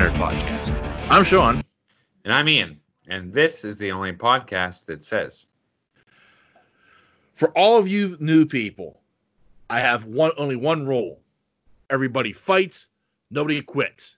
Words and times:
Red 0.00 0.12
Nerd 0.12 0.32
Podcast. 0.32 1.10
I'm 1.10 1.24
Sean. 1.24 1.62
And 2.24 2.32
I'm 2.32 2.48
Ian. 2.48 2.80
And 3.08 3.34
this 3.34 3.66
is 3.66 3.76
the 3.76 3.92
only 3.92 4.14
podcast 4.14 4.86
that 4.86 5.04
says. 5.04 5.48
For 7.34 7.50
all 7.50 7.76
of 7.76 7.86
you 7.86 8.16
new 8.18 8.46
people, 8.46 9.02
I 9.68 9.80
have 9.80 10.06
one 10.06 10.32
only 10.38 10.56
one 10.56 10.86
rule. 10.86 11.20
Everybody 11.90 12.32
fights, 12.32 12.88
nobody 13.30 13.60
quits. 13.60 14.16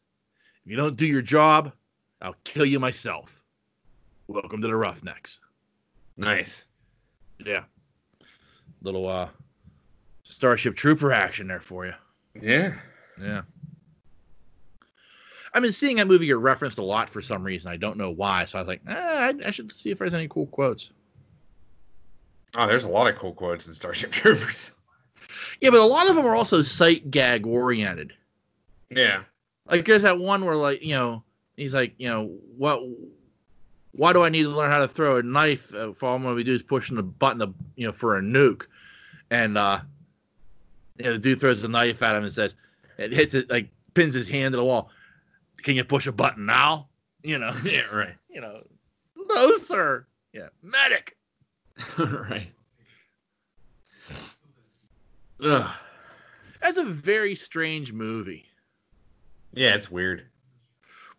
If 0.65 0.71
you 0.71 0.77
don't 0.77 0.95
do 0.95 1.05
your 1.05 1.21
job, 1.21 1.73
I'll 2.21 2.37
kill 2.45 2.65
you 2.65 2.79
myself. 2.79 3.43
Welcome 4.29 4.61
to 4.61 4.69
the 4.69 4.77
Roughnecks. 4.77 5.41
Nice. 6.17 6.65
Yeah. 7.45 7.65
Little 8.83 9.09
uh 9.09 9.31
Starship 10.23 10.77
Trooper 10.77 11.13
action 11.13 11.49
there 11.49 11.61
for 11.61 11.87
you. 11.87 11.95
Yeah. 12.41 12.75
Yeah. 13.21 13.43
I've 15.55 15.63
been 15.63 15.73
seeing 15.73 15.97
that 15.97 16.07
movie 16.07 16.27
get 16.27 16.39
referenced 16.39 16.79
a 16.79 16.83
lot 16.83 17.11
for 17.11 17.21
some 17.21 17.43
reason. 17.43 17.71
I 17.71 17.77
don't 17.77 17.99
know 17.99 18.11
why. 18.11 18.47
So 18.47 18.59
I 18.59 18.63
was 18.63 18.69
like, 18.69 18.81
eh, 18.89 18.95
I, 18.95 19.35
I 19.47 19.51
should 19.51 19.71
see 19.71 19.91
if 19.91 19.99
there's 19.99 20.15
any 20.15 20.29
cool 20.29 20.47
quotes. 20.47 20.91
Oh, 22.55 22.67
there's 22.67 22.85
a 22.85 22.89
lot 22.89 23.11
of 23.11 23.19
cool 23.19 23.33
quotes 23.33 23.67
in 23.67 23.75
Starship 23.75 24.11
Troopers. 24.13 24.73
Yeah, 25.61 25.71
but 25.71 25.81
a 25.81 25.85
lot 25.85 26.09
of 26.09 26.17
them 26.17 26.27
are 26.27 26.35
also 26.35 26.63
sight 26.63 27.11
gag 27.11 27.47
oriented. 27.47 28.13
Yeah. 28.91 29.23
Like 29.67 29.85
there's 29.87 30.03
that 30.03 30.19
one 30.19 30.45
where 30.45 30.57
like 30.57 30.83
you 30.83 30.95
know 30.95 31.23
he's 31.57 31.75
like 31.75 31.95
you 31.99 32.09
know 32.09 32.27
what 32.57 32.81
why 33.93 34.13
do 34.13 34.23
I 34.23 34.29
need 34.29 34.45
to 34.45 34.51
learn 34.51 34.71
how 34.71 34.81
to 34.81 34.89
throw 34.89 35.19
a 35.19 35.23
knife 35.23 35.73
uh, 35.75 35.91
if 35.91 36.03
all 36.03 36.17
I'm 36.17 36.23
going 36.23 36.35
to 36.35 36.37
be 36.37 36.45
doing 36.45 36.57
is 36.57 36.63
pushing 36.63 36.97
the 36.97 37.03
button 37.03 37.39
to, 37.39 37.55
you 37.77 37.87
know 37.87 37.93
for 37.93 38.17
a 38.17 38.21
nuke 38.21 38.67
and 39.31 39.57
uh 39.57 39.81
you 40.99 41.05
know 41.05 41.13
the 41.13 41.19
dude 41.19 41.41
throws 41.41 41.63
the 41.63 41.69
knife 41.69 42.03
at 42.03 42.17
him 42.17 42.25
and 42.25 42.33
says 42.33 42.55
it 42.99 43.13
hits 43.13 43.35
it 43.35 43.49
like 43.49 43.69
pins 43.95 44.15
his 44.15 44.29
hand 44.29 44.53
to 44.53 44.57
the 44.57 44.65
wall 44.65 44.91
can 45.63 45.75
you 45.77 45.85
push 45.85 46.07
a 46.07 46.13
button 46.13 46.47
now 46.47 46.89
you 47.23 47.39
know 47.39 47.53
Yeah, 47.65 47.83
right. 47.95 48.15
you 48.29 48.41
know 48.41 48.61
no 49.17 49.57
sir 49.59 50.07
yeah 50.33 50.49
medic 50.63 51.17
right. 51.99 52.49
Ugh. 55.43 55.71
that's 56.61 56.77
a 56.77 56.85
very 56.85 57.35
strange 57.35 57.93
movie 57.93 58.47
Yeah, 59.55 59.75
it's 59.75 59.91
weird. 59.91 60.27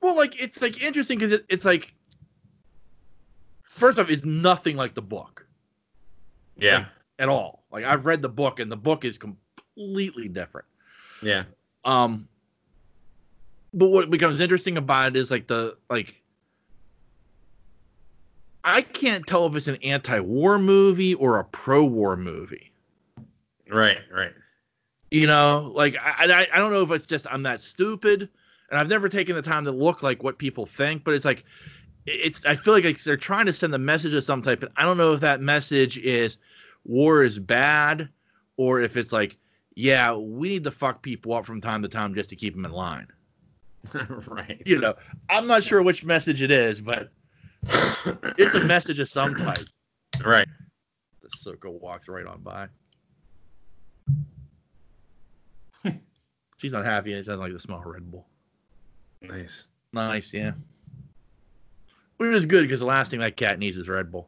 Well, 0.02 0.16
like 0.16 0.41
it's 0.41 0.61
like 0.61 0.81
interesting 0.81 1.17
because 1.17 1.31
it, 1.31 1.45
it's 1.50 1.66
like 1.66 1.94
first 3.63 3.97
off, 4.00 4.09
it's 4.09 4.23
nothing 4.25 4.75
like 4.78 4.94
the 4.94 5.02
book 5.02 5.45
Yeah. 6.57 6.85
at 7.19 7.30
all. 7.30 7.63
Like 7.72 7.83
I've 7.85 8.05
read 8.05 8.22
the 8.22 8.30
book 8.30 8.59
and 8.59 8.72
the 8.72 8.78
book 8.78 9.05
is 9.05 9.17
completely 9.17 10.28
different. 10.28 10.67
Yeah. 11.22 11.44
Um, 11.85 12.28
but 13.73 13.88
what 13.88 14.09
becomes 14.09 14.39
interesting 14.39 14.77
about 14.77 15.07
it 15.07 15.16
is 15.16 15.31
like 15.31 15.47
the 15.47 15.77
like 15.89 16.16
I 18.63 18.81
can't 18.81 19.25
tell 19.27 19.45
if 19.47 19.55
it's 19.55 19.67
an 19.67 19.77
anti-war 19.83 20.57
movie 20.57 21.16
or 21.16 21.39
a 21.39 21.43
pro-war 21.43 22.16
movie. 22.16 22.71
Right, 23.69 23.97
right. 24.11 24.31
You 25.11 25.28
know, 25.28 25.72
like 25.75 25.95
I, 26.01 26.25
I 26.25 26.47
I 26.53 26.57
don't 26.57 26.72
know 26.72 26.81
if 26.81 26.91
it's 26.91 27.06
just 27.06 27.28
I'm 27.29 27.44
that 27.44 27.61
stupid, 27.61 28.29
and 28.69 28.79
I've 28.79 28.88
never 28.88 29.09
taken 29.09 29.35
the 29.35 29.41
time 29.41 29.66
to 29.66 29.72
look 29.72 30.01
like 30.01 30.23
what 30.23 30.38
people 30.38 30.66
think, 30.66 31.03
but 31.03 31.13
it's 31.13 31.25
like 31.25 31.44
it's 32.05 32.45
I 32.45 32.55
feel 32.55 32.73
like 32.73 32.85
it's, 32.85 33.03
they're 33.03 33.17
trying 33.17 33.45
to 33.45 33.53
send 33.53 33.73
a 33.73 33.79
message 33.79 34.13
of 34.13 34.23
some 34.23 34.41
type, 34.41 34.63
and 34.63 34.72
I 34.78 34.84
don't 34.84 34.97
know 34.97 35.13
if 35.13 35.22
that 35.22 35.41
message 35.41 35.97
is 35.97 36.38
war 36.85 37.23
is 37.23 37.40
bad 37.40 38.09
or 38.57 38.81
if 38.81 38.97
it's 38.97 39.13
like 39.13 39.38
yeah 39.75 40.13
we 40.13 40.50
need 40.50 40.63
to 40.66 40.72
fuck 40.72 41.01
people 41.01 41.34
up 41.34 41.45
from 41.45 41.61
time 41.61 41.81
to 41.81 41.88
time 41.88 42.13
just 42.13 42.29
to 42.29 42.35
keep 42.35 42.55
them 42.55 42.66
in 42.66 42.72
line. 42.72 43.07
right. 44.27 44.61
You 44.66 44.79
know, 44.79 44.95
I'm 45.29 45.47
not 45.47 45.63
sure 45.63 45.81
which 45.81 46.05
message 46.05 46.41
it 46.41 46.51
is, 46.51 46.81
but 46.81 47.09
it's 48.38 48.53
a 48.55 48.63
message 48.66 48.99
of 48.99 49.09
some 49.09 49.35
type. 49.35 49.66
Right. 50.23 50.47
The 51.21 51.29
circle 51.39 51.79
walks 51.79 52.07
right 52.07 52.25
on 52.25 52.41
by. 52.41 52.67
She's 56.57 56.73
not 56.73 56.85
happy 56.85 57.13
and 57.13 57.23
she 57.23 57.27
doesn't 57.27 57.39
like 57.39 57.53
the 57.53 57.59
smell 57.59 57.79
of 57.79 57.85
Red 57.85 58.09
Bull. 58.09 58.25
Nice. 59.22 59.69
Nice, 59.91 60.33
yeah. 60.33 60.53
Which 62.17 62.33
is 62.35 62.45
good 62.45 62.61
because 62.63 62.79
the 62.79 62.85
last 62.85 63.11
thing 63.11 63.19
that 63.19 63.38
cat 63.38 63.59
needs 63.59 63.77
is 63.77 63.88
Red 63.88 64.11
Bull. 64.11 64.27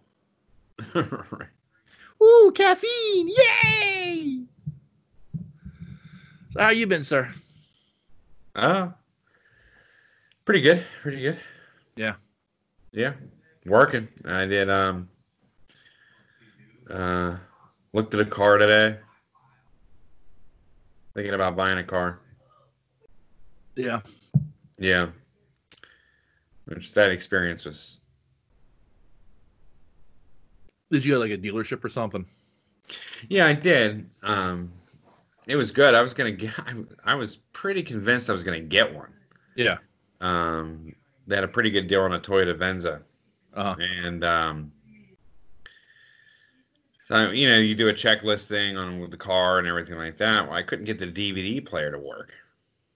right. 0.93 1.49
Ooh, 2.21 2.51
caffeine! 2.55 3.29
Yay! 3.29 4.39
So 6.51 6.59
how 6.59 6.69
you 6.69 6.87
been, 6.87 7.03
sir? 7.03 7.29
Uh, 8.55 8.89
pretty 10.45 10.61
good. 10.61 10.83
Pretty 11.01 11.21
good. 11.21 11.39
Yeah. 11.95 12.15
Yeah. 12.91 13.13
Working. 13.65 14.07
I 14.23 14.45
did 14.45 14.69
um 14.69 15.09
uh 16.89 17.35
looked 17.93 18.13
at 18.13 18.19
a 18.19 18.25
car 18.25 18.57
today. 18.57 18.97
Thinking 21.13 21.33
about 21.33 21.55
buying 21.55 21.79
a 21.79 21.83
car. 21.83 22.19
Yeah. 23.75 24.01
Yeah. 24.77 25.07
Which 26.65 26.93
that 26.93 27.11
experience 27.11 27.65
was 27.65 27.97
Did 30.91 31.03
you 31.03 31.13
have 31.13 31.21
like 31.21 31.31
a 31.31 31.37
dealership 31.37 31.83
or 31.83 31.89
something? 31.89 32.25
Yeah, 33.27 33.47
I 33.47 33.53
did. 33.53 34.09
Um 34.21 34.71
it 35.47 35.55
was 35.55 35.71
good. 35.71 35.95
I 35.95 36.01
was 36.01 36.13
gonna 36.13 36.31
get 36.31 36.53
I, 36.59 36.75
I 37.03 37.15
was 37.15 37.35
pretty 37.35 37.81
convinced 37.81 38.29
I 38.29 38.33
was 38.33 38.43
gonna 38.43 38.59
get 38.59 38.93
one. 38.93 39.11
Yeah. 39.55 39.77
Um 40.25 40.95
they 41.27 41.35
had 41.35 41.43
a 41.43 41.47
pretty 41.47 41.69
good 41.71 41.87
deal 41.87 42.01
on 42.01 42.13
a 42.13 42.19
Toyota 42.19 42.55
Venza. 42.57 43.01
Uh, 43.53 43.75
and 43.79 44.23
um, 44.23 44.71
so 47.05 47.31
you 47.31 47.47
know 47.49 47.57
you 47.57 47.75
do 47.75 47.87
a 47.89 47.93
checklist 47.93 48.45
thing 48.47 48.77
on 48.77 49.09
the 49.09 49.17
car 49.17 49.59
and 49.59 49.67
everything 49.67 49.97
like 49.97 50.17
that. 50.17 50.45
Well, 50.47 50.55
I 50.57 50.63
couldn't 50.63 50.85
get 50.85 50.99
the 50.99 51.07
DVD 51.07 51.63
player 51.65 51.91
to 51.91 51.99
work. 51.99 52.33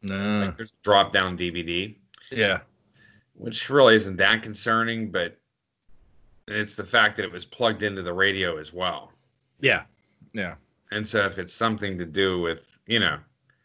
nah. 0.01 0.45
Like, 0.45 0.57
there's 0.57 0.71
a 0.71 0.83
drop 0.83 1.11
down 1.13 1.37
DVD, 1.37 1.95
Yeah. 2.31 2.59
which 3.35 3.69
really 3.69 3.95
isn't 3.95 4.17
that 4.17 4.41
concerning, 4.43 5.11
but 5.11 5.37
it's 6.47 6.75
the 6.75 6.85
fact 6.85 7.17
that 7.17 7.23
it 7.23 7.31
was 7.31 7.45
plugged 7.45 7.83
into 7.83 8.01
the 8.01 8.13
radio 8.13 8.57
as 8.57 8.73
well. 8.73 9.11
Yeah. 9.59 9.83
Yeah. 10.33 10.55
And 10.91 11.05
so 11.07 11.25
if 11.25 11.37
it's 11.37 11.53
something 11.53 11.97
to 11.99 12.05
do 12.05 12.39
with 12.41 12.79
you 12.87 12.99
know 12.99 13.19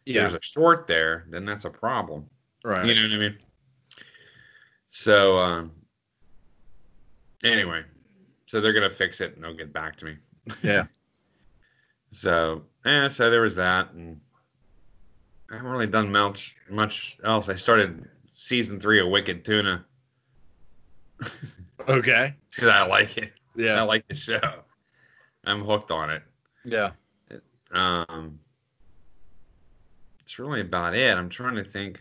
Yeah. 0.05 0.23
there's 0.23 0.35
a 0.35 0.43
short 0.43 0.87
there, 0.87 1.25
then 1.31 1.45
that's 1.45 1.65
a 1.65 1.71
problem. 1.71 2.29
Right. 2.63 2.85
You 2.87 2.95
know 2.95 3.03
what 3.03 3.13
I 3.13 3.17
mean? 3.19 3.39
So 4.97 5.37
um, 5.38 5.72
anyway, 7.43 7.82
so 8.47 8.60
they're 8.60 8.72
gonna 8.72 8.88
fix 8.88 9.21
it 9.21 9.34
and 9.34 9.43
they'll 9.43 9.53
get 9.53 9.72
back 9.72 9.97
to 9.97 10.05
me. 10.05 10.16
Yeah. 10.62 10.87
So, 12.10 12.62
yeah, 12.87 13.09
so 13.09 13.28
there 13.28 13.41
was 13.41 13.56
that, 13.56 13.91
and 13.91 14.21
I 15.50 15.56
haven't 15.56 15.69
really 15.69 15.88
done 15.88 16.12
much 16.12 16.54
much 16.71 17.19
else. 17.25 17.49
I 17.49 17.56
started 17.56 18.09
season 18.33 18.78
three 18.78 19.00
of 19.00 19.09
Wicked 19.09 19.44
Tuna 19.44 19.84
Okay. 21.89 22.34
because 22.51 22.69
I 22.69 22.86
like 22.86 23.19
it. 23.19 23.33
Yeah. 23.57 23.80
I 23.80 23.83
like 23.83 24.07
the 24.07 24.15
show. 24.15 24.39
I'm 25.42 25.65
hooked 25.65 25.91
on 25.91 26.09
it. 26.10 26.22
Yeah. 26.65 26.91
Um, 27.72 28.39
it's 30.21 30.39
really 30.39 30.60
about 30.60 30.95
it. 30.95 31.19
I'm 31.19 31.28
trying 31.28 31.57
to 31.57 31.65
think. 31.65 32.01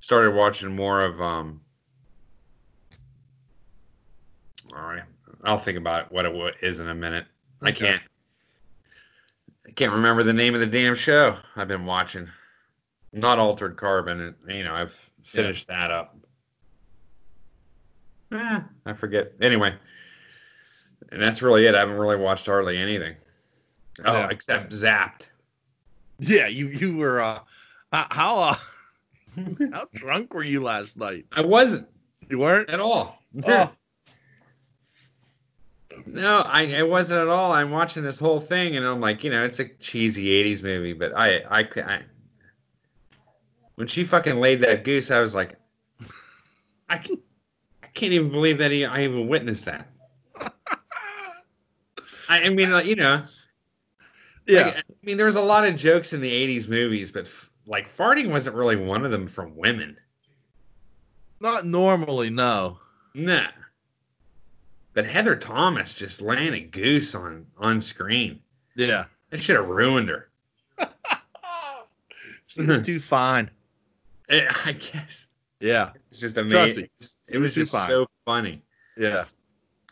Started 0.00 0.34
watching 0.34 0.74
more 0.74 1.00
of 1.00 1.20
um. 1.22 1.60
All 4.74 4.82
right, 4.82 5.02
I'll 5.44 5.58
think 5.58 5.76
about 5.78 6.10
what 6.12 6.24
it 6.26 6.54
is 6.62 6.80
in 6.80 6.88
a 6.88 6.94
minute. 6.94 7.26
I 7.60 7.72
can't. 7.72 8.02
I 9.66 9.70
can't 9.72 9.92
remember 9.92 10.22
the 10.22 10.32
name 10.32 10.54
of 10.54 10.60
the 10.60 10.66
damn 10.66 10.94
show 10.94 11.36
I've 11.56 11.68
been 11.68 11.84
watching. 11.86 12.28
Not 13.12 13.38
Altered 13.38 13.76
Carbon, 13.76 14.34
you 14.48 14.64
know 14.64 14.74
I've 14.74 15.10
finished 15.22 15.68
that 15.68 15.90
up. 15.90 16.16
Eh, 18.32 18.60
I 18.86 18.92
forget. 18.94 19.32
Anyway, 19.40 19.74
and 21.10 21.20
that's 21.22 21.42
really 21.42 21.66
it. 21.66 21.74
I 21.74 21.80
haven't 21.80 21.96
really 21.98 22.16
watched 22.16 22.46
hardly 22.46 22.78
anything. 22.78 23.14
Oh, 24.04 24.14
Yeah. 24.14 24.28
except 24.30 24.72
Zapped. 24.72 25.28
Yeah. 26.18 26.46
You 26.46 26.68
you 26.68 26.96
were 26.96 27.20
uh 27.20 27.40
how 27.92 28.06
how, 28.10 28.36
uh, 28.38 28.56
how 29.72 29.86
drunk 29.92 30.32
were 30.32 30.42
you 30.44 30.62
last 30.62 30.96
night? 30.96 31.26
I 31.32 31.42
wasn't 31.42 31.86
You 32.30 32.38
weren't. 32.38 32.70
at 32.70 32.80
all. 32.80 33.18
Oh. 33.46 33.70
No, 36.06 36.38
I, 36.40 36.74
I 36.76 36.82
wasn't 36.82 37.20
at 37.20 37.28
all. 37.28 37.52
I'm 37.52 37.70
watching 37.70 38.02
this 38.02 38.18
whole 38.18 38.40
thing, 38.40 38.76
and 38.76 38.84
I'm 38.86 39.00
like, 39.00 39.24
you 39.24 39.30
know, 39.30 39.44
it's 39.44 39.58
a 39.60 39.68
cheesy 39.68 40.28
'80s 40.42 40.62
movie, 40.62 40.92
but 40.92 41.12
I, 41.16 41.38
I, 41.50 41.68
I 41.76 42.02
when 43.76 43.86
she 43.86 44.04
fucking 44.04 44.36
laid 44.36 44.60
that 44.60 44.84
goose, 44.84 45.10
I 45.10 45.20
was 45.20 45.34
like, 45.34 45.56
I 46.88 46.98
can, 46.98 47.16
I 47.82 47.86
can't 47.88 48.12
even 48.12 48.30
believe 48.30 48.58
that 48.58 48.70
he, 48.70 48.84
I 48.84 49.02
even 49.02 49.28
witnessed 49.28 49.64
that. 49.64 49.88
I, 52.28 52.44
I 52.44 52.48
mean, 52.50 52.70
like, 52.70 52.86
you 52.86 52.96
know, 52.96 53.24
Yeah. 54.46 54.66
like, 54.66 54.76
I 54.76 54.82
mean, 55.02 55.16
there 55.16 55.26
was 55.26 55.36
a 55.36 55.42
lot 55.42 55.66
of 55.66 55.74
jokes 55.76 56.12
in 56.12 56.20
the 56.20 56.30
'80s 56.30 56.68
movies, 56.68 57.10
but 57.12 57.26
f- 57.26 57.50
like 57.66 57.88
farting 57.88 58.30
wasn't 58.30 58.56
really 58.56 58.76
one 58.76 59.04
of 59.04 59.10
them 59.10 59.26
from 59.28 59.56
women. 59.56 59.96
Not 61.40 61.66
normally, 61.66 62.30
no. 62.30 62.78
Nah. 63.14 63.48
But 64.94 65.06
Heather 65.06 65.36
Thomas 65.36 65.94
just 65.94 66.20
laying 66.20 66.52
a 66.54 66.60
goose 66.60 67.14
on 67.14 67.46
on 67.58 67.80
screen. 67.80 68.40
Yeah. 68.76 69.04
That 69.30 69.42
should 69.42 69.56
have 69.56 69.68
ruined 69.68 70.08
her. 70.10 70.28
She's 72.46 72.84
too 72.86 73.00
fine. 73.00 73.50
Eh, 74.28 74.46
I 74.64 74.72
guess 74.72 75.26
Yeah. 75.60 75.90
it's 76.10 76.20
just 76.20 76.36
Trust 76.36 76.50
amazing. 76.52 76.88
me. 77.00 77.06
It 77.28 77.38
was 77.38 77.54
just 77.54 77.72
fine. 77.72 77.90
so 77.90 78.06
funny. 78.24 78.62
Yeah. 78.96 79.24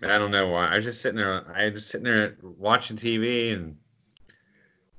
I 0.02 0.16
don't 0.18 0.30
know 0.30 0.48
why. 0.48 0.68
I 0.68 0.76
was 0.76 0.84
just 0.86 1.02
sitting 1.02 1.16
there. 1.18 1.44
I 1.54 1.66
was 1.66 1.74
just 1.74 1.88
sitting 1.88 2.04
there 2.04 2.36
watching 2.42 2.96
TV, 2.96 3.52
and 3.52 3.76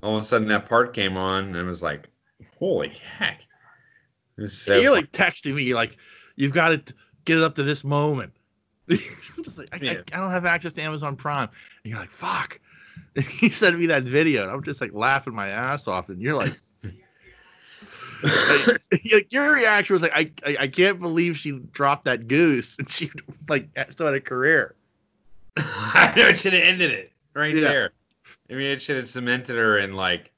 all 0.04 0.18
of 0.18 0.22
a 0.22 0.26
sudden 0.26 0.48
that 0.50 0.68
part 0.70 0.94
came 0.94 1.18
on, 1.18 1.46
and 1.46 1.58
I 1.58 1.64
was 1.64 1.82
like, 1.82 2.10
"Holy 2.60 2.90
heck!" 2.90 3.44
It 4.38 4.50
so. 4.50 4.78
you're 4.78 4.92
like 4.92 5.12
texting 5.12 5.56
me, 5.56 5.74
like, 5.74 5.98
you've 6.36 6.54
got 6.54 6.70
to 6.86 6.94
get 7.26 7.38
it 7.38 7.44
up 7.44 7.56
to 7.56 7.64
this 7.64 7.84
moment. 7.84 8.34
Just 9.44 9.58
like, 9.58 9.70
I, 9.72 9.78
I- 9.78 9.80
Yeah. 9.80 10.02
I, 10.14 10.18
don't 10.18 10.32
have 10.32 10.46
access 10.46 10.74
to 10.74 10.82
Amazon 10.82 11.16
Prime. 11.16 11.50
And 11.84 11.92
you're 11.92 12.00
like, 12.00 12.12
fuck. 12.12 12.60
he 13.16 13.50
sent 13.50 13.78
me 13.80 13.88
that 13.88 14.04
video, 14.04 14.44
and 14.44 14.52
I'm 14.52 14.64
just 14.64 14.80
like 14.82 14.94
laughing 14.94 15.34
my 15.34 15.48
ass 15.50 15.88
off, 15.88 16.10
and 16.10 16.22
you're 16.22 16.36
like, 16.38 16.54
like, 18.24 18.82
like, 19.12 19.34
your 19.34 19.52
reaction 19.54 19.94
was 19.94 20.02
like, 20.02 20.12
I, 20.14 20.32
I 20.46 20.58
I 20.62 20.68
can't 20.68 21.00
believe 21.00 21.38
she 21.38 21.52
dropped 21.52 22.06
that 22.06 22.28
goose, 22.28 22.78
and 22.78 22.90
she 22.92 23.10
like 23.50 23.70
still 23.92 24.06
had 24.08 24.16
a 24.16 24.22
career. 24.22 24.76
I 25.58 26.14
know 26.16 26.28
it 26.28 26.38
should 26.38 26.54
have 26.54 26.64
ended 26.64 26.92
it 26.92 27.12
right 27.34 27.56
Yeah. 27.56 27.62
there. 27.62 27.92
I 28.50 28.54
mean, 28.54 28.70
it 28.72 28.82
should 28.82 28.98
have 28.98 29.08
cemented 29.08 29.56
her 29.56 29.78
in 29.78 29.94
like, 29.94 30.32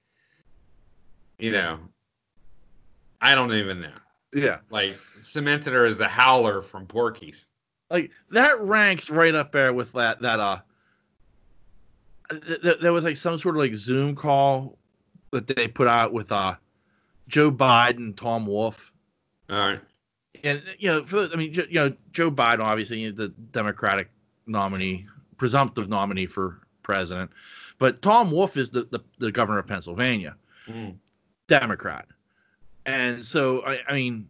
you 1.39 1.51
know, 1.51 1.80
I 3.22 3.36
don't 3.36 3.54
even 3.54 3.81
know. 3.81 3.92
Yeah, 4.34 4.60
Like 4.72 4.98
cemented 5.19 5.74
her 5.74 5.86
as 5.86 5.98
the 5.98 6.07
Howler 6.07 6.62
from 6.63 6.86
Porky's. 6.88 7.46
Like 7.94 8.12
that 8.31 8.60
ranks 8.62 9.10
right 9.10 9.34
up 9.34 9.51
there 9.54 9.72
with 9.74 9.94
that 9.94 10.22
that 10.22 10.40
uh. 10.40 10.60
Th- 12.30 12.62
th- 12.62 12.80
there 12.80 12.94
was 12.94 13.04
like 13.04 13.18
some 13.18 13.38
sort 13.38 13.56
of 13.56 13.62
like 13.62 13.75
Zoom 13.75 14.16
call 14.16 14.78
that 15.31 15.48
they 15.48 15.68
put 15.68 15.88
out 15.88 16.13
with 16.13 16.31
uh 16.31 16.56
Joe 17.28 17.51
Biden, 17.51 17.98
and 17.98 18.18
Tom 18.18 18.45
Wolf. 18.45 18.92
All 19.50 19.57
right. 19.57 19.80
and 20.44 20.62
you 20.80 20.90
know, 20.90 21.06
for 21.06 21.28
the, 21.28 21.34
I 21.34 21.38
mean, 21.38 21.54
you 21.54 21.66
know, 21.74 21.94
Joe 22.12 22.31
Biden 22.31 22.60
obviously 22.60 23.04
is 23.04 23.16
the 23.16 23.30
Democratic 23.51 24.10
nominee, 24.48 25.06
presumptive 25.38 25.89
nominee 25.89 26.25
for 26.25 26.60
president, 26.81 27.30
but 27.78 28.01
Tom 28.01 28.31
Wolf 28.31 28.57
is 28.57 28.72
the 28.72 28.86
the, 28.86 29.00
the 29.19 29.31
governor 29.31 29.60
of 29.60 29.68
Pennsylvania, 29.68 30.36
Mm. 30.68 30.96
Democrat, 31.48 32.07
and 32.86 33.24
so 33.24 33.62
I, 33.66 33.80
I 33.88 33.94
mean, 33.94 34.28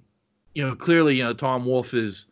you 0.56 0.68
know, 0.68 0.76
clearly, 0.76 1.16
you 1.16 1.24
know, 1.24 1.34
Tom 1.34 1.64
Wolf 1.66 1.94
is, 1.94 2.26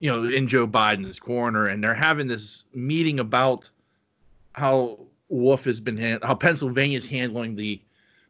you 0.00 0.10
know, 0.10 0.24
in 0.24 0.48
Joe 0.48 0.66
Biden's 0.66 1.18
corner, 1.18 1.66
and 1.66 1.84
they're 1.84 1.94
having 1.94 2.26
this 2.26 2.64
meeting 2.74 3.20
about 3.20 3.68
how 4.52 4.98
Wolf 5.28 5.64
has 5.64 5.80
been 5.80 5.96
hand- 5.96 6.24
how 6.24 6.36
is 6.42 7.06
handling 7.06 7.54
the 7.54 7.80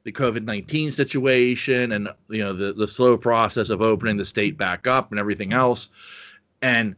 the 0.03 0.13
COVID 0.13 0.45
nineteen 0.45 0.91
situation 0.93 1.93
and 1.93 2.09
you 2.29 2.43
know 2.43 2.53
the 2.53 2.73
the 2.73 2.89
slow 2.89 3.17
process 3.17 3.71
of 3.71 3.81
opening 3.81 4.17
the 4.17 4.25
state 4.25 4.59
back 4.59 4.87
up 4.87 5.11
and 5.11 5.21
everything 5.21 5.53
else, 5.53 5.91
and 6.61 6.97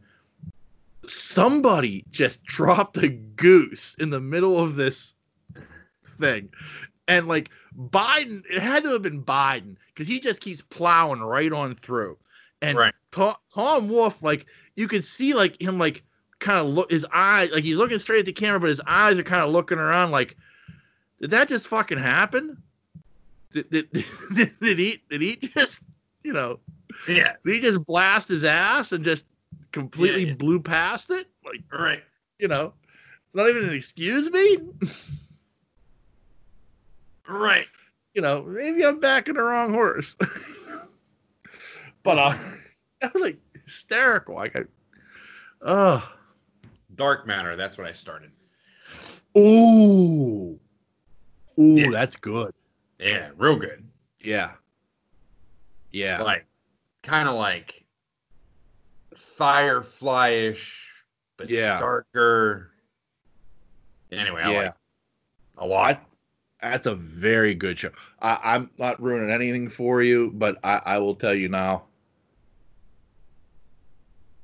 somebody 1.05 2.03
just 2.11 2.43
dropped 2.45 2.97
a 2.97 3.07
goose 3.07 3.95
in 3.99 4.09
the 4.09 4.19
middle 4.19 4.59
of 4.59 4.75
this 4.75 5.13
thing, 6.19 6.49
and 7.07 7.27
like 7.27 7.49
Biden, 7.77 8.43
it 8.49 8.61
had 8.61 8.83
to 8.83 8.89
have 8.93 9.03
been 9.03 9.23
Biden 9.23 9.75
because 9.93 10.07
he 10.07 10.19
just 10.19 10.41
keeps 10.41 10.61
plowing 10.61 11.21
right 11.21 11.51
on 11.51 11.75
through, 11.75 12.17
and 12.61 12.77
Right. 12.77 12.93
Tom, 13.11 13.35
Tom 13.53 13.89
Wolf, 13.89 14.21
like 14.23 14.47
you 14.75 14.87
could 14.87 15.03
see 15.03 15.33
like 15.33 15.61
him 15.61 15.77
like 15.77 16.03
kind 16.39 16.59
of 16.59 16.73
look 16.73 16.91
his 16.91 17.05
eyes 17.13 17.51
like 17.51 17.63
he's 17.63 17.77
looking 17.77 17.99
straight 17.99 18.19
at 18.19 18.25
the 18.25 18.33
camera, 18.33 18.59
but 18.59 18.69
his 18.69 18.81
eyes 18.85 19.17
are 19.17 19.23
kind 19.23 19.43
of 19.43 19.51
looking 19.51 19.77
around 19.77 20.11
like, 20.11 20.35
did 21.21 21.31
that 21.31 21.47
just 21.47 21.67
fucking 21.67 21.97
happen? 21.99 22.61
Did, 23.53 23.69
did, 23.69 23.91
did, 23.91 24.51
did 24.59 24.79
he 24.79 25.01
did 25.09 25.21
he 25.21 25.35
just 25.37 25.81
you 26.23 26.33
know 26.33 26.59
Yeah. 27.07 27.33
did 27.45 27.53
he 27.55 27.59
just 27.59 27.85
blast 27.85 28.27
his 28.27 28.43
ass 28.43 28.91
and 28.91 29.03
just 29.05 29.25
completely 29.71 30.23
Yeah, 30.23 30.27
yeah. 30.29 30.33
blew 30.35 30.59
past 30.59 31.09
it? 31.11 31.27
Like 31.45 31.61
Right. 31.71 32.03
you 32.39 32.47
know, 32.47 32.73
not 33.33 33.47
even 33.49 33.63
an 33.69 33.73
excuse 33.75 34.29
me. 34.31 34.57
Right. 37.27 37.67
you 38.13 38.21
know, 38.21 38.43
maybe 38.43 38.83
I'm 38.85 38.99
backing 38.99 39.35
the 39.35 39.41
wrong 39.43 39.73
horse. 39.73 40.15
but 42.03 42.19
uh, 42.19 42.35
that 43.01 43.13
was 43.13 43.21
like 43.23 43.37
hysterical. 43.65 44.35
Like, 44.35 44.55
I, 44.55 44.61
oh, 45.61 46.09
Dark 46.95 47.25
matter. 47.25 47.55
That's 47.55 47.77
what 47.77 47.87
I 47.87 47.91
started. 47.91 48.31
ooh, 49.37 50.59
ooh, 51.57 51.61
Yeah. 51.79 51.89
that's 51.89 52.15
good. 52.15 52.53
Yeah. 52.99 53.31
Real 53.37 53.55
good. 53.55 53.83
Yeah, 54.19 54.51
yeah, 55.91 56.21
Like, 56.21 56.45
kind 57.01 57.27
of 57.27 57.35
like 57.35 57.83
Firefly-ish, 59.15 60.89
but 61.37 61.49
Yeah. 61.49 61.77
darker. 61.79 62.71
Anyway, 64.11 64.41
I 64.41 64.51
yeah. 64.51 64.57
like 64.65 64.73
a 65.57 65.67
lot. 65.67 66.05
That's 66.61 66.87
a 66.87 66.95
very 66.95 67.53
good 67.55 67.77
show. 67.77 67.91
I, 68.21 68.39
I'm 68.41 68.69
not 68.77 69.01
ruining 69.01 69.29
anything 69.31 69.67
for 69.69 70.01
you, 70.01 70.31
but 70.33 70.57
I, 70.63 70.81
I 70.85 70.97
will 70.99 71.15
tell 71.15 71.33
you 71.33 71.49
now. 71.49 71.83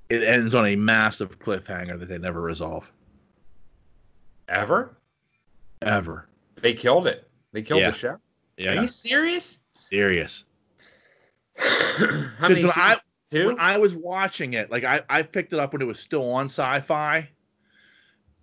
It 0.10 0.24
ends 0.24 0.56
on 0.56 0.66
a 0.66 0.76
massive 0.76 1.40
cliffhanger 1.40 2.00
that 2.00 2.08
they 2.10 2.18
never 2.18 2.42
resolve 2.42 2.90
Ever? 4.48 4.98
ever. 5.82 6.28
They 6.62 6.74
killed 6.74 7.08
it. 7.08 7.30
They 7.54 7.62
killed 7.62 7.82
Yeah. 7.82 7.92
the 7.92 7.98
show. 7.98 8.18
Yeah. 8.58 8.72
Are 8.72 8.82
you 8.82 8.88
serious? 8.88 9.60
serious. 9.74 10.44
How 11.58 12.50
many 12.50 12.64
when 12.64 12.72
I? 12.76 12.98
Two? 13.32 13.48
when 13.48 13.60
I 13.60 13.78
was 13.78 13.94
watching 13.94 14.54
it, 14.54 14.72
like 14.72 14.84
I, 14.84 15.04
I 15.10 15.22
picked 15.22 15.54
it 15.54 15.60
up 15.60 15.72
when 15.74 15.82
it 15.84 15.86
was 15.86 16.00
still 16.00 16.32
on 16.32 16.46
sci-fi, 16.46 17.30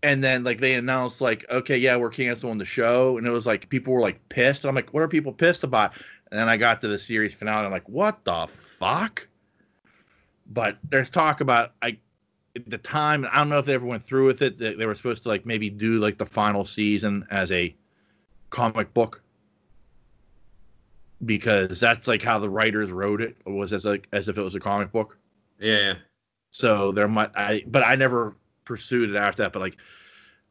and 0.02 0.22
then 0.22 0.44
like 0.44 0.60
they 0.60 0.74
announced 0.74 1.20
like, 1.20 1.44
okay, 1.50 1.76
yeah, 1.76 1.96
we're 1.96 2.10
canceling 2.10 2.58
the 2.58 2.64
show, 2.64 3.18
and 3.18 3.26
it 3.26 3.30
was 3.30 3.46
like 3.46 3.68
people 3.68 3.92
were 3.92 4.00
like 4.00 4.28
pissed. 4.28 4.62
And 4.64 4.68
I'm 4.68 4.74
like, 4.76 4.94
what 4.94 5.02
are 5.02 5.08
people 5.08 5.32
pissed 5.32 5.64
about? 5.64 5.92
And 6.30 6.38
then 6.38 6.48
I 6.48 6.56
got 6.56 6.80
to 6.82 6.88
the 6.88 6.98
series 6.98 7.34
finale, 7.34 7.58
and 7.58 7.66
I'm 7.66 7.72
like, 7.72 7.88
what 7.88 8.24
the 8.24 8.46
fuck? 8.78 9.26
But 10.48 10.78
there's 10.88 11.10
talk 11.10 11.40
about 11.40 11.72
I 11.82 11.98
at 12.54 12.70
the 12.70 12.78
time, 12.78 13.26
I 13.30 13.38
don't 13.38 13.48
know 13.48 13.58
if 13.58 13.66
they 13.66 13.74
ever 13.74 13.86
went 13.86 14.06
through 14.06 14.26
with 14.26 14.42
it. 14.42 14.58
They, 14.58 14.74
they 14.74 14.86
were 14.86 14.94
supposed 14.94 15.24
to 15.24 15.28
like 15.28 15.44
maybe 15.44 15.68
do 15.68 15.98
like 15.98 16.18
the 16.18 16.26
final 16.26 16.64
season 16.64 17.26
as 17.30 17.52
a 17.52 17.74
comic 18.50 18.94
book 18.94 19.22
because 21.24 21.80
that's 21.80 22.06
like 22.06 22.22
how 22.22 22.38
the 22.38 22.48
writers 22.48 22.90
wrote 22.90 23.20
it 23.20 23.36
It 23.46 23.50
was 23.50 23.72
as 23.72 23.84
like 23.84 24.06
as 24.12 24.28
if 24.28 24.38
it 24.38 24.42
was 24.42 24.54
a 24.54 24.60
comic 24.60 24.92
book. 24.92 25.18
yeah, 25.58 25.78
yeah. 25.78 25.94
So 26.50 26.92
there 26.92 27.08
might 27.08 27.30
I 27.36 27.64
but 27.66 27.82
I 27.82 27.96
never 27.96 28.36
pursued 28.64 29.10
it 29.10 29.16
after 29.16 29.42
that. 29.42 29.52
But 29.52 29.60
like 29.60 29.76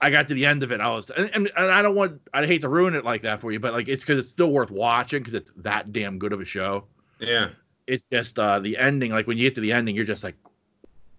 I 0.01 0.09
got 0.09 0.27
to 0.27 0.33
the 0.33 0.45
end 0.45 0.61
of 0.61 0.71
it, 0.71 0.81
I 0.81 0.89
was 0.89 1.09
and, 1.09 1.31
and, 1.33 1.51
and 1.55 1.71
I 1.71 1.81
don't 1.81 1.95
want 1.95 2.21
I 2.33 2.45
hate 2.45 2.61
to 2.61 2.69
ruin 2.69 2.95
it 2.95 3.05
like 3.05 3.21
that 3.23 3.41
for 3.41 3.51
you, 3.51 3.59
but 3.59 3.73
like 3.73 3.87
it's 3.87 4.01
because 4.01 4.19
it's 4.19 4.29
still 4.29 4.51
worth 4.51 4.71
watching 4.71 5.19
because 5.19 5.33
it's 5.33 5.51
that 5.57 5.91
damn 5.91 6.19
good 6.19 6.33
of 6.33 6.41
a 6.41 6.45
show. 6.45 6.85
Yeah. 7.19 7.49
It's 7.87 8.03
just 8.11 8.39
uh 8.39 8.59
the 8.59 8.77
ending, 8.77 9.11
like 9.11 9.27
when 9.27 9.37
you 9.37 9.43
get 9.43 9.55
to 9.55 9.61
the 9.61 9.71
ending, 9.71 9.95
you're 9.95 10.05
just 10.05 10.23
like 10.23 10.35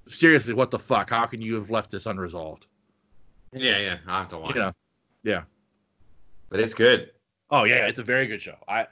seriously, 0.08 0.54
what 0.54 0.70
the 0.70 0.78
fuck? 0.78 1.10
How 1.10 1.26
can 1.26 1.40
you 1.40 1.54
have 1.54 1.70
left 1.70 1.90
this 1.90 2.06
unresolved? 2.06 2.66
Yeah, 3.52 3.78
yeah. 3.78 3.98
I'll 4.06 4.18
have 4.18 4.28
to 4.28 4.38
watch 4.38 4.54
You 4.54 4.60
know? 4.62 4.72
it. 5.24 5.44
But 6.48 6.60
it's 6.60 6.74
good. 6.74 7.10
Oh 7.50 7.64
yeah, 7.64 7.86
it's 7.86 7.98
a 7.98 8.04
very 8.04 8.26
good 8.26 8.42
show. 8.42 8.56
I 8.68 8.86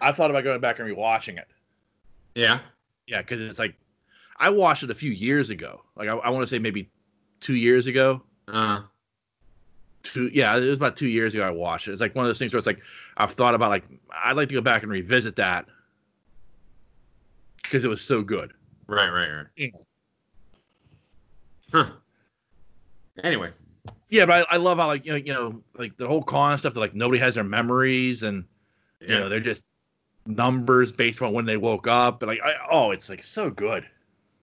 I 0.00 0.12
thought 0.12 0.30
about 0.30 0.44
going 0.44 0.60
back 0.60 0.78
and 0.78 0.88
rewatching 0.88 1.38
it. 1.38 1.48
Yeah. 2.34 2.60
Yeah, 3.06 3.22
because 3.22 3.40
it's 3.40 3.58
like 3.58 3.74
I 4.38 4.50
watched 4.50 4.82
it 4.82 4.90
a 4.90 4.94
few 4.94 5.10
years 5.10 5.50
ago. 5.50 5.82
Like 5.96 6.08
I, 6.08 6.14
I 6.16 6.30
want 6.30 6.42
to 6.42 6.46
say 6.46 6.58
maybe 6.58 6.88
two 7.40 7.54
years 7.56 7.86
ago. 7.86 8.22
Uh, 8.48 8.82
Two, 10.02 10.30
yeah, 10.32 10.56
it 10.56 10.60
was 10.60 10.78
about 10.78 10.96
two 10.96 11.08
years 11.08 11.34
ago 11.34 11.42
I 11.42 11.50
watched 11.50 11.86
it. 11.86 11.92
It's 11.92 12.00
like 12.00 12.14
one 12.14 12.24
of 12.24 12.28
those 12.30 12.38
things 12.38 12.52
where 12.54 12.58
it's 12.58 12.66
like 12.66 12.80
I've 13.18 13.32
thought 13.32 13.54
about 13.54 13.68
like 13.68 13.84
I'd 14.10 14.36
like 14.36 14.48
to 14.48 14.54
go 14.54 14.62
back 14.62 14.82
and 14.82 14.90
revisit 14.90 15.36
that 15.36 15.66
because 17.70 17.84
it 17.84 17.88
was 17.88 18.02
so 18.02 18.20
good. 18.20 18.52
right, 18.88 19.08
right, 19.08 19.30
right. 19.30 19.46
Yeah. 19.56 19.68
Huh. 21.72 21.86
Anyway. 23.22 23.50
Yeah, 24.08 24.26
but 24.26 24.48
I, 24.50 24.54
I 24.54 24.56
love 24.56 24.78
how 24.78 24.88
like 24.88 25.06
you 25.06 25.12
know 25.12 25.18
you 25.18 25.32
know 25.32 25.62
like 25.78 25.96
the 25.96 26.08
whole 26.08 26.22
concept 26.22 26.76
of 26.76 26.80
like 26.80 26.94
nobody 26.94 27.20
has 27.20 27.36
their 27.36 27.44
memories 27.44 28.24
and 28.24 28.44
you 29.00 29.08
know 29.08 29.28
they're 29.28 29.38
just 29.38 29.64
numbers 30.26 30.90
based 30.90 31.22
on 31.22 31.32
when 31.32 31.46
they 31.46 31.56
woke 31.56 31.86
up 31.86 32.22
and 32.22 32.28
like 32.28 32.40
I, 32.44 32.54
oh 32.70 32.90
it's 32.90 33.08
like 33.08 33.22
so 33.22 33.50
good. 33.50 33.86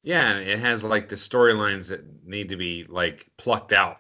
Yeah, 0.04 0.30
and 0.32 0.50
it 0.50 0.60
has 0.60 0.86
like 0.86 1.10
the 1.10 1.16
storylines 1.16 1.90
that 1.90 2.06
need 2.26 2.48
to 2.50 2.56
be 2.56 2.86
like 2.88 3.28
plucked 3.36 3.74
out. 3.74 3.98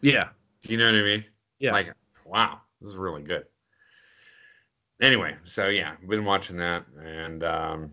Yeah, 0.00 0.30
Do 0.62 0.72
you 0.72 0.78
know 0.78 0.86
what 0.86 0.98
I 0.98 1.02
mean? 1.02 1.24
Yeah. 1.60 1.72
Like, 1.72 1.94
wow, 2.24 2.60
this 2.80 2.90
is 2.90 2.96
really 2.96 3.22
good. 3.22 3.44
Anyway, 5.00 5.36
so 5.44 5.68
yeah, 5.68 5.94
been 6.08 6.24
watching 6.24 6.56
that, 6.56 6.84
and 7.02 7.44
um, 7.44 7.92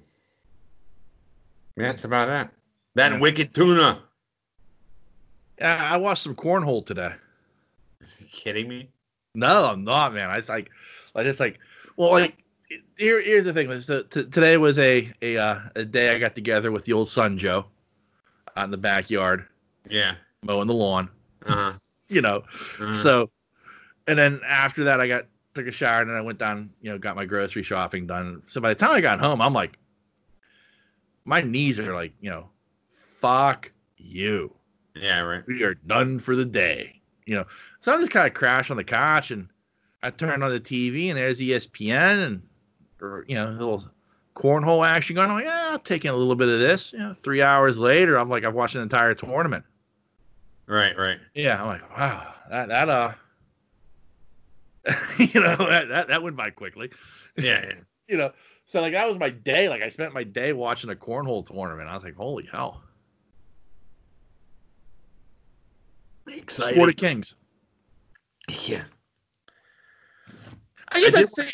That's 1.78 2.04
about 2.04 2.30
it. 2.30 2.52
That 2.96 3.14
and 3.14 3.22
wicked 3.22 3.54
tuna. 3.54 4.02
Yeah, 5.60 5.90
I 5.92 5.98
watched 5.98 6.24
some 6.24 6.36
cornhole 6.36 6.86
today. 6.86 7.14
Are 7.14 7.18
you 8.20 8.26
kidding 8.32 8.68
me? 8.68 8.90
No, 9.36 9.66
I'm 9.66 9.84
not, 9.84 10.14
man. 10.14 10.30
I 10.30 10.38
just 10.38 10.50
like, 10.50 10.70
like 11.14 11.26
it's 11.26 11.40
like, 11.40 11.60
well, 11.96 12.12
like 12.12 12.38
here, 12.98 13.22
here's 13.22 13.46
the 13.46 13.54
thing. 13.54 13.80
So, 13.82 14.04
t- 14.04 14.26
today 14.26 14.58
was 14.58 14.78
a 14.80 15.12
a 15.22 15.38
uh, 15.38 15.60
a 15.76 15.86
day 15.86 16.16
I 16.16 16.20
got 16.20 16.36
together 16.36 16.72
with 16.72 16.86
the 16.86 16.94
old 16.94 17.10
son 17.10 17.38
Joe, 17.38 17.66
out 18.56 18.66
in 18.66 18.72
the 18.72 18.78
backyard 18.78 19.46
Yeah. 19.90 20.16
mowing 20.44 20.68
the 20.68 20.74
lawn. 20.74 21.10
Uh-huh. 21.46 21.74
You 22.10 22.22
know, 22.22 22.38
uh-huh. 22.80 22.94
so, 22.94 23.30
and 24.08 24.18
then 24.18 24.40
after 24.48 24.86
that 24.86 25.02
I 25.02 25.10
got 25.10 25.26
took 25.54 25.68
a 25.68 25.74
shower 25.74 26.00
and 26.00 26.10
then 26.10 26.16
I 26.16 26.22
went 26.22 26.40
down, 26.40 26.70
you 26.82 26.90
know, 26.90 26.98
got 26.98 27.18
my 27.18 27.26
grocery 27.26 27.64
shopping 27.64 28.08
done. 28.08 28.42
So 28.48 28.62
by 28.62 28.70
the 28.70 28.80
time 28.80 28.92
I 28.92 29.02
got 29.02 29.20
home, 29.20 29.42
I'm 29.42 29.52
like, 29.52 29.78
my 31.28 31.42
knees 31.42 31.78
are 31.78 31.94
like, 31.94 32.14
you 32.22 32.30
know, 32.30 32.50
fuck 33.20 33.72
you. 33.98 34.54
yeah, 34.96 35.20
right. 35.20 35.44
we 35.46 35.62
are 35.64 35.76
done 35.76 36.20
for 36.20 36.36
the 36.36 36.46
day. 36.46 37.02
You 37.26 37.36
know, 37.36 37.46
so 37.82 37.94
I 37.94 37.98
just 37.98 38.12
kind 38.12 38.26
of 38.26 38.34
crashed 38.34 38.72
on 38.72 38.78
the 38.78 38.84
couch 38.84 39.32
and 39.32 39.50
I 40.02 40.10
turned 40.10 40.44
on 40.44 40.52
the 40.52 40.60
TV 40.60 41.10
and 41.10 41.18
there's 41.18 41.40
ESPN 41.40 42.26
and 42.26 42.42
or 43.02 43.26
you 43.28 43.36
know 43.36 43.50
a 43.50 43.52
little 43.52 43.84
cornhole 44.36 44.88
action 44.88 45.16
going. 45.16 45.30
on. 45.30 45.44
yeah, 45.44 45.70
I'll 45.72 45.80
take 45.80 46.06
in 46.06 46.12
a 46.12 46.16
little 46.16 46.36
bit 46.36 46.48
of 46.48 46.60
this. 46.60 46.94
You 46.94 47.00
know, 47.00 47.16
three 47.22 47.42
hours 47.42 47.78
later, 47.78 48.18
I'm 48.18 48.30
like 48.30 48.46
I've 48.46 48.54
watched 48.54 48.76
an 48.76 48.82
entire 48.82 49.14
tournament. 49.14 49.66
Right, 50.66 50.98
right. 50.98 51.20
Yeah, 51.34 51.62
I'm 51.62 51.68
like 51.68 51.98
wow, 51.98 52.34
that 52.50 52.70
that 52.70 52.90
uh, 52.90 53.14
you 55.18 55.42
know 55.42 55.58
that, 55.58 55.90
that 55.90 56.08
that 56.08 56.24
went 56.24 56.38
by 56.38 56.52
quickly. 56.52 56.92
Yeah, 57.36 57.66
yeah. 57.66 57.74
You 58.10 58.16
know, 58.16 58.32
so 58.68 58.82
like 58.82 58.94
that 58.94 59.08
was 59.08 59.18
my 59.18 59.30
day. 59.30 59.68
Like 59.70 59.82
I 59.82 59.90
spent 59.90 60.14
my 60.14 60.24
day 60.24 60.54
watching 60.54 60.92
a 60.92 60.96
cornhole 60.96 61.44
tournament. 61.48 61.90
I 61.90 61.96
was 61.96 62.04
like, 62.04 62.16
holy 62.16 62.48
hell, 62.52 62.84
Exciting. 66.28 66.76
Sport 66.76 66.90
of 66.90 66.96
Kings. 66.98 67.36
Yeah. 68.66 68.84
I 70.90 71.00
get 71.00 71.08
I 71.08 71.12
that 71.12 71.18
did- 71.20 71.30
same. 71.30 71.52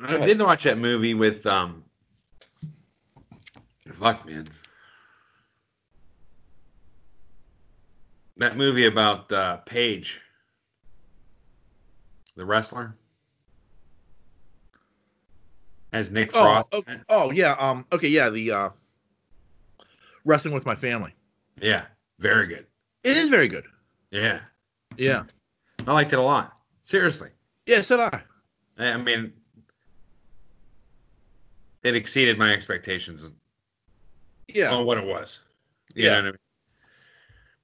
I 0.00 0.18
did 0.26 0.40
watch 0.40 0.64
that 0.64 0.78
movie 0.78 1.14
with 1.14 1.46
um. 1.46 1.84
Fuck 3.92 4.26
man. 4.26 4.46
That 8.38 8.56
movie 8.56 8.86
about 8.86 9.30
uh, 9.32 9.58
Paige, 9.58 10.20
the 12.36 12.44
wrestler, 12.44 12.96
as 15.94 16.10
Nick 16.10 16.30
Oh, 16.34 16.42
Frost. 16.42 16.68
oh, 16.72 16.82
oh 17.08 17.30
yeah. 17.30 17.52
Um. 17.52 17.86
Okay. 17.92 18.08
Yeah. 18.08 18.28
The 18.28 18.50
uh, 18.50 18.68
wrestling 20.24 20.52
with 20.52 20.66
my 20.66 20.74
family. 20.74 21.14
Yeah, 21.60 21.84
very 22.18 22.46
good. 22.48 22.66
It 23.04 23.16
is 23.16 23.28
very 23.30 23.46
good. 23.48 23.64
Yeah, 24.10 24.40
Yeah. 24.96 25.22
I 25.86 25.92
liked 25.92 26.12
it 26.12 26.18
a 26.18 26.22
lot. 26.22 26.58
Seriously, 26.84 27.30
Yeah. 27.66 27.80
So 27.80 27.96
did 27.96 28.12
I. 28.14 28.22
I 28.78 28.92
I 28.92 28.96
mean, 28.96 29.32
it 31.84 31.94
exceeded 31.94 32.38
my 32.38 32.52
expectations 32.52 33.30
Yeah. 34.48 34.72
on 34.72 34.84
what 34.84 34.98
it 34.98 35.04
was. 35.06 35.40
You 35.94 36.06
Yeah. 36.06 36.18
I 36.18 36.22
mean? 36.22 36.34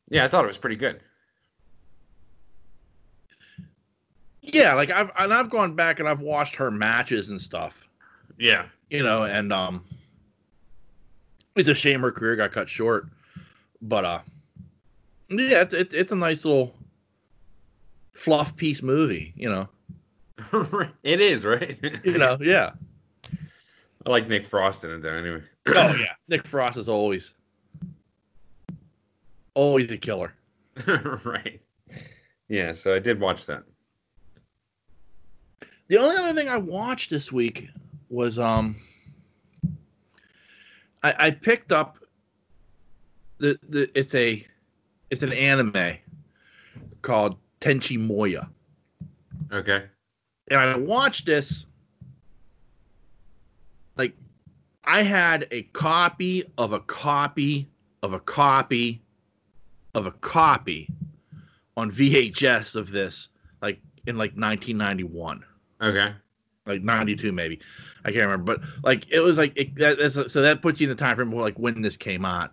Yeah, 0.08 0.24
I 0.24 0.28
thought 0.28 0.44
it 0.44 0.48
was 0.48 0.58
pretty 0.58 0.76
good. 0.76 1.00
Yeah. 4.40 4.74
Like 4.74 4.90
I've 4.90 5.10
and 5.18 5.32
I've 5.32 5.50
gone 5.50 5.74
back 5.74 5.98
and 6.00 6.08
I've 6.08 6.20
watched 6.20 6.54
her 6.56 6.70
matches 6.70 7.30
and 7.30 7.40
stuff. 7.40 7.88
Yeah. 8.38 8.66
You 8.90 9.02
know, 9.02 9.24
and 9.24 9.52
um, 9.52 9.84
it's 11.56 11.68
a 11.68 11.74
shame 11.74 12.00
her 12.00 12.12
career 12.12 12.36
got 12.36 12.52
cut 12.52 12.68
short, 12.68 13.06
but 13.80 14.04
uh, 14.04 14.20
yeah, 15.28 15.62
it's 15.62 15.74
it's, 15.74 15.94
it's 15.94 16.12
a 16.12 16.16
nice 16.16 16.44
little 16.44 16.74
fluff 18.14 18.56
piece 18.56 18.82
movie. 18.82 19.32
You 19.36 19.48
know. 19.48 19.68
it 21.02 21.20
is, 21.20 21.44
right? 21.44 21.78
You 22.04 22.18
know. 22.18 22.36
Yeah. 22.40 22.72
I 24.06 24.10
like 24.10 24.28
Nick 24.28 24.46
Frost 24.46 24.82
in 24.82 24.90
it 24.90 25.02
though 25.02 25.10
anyway. 25.10 25.42
Oh 25.68 25.94
yeah. 25.94 26.14
Nick 26.26 26.46
Frost 26.46 26.78
is 26.78 26.88
always 26.88 27.34
always 29.54 29.92
a 29.92 29.98
killer. 29.98 30.32
right. 31.24 31.60
Yeah, 32.48 32.72
so 32.72 32.94
I 32.94 32.98
did 32.98 33.20
watch 33.20 33.46
that. 33.46 33.62
The 35.88 35.98
only 35.98 36.16
other 36.16 36.32
thing 36.32 36.48
I 36.48 36.56
watched 36.56 37.10
this 37.10 37.30
week 37.30 37.68
was 38.10 38.38
um 38.38 38.76
I, 41.02 41.14
I 41.18 41.30
picked 41.30 41.72
up 41.72 41.98
the 43.38 43.58
the 43.68 43.90
it's 43.98 44.14
a 44.14 44.46
it's 45.10 45.22
an 45.22 45.32
anime 45.32 45.96
called 47.02 47.36
Tenchi 47.60 47.98
Muyo. 47.98 48.48
Okay. 49.52 49.84
And 50.50 50.60
I 50.60 50.76
watched 50.76 51.26
this 51.26 51.66
like 53.96 54.14
I 54.84 55.02
had 55.02 55.46
a 55.50 55.62
copy 55.62 56.44
of 56.58 56.72
a 56.72 56.80
copy 56.80 57.68
of 58.02 58.12
a 58.12 58.20
copy 58.20 59.02
of 59.94 60.06
a 60.06 60.12
copy 60.12 60.88
on 61.76 61.90
VHS 61.90 62.76
of 62.76 62.90
this 62.90 63.28
like 63.62 63.80
in 64.06 64.16
like 64.16 64.32
1991 64.32 65.44
Okay. 65.82 66.12
Like 66.70 66.82
92 66.82 67.32
maybe. 67.32 67.60
I 68.04 68.12
can't 68.12 68.24
remember. 68.24 68.56
But 68.56 68.60
like 68.82 69.10
it 69.10 69.20
was 69.20 69.38
like 69.38 69.52
it, 69.56 69.74
that, 69.76 70.28
so 70.28 70.42
that 70.42 70.62
puts 70.62 70.80
you 70.80 70.86
in 70.86 70.96
the 70.96 71.00
time 71.00 71.16
frame 71.16 71.28
of 71.28 71.34
like 71.34 71.58
when 71.58 71.82
this 71.82 71.96
came 71.96 72.24
out 72.24 72.52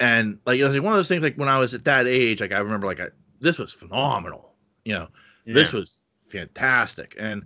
and 0.00 0.38
like 0.46 0.58
it 0.58 0.64
was 0.64 0.72
like 0.72 0.82
one 0.82 0.92
of 0.92 0.98
those 0.98 1.08
things 1.08 1.22
like 1.22 1.36
when 1.36 1.50
i 1.50 1.58
was 1.58 1.74
at 1.74 1.84
that 1.84 2.06
age 2.06 2.40
like 2.40 2.50
i 2.50 2.58
remember 2.58 2.86
like 2.86 2.98
I, 2.98 3.08
this 3.40 3.58
was 3.58 3.72
phenomenal 3.72 4.52
you 4.84 4.94
know. 4.94 5.08
This 5.46 5.72
was 5.72 5.98
fantastic. 6.28 7.16
And 7.18 7.44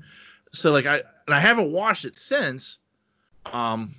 so 0.53 0.73
like 0.73 0.87
i 0.87 0.97
and 1.27 1.35
i 1.35 1.41
haven't 1.41 1.73
watched 1.73 2.05
it 2.05 2.17
since 2.17 2.79
um 3.47 3.95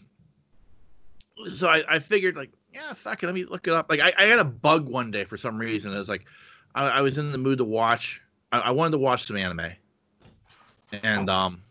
so 1.54 1.68
i, 1.68 1.84
I 1.88 2.00
figured 2.00 2.36
like 2.36 2.52
yeah 2.74 2.94
fuck 2.94 3.22
it 3.22 3.26
let 3.26 3.36
me 3.36 3.46
look 3.46 3.68
it 3.68 3.74
up. 3.74 3.88
Like 3.90 4.00
i, 4.00 4.14
I 4.18 4.28
got 4.28 4.40
a 4.40 4.44
bug 4.44 4.88
one 4.88 5.12
day 5.12 5.24
for 5.24 5.38
some 5.38 5.58
reason. 5.58 5.94
It 5.94 5.98
was 5.98 6.10
like 6.10 6.26
i, 6.76 6.88
I 6.88 7.02
was 7.02 7.18
in 7.18 7.32
the 7.32 7.38
mood 7.38 7.60
to 7.60 7.66
watch 7.66 8.22
I, 8.52 8.60
I 8.60 8.72
wanted 8.72 8.92
to 8.92 8.98
watch 8.98 9.26
some 9.26 9.38
anime. 9.38 9.72
And 11.04 11.30
um 11.30 11.62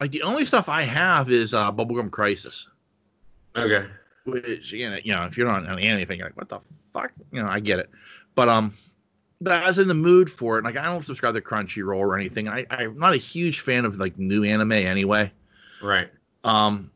like 0.00 0.10
the 0.10 0.22
only 0.22 0.44
stuff 0.44 0.68
i 0.68 0.82
have 0.82 1.30
is 1.30 1.54
uh 1.54 1.70
bubblegum 1.72 2.10
crisis 2.10 2.68
Okay. 3.56 3.86
which 4.24 4.72
you 4.72 4.90
know, 4.90 4.98
you 5.02 5.12
know 5.12 5.24
if 5.24 5.36
you're 5.36 5.46
not 5.46 5.66
on 5.66 5.78
anything 5.78 6.18
you're 6.18 6.28
like 6.28 6.36
what 6.36 6.48
the 6.48 6.60
fuck 6.92 7.12
you 7.32 7.42
know 7.42 7.48
i 7.48 7.60
get 7.60 7.78
it 7.78 7.90
but 8.34 8.48
um 8.48 8.72
but 9.40 9.62
I 9.62 9.66
was 9.66 9.78
in 9.78 9.88
the 9.88 9.94
mood 9.94 10.30
for 10.30 10.58
it. 10.58 10.64
Like 10.64 10.76
I 10.76 10.84
don't 10.84 11.04
subscribe 11.04 11.34
to 11.34 11.40
Crunchyroll 11.42 11.98
or 11.98 12.16
anything. 12.16 12.48
I, 12.48 12.64
I'm 12.70 12.98
not 12.98 13.12
a 13.12 13.18
huge 13.18 13.60
fan 13.60 13.84
of 13.84 13.96
like 13.98 14.16
new 14.18 14.42
anime 14.42 14.72
anyway. 14.72 15.30
Right. 15.82 16.08
Um, 16.44 16.90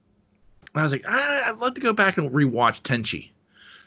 I 0.74 0.82
was 0.82 0.92
like, 0.92 1.04
I, 1.06 1.42
I'd 1.46 1.56
love 1.58 1.74
to 1.74 1.80
go 1.82 1.92
back 1.92 2.16
and 2.16 2.30
rewatch 2.30 2.80
Tenchi. 2.82 3.30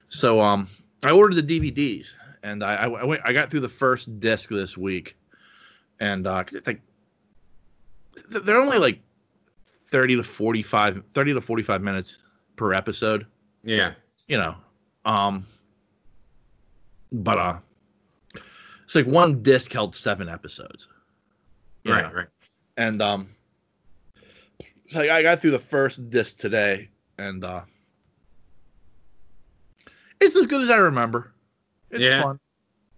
So 0.09 0.39
um, 0.41 0.67
I 1.03 1.09
ordered 1.11 1.43
the 1.43 1.59
DVDs 1.59 2.13
and 2.43 2.63
I, 2.63 2.75
I, 2.75 2.89
I 2.89 3.03
went. 3.05 3.21
I 3.25 3.33
got 3.33 3.49
through 3.49 3.61
the 3.61 3.69
first 3.69 4.19
disc 4.19 4.49
this 4.49 4.77
week, 4.77 5.15
and 5.99 6.27
uh, 6.27 6.43
cause 6.43 6.53
it's 6.53 6.67
like 6.67 6.81
they're 8.31 8.59
only 8.59 8.77
like 8.77 8.99
30 9.89 10.17
to 10.17 10.23
45, 10.23 11.03
30 11.13 11.33
to 11.33 11.41
45 11.41 11.81
minutes 11.81 12.19
per 12.55 12.73
episode. 12.73 13.25
Yeah. 13.63 13.93
You 14.27 14.37
know, 14.37 14.55
um, 15.05 15.45
but 17.11 17.37
uh, 17.37 17.59
it's 18.85 18.95
like 18.95 19.05
one 19.05 19.41
disc 19.43 19.71
held 19.71 19.95
seven 19.95 20.29
episodes. 20.29 20.87
Right, 21.85 22.03
know? 22.03 22.11
right. 22.13 22.27
and 22.77 23.01
um 23.01 23.27
so 24.87 25.01
I 25.01 25.23
got 25.23 25.39
through 25.39 25.51
the 25.51 25.59
first 25.59 26.09
disc 26.11 26.37
today 26.37 26.89
and 27.17 27.43
uh 27.43 27.61
it's 30.19 30.35
as 30.35 30.45
good 30.45 30.61
as 30.61 30.69
I 30.69 30.77
remember. 30.77 31.33
It's 31.89 32.03
Yeah. 32.03 32.21
fun. 32.21 32.39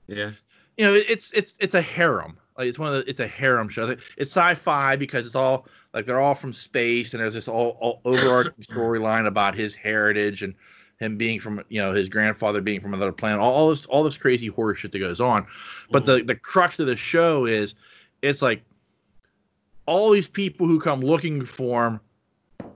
Yeah. 0.08 0.32
You 0.78 0.86
know, 0.86 0.94
it's 0.94 1.32
it's 1.32 1.56
it's 1.60 1.74
a 1.76 1.82
harem. 1.82 2.38
Like 2.58 2.68
it's 2.68 2.80
one 2.80 2.94
of 2.94 3.00
the 3.04 3.10
it's 3.10 3.20
a 3.20 3.28
harem 3.28 3.70
show. 3.70 3.96
It's 4.18 4.32
sci-fi 4.32 4.96
because 4.96 5.26
it's 5.26 5.36
all 5.36 5.68
like 5.94 6.06
they're 6.06 6.20
all 6.20 6.36
from 6.36 6.54
space 6.54 7.14
and 7.14 7.22
there's 7.22 7.34
this 7.34 7.48
all, 7.48 7.78
all 7.80 8.02
overarching 8.06 8.54
storyline 8.62 9.28
about 9.28 9.56
his 9.56 9.74
heritage 9.74 10.44
and 10.44 10.54
him 11.00 11.18
being 11.18 11.40
from 11.40 11.64
you 11.70 11.82
know 11.82 11.94
his 11.94 12.10
grandfather 12.10 12.62
being 12.62 12.82
from 12.82 12.94
another 12.94 13.12
planet. 13.12 13.40
All, 13.40 13.54
all 13.54 13.70
this 13.70 13.86
all 13.88 14.04
this 14.04 14.18
crazy 14.18 14.48
horror 14.48 14.76
shit 14.76 14.92
that 14.92 15.00
goes 15.00 15.22
on. 15.22 15.48
But 15.92 16.06
mm-hmm. 16.06 16.20
the 16.20 16.34
the 16.34 16.36
crux 16.36 16.80
of 16.80 16.88
the 16.88 16.98
show 16.98 17.46
is 17.46 17.76
it's 18.22 18.42
like 18.42 18.64
all 19.86 20.12
these 20.12 20.28
people 20.28 20.68
who 20.68 20.80
come 20.80 21.02
looking 21.02 21.44
for 21.46 21.88
him 21.88 22.00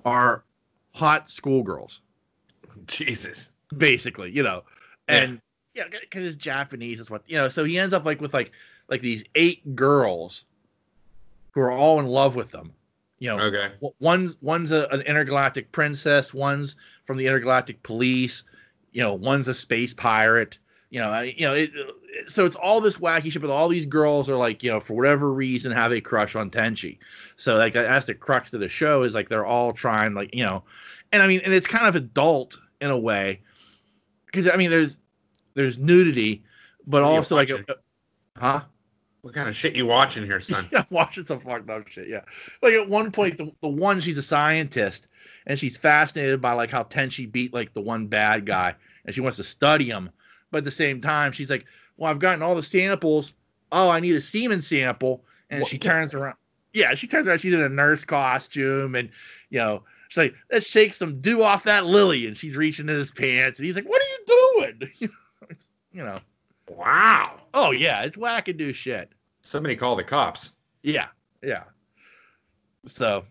are 0.06 0.44
hot 0.92 1.30
schoolgirls, 1.30 2.02
Jesus. 2.88 3.50
basically, 3.76 4.32
you 4.32 4.44
know. 4.44 4.64
And 5.08 5.40
yeah, 5.74 5.84
because 5.90 6.26
it's 6.26 6.36
Japanese, 6.36 7.00
is 7.00 7.10
what 7.10 7.24
you 7.28 7.38
know. 7.38 7.50
So 7.50 7.64
he 7.64 7.80
ends 7.80 7.94
up 7.94 8.04
like 8.04 8.20
with 8.20 8.34
like 8.34 8.52
like 8.90 9.02
these 9.02 9.24
eight 9.36 9.76
girls 9.76 10.46
who 11.52 11.62
are 11.62 11.72
all 11.72 12.00
in 12.00 12.06
love 12.08 12.36
with 12.36 12.52
them. 12.52 12.74
You 13.20 13.30
know, 13.30 13.40
Okay. 13.40 13.72
one's 14.00 14.38
one's 14.42 14.72
a, 14.72 14.88
an 14.92 15.02
intergalactic 15.02 15.72
princess, 15.72 16.34
one's 16.34 16.76
from 17.06 17.18
the 17.18 17.26
intergalactic 17.26 17.82
police, 17.84 18.44
you 18.92 19.02
know, 19.02 19.16
one's 19.16 19.48
a 19.48 19.54
space 19.54 19.94
pirate. 19.94 20.58
You 20.90 21.00
know, 21.02 21.10
I- 21.10 21.34
you 21.36 21.48
know, 21.48 21.54
it, 21.54 21.72
so 22.28 22.46
it's 22.46 22.56
all 22.56 22.80
this 22.80 22.98
wacky 22.98 23.32
shit, 23.32 23.42
but 23.42 23.50
all 23.52 23.68
these 23.70 23.86
girls 23.86 24.30
are 24.30 24.36
like, 24.36 24.64
you 24.64 24.72
know, 24.72 24.80
for 24.80 24.94
whatever 24.94 25.32
reason, 25.32 25.72
have 25.72 25.92
a 25.92 26.00
crush 26.00 26.36
on 26.36 26.50
Tenchi. 26.52 27.00
So 27.36 27.56
like 27.56 27.74
that's 27.74 28.06
the 28.06 28.14
crux 28.14 28.54
of 28.54 28.60
the 28.60 28.70
show 28.70 29.04
is 29.04 29.14
like 29.16 29.28
they're 29.30 29.46
all 29.46 29.74
trying, 29.74 30.14
like, 30.14 30.34
you 30.34 30.44
know, 30.46 30.64
and 31.12 31.22
I 31.24 31.28
mean, 31.28 31.42
and 31.44 31.54
it's 31.54 31.68
kind 31.68 31.88
of 31.88 31.96
adult 31.96 32.60
in 32.82 32.90
a 32.92 32.98
way, 32.98 33.42
because 34.28 34.48
I 34.48 34.56
mean, 34.58 34.70
there's 34.70 35.00
there's 35.56 35.80
nudity, 35.80 36.44
but 36.86 37.02
What 37.02 37.08
are 37.08 37.12
you 37.14 37.18
also 37.18 37.36
like, 37.36 37.50
watching? 37.50 37.66
a, 37.70 38.40
huh? 38.40 38.62
What 39.22 39.34
kind 39.34 39.50
of 39.50 39.56
shit 39.56 39.76
you 39.76 39.86
watching 39.86 40.26
here, 40.26 40.40
son? 40.40 40.68
Yeah, 40.72 40.84
watching 40.90 41.26
some 41.26 41.40
fucked 41.42 41.70
up 41.70 41.88
shit. 41.88 42.08
Yeah, 42.08 42.22
like 42.62 42.74
at 42.74 42.88
one 42.88 43.12
point, 43.12 43.38
the, 43.38 43.52
the 43.62 43.68
one 43.68 44.00
she's 44.00 44.18
a 44.18 44.24
scientist 44.24 45.08
and 45.46 45.58
she's 45.60 45.76
fascinated 45.76 46.42
by 46.42 46.54
like 46.54 46.70
how 46.70 46.84
Tenchi 46.84 47.30
beat 47.30 47.54
like 47.54 47.74
the 47.74 47.82
one 47.82 48.08
bad 48.08 48.46
guy 48.46 48.76
and 49.06 49.14
she 49.14 49.22
wants 49.22 49.38
to 49.38 49.44
study 49.44 49.86
him. 49.86 50.10
But 50.52 50.60
at 50.60 50.64
the 50.64 50.72
same 50.72 51.02
time, 51.02 51.32
she's 51.34 51.50
like, 51.50 51.66
"Well, 51.98 52.10
I've 52.10 52.20
gotten 52.20 52.42
all 52.42 52.56
the 52.56 52.64
samples. 52.64 53.34
Oh, 53.72 53.90
I 53.90 54.00
need 54.00 54.16
a 54.16 54.22
semen 54.22 54.62
sample." 54.62 55.26
And 55.50 55.62
What- 55.62 55.70
she 55.70 55.78
turns 55.78 56.14
around. 56.14 56.36
Yeah, 56.74 56.94
she 56.96 57.08
turns 57.08 57.28
around. 57.28 57.40
She's 57.40 57.54
in 57.54 57.62
a 57.62 57.70
nurse 57.70 58.06
costume 58.06 58.96
and 58.96 59.10
you 59.50 59.58
know. 59.60 59.84
She's 60.10 60.18
like, 60.20 60.36
let's 60.50 60.66
shake 60.70 60.94
some 60.94 61.20
dew 61.20 61.44
off 61.44 61.66
that 61.66 61.86
lily, 61.86 62.28
and 62.28 62.38
she's 62.38 62.56
reaching 62.56 62.88
in 62.88 62.96
his 62.96 63.12
pants, 63.12 63.60
and 63.60 63.66
he's 63.66 63.76
like, 63.76 63.84
"What 63.90 64.02
are 64.02 64.06
you 64.06 64.78
doing?" 64.80 65.10
You 65.92 66.04
know, 66.04 66.20
Wow. 66.70 67.40
oh 67.54 67.72
yeah, 67.72 68.04
it's 68.04 68.16
wackadoo 68.16 68.74
shit. 68.74 69.12
Somebody 69.42 69.76
call 69.76 69.96
the 69.96 70.04
cops. 70.04 70.52
Yeah, 70.84 71.08
yeah. 71.42 71.64
So 72.86 73.24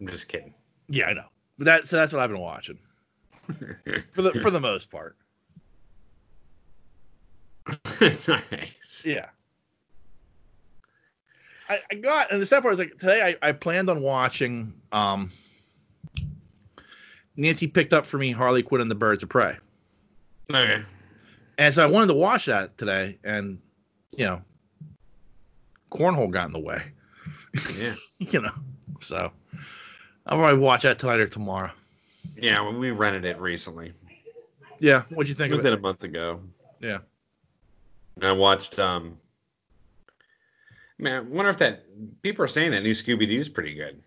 I'm 0.00 0.06
just 0.06 0.28
kidding. 0.28 0.54
Yeah, 0.88 1.06
I 1.06 1.12
know. 1.14 1.24
But 1.56 1.64
that 1.64 1.86
so 1.86 1.96
that's 1.96 2.12
what 2.12 2.22
I've 2.22 2.30
been 2.30 2.40
watching 2.40 2.78
for 4.12 4.22
the 4.22 4.32
for 4.34 4.50
the 4.50 4.60
most 4.60 4.90
part. 4.90 5.16
nice. 8.00 9.02
Yeah. 9.04 9.26
I, 11.68 11.80
I 11.90 11.94
got 11.96 12.32
and 12.32 12.40
the 12.40 12.46
sad 12.46 12.62
part 12.62 12.72
is 12.72 12.78
like 12.78 12.96
today 12.96 13.36
I, 13.42 13.48
I 13.48 13.52
planned 13.52 13.90
on 13.90 14.00
watching 14.00 14.72
um 14.92 15.30
Nancy 17.36 17.66
picked 17.66 17.92
up 17.92 18.06
for 18.06 18.18
me 18.18 18.32
Harley 18.32 18.62
Quinn 18.62 18.80
and 18.80 18.90
the 18.90 18.94
Birds 18.94 19.22
of 19.22 19.28
Prey. 19.28 19.56
Okay. 20.50 20.82
And 21.58 21.74
so 21.74 21.82
I 21.82 21.86
wanted 21.86 22.06
to 22.06 22.14
watch 22.14 22.46
that 22.46 22.78
today 22.78 23.18
and 23.24 23.60
you 24.12 24.24
know 24.24 24.42
cornhole 25.90 26.30
got 26.30 26.46
in 26.46 26.52
the 26.52 26.60
way. 26.60 26.82
Yeah. 27.78 27.94
you 28.18 28.40
know. 28.40 28.54
So 29.00 29.30
I'll 30.26 30.38
probably 30.38 30.58
watch 30.58 30.82
that 30.82 30.98
tonight 30.98 31.20
or 31.20 31.28
tomorrow. 31.28 31.72
Yeah, 32.36 32.60
when 32.60 32.78
we 32.78 32.90
rented 32.92 33.24
it 33.24 33.40
recently. 33.40 33.92
Yeah, 34.80 35.02
what'd 35.10 35.28
you 35.28 35.34
think 35.34 35.52
of 35.52 35.58
it? 35.58 35.62
Within 35.62 35.72
it? 35.74 35.78
a 35.78 35.82
month 35.82 36.04
ago. 36.04 36.40
Yeah. 36.80 36.98
I 38.22 38.32
watched 38.32 38.78
um 38.78 39.16
Man, 41.00 41.12
I 41.12 41.20
wonder 41.20 41.50
if 41.50 41.58
that 41.58 41.84
people 42.22 42.44
are 42.44 42.48
saying 42.48 42.72
that 42.72 42.82
new 42.82 42.92
Scooby 42.92 43.28
Doo's 43.28 43.48
pretty 43.48 43.74
good. 43.74 44.00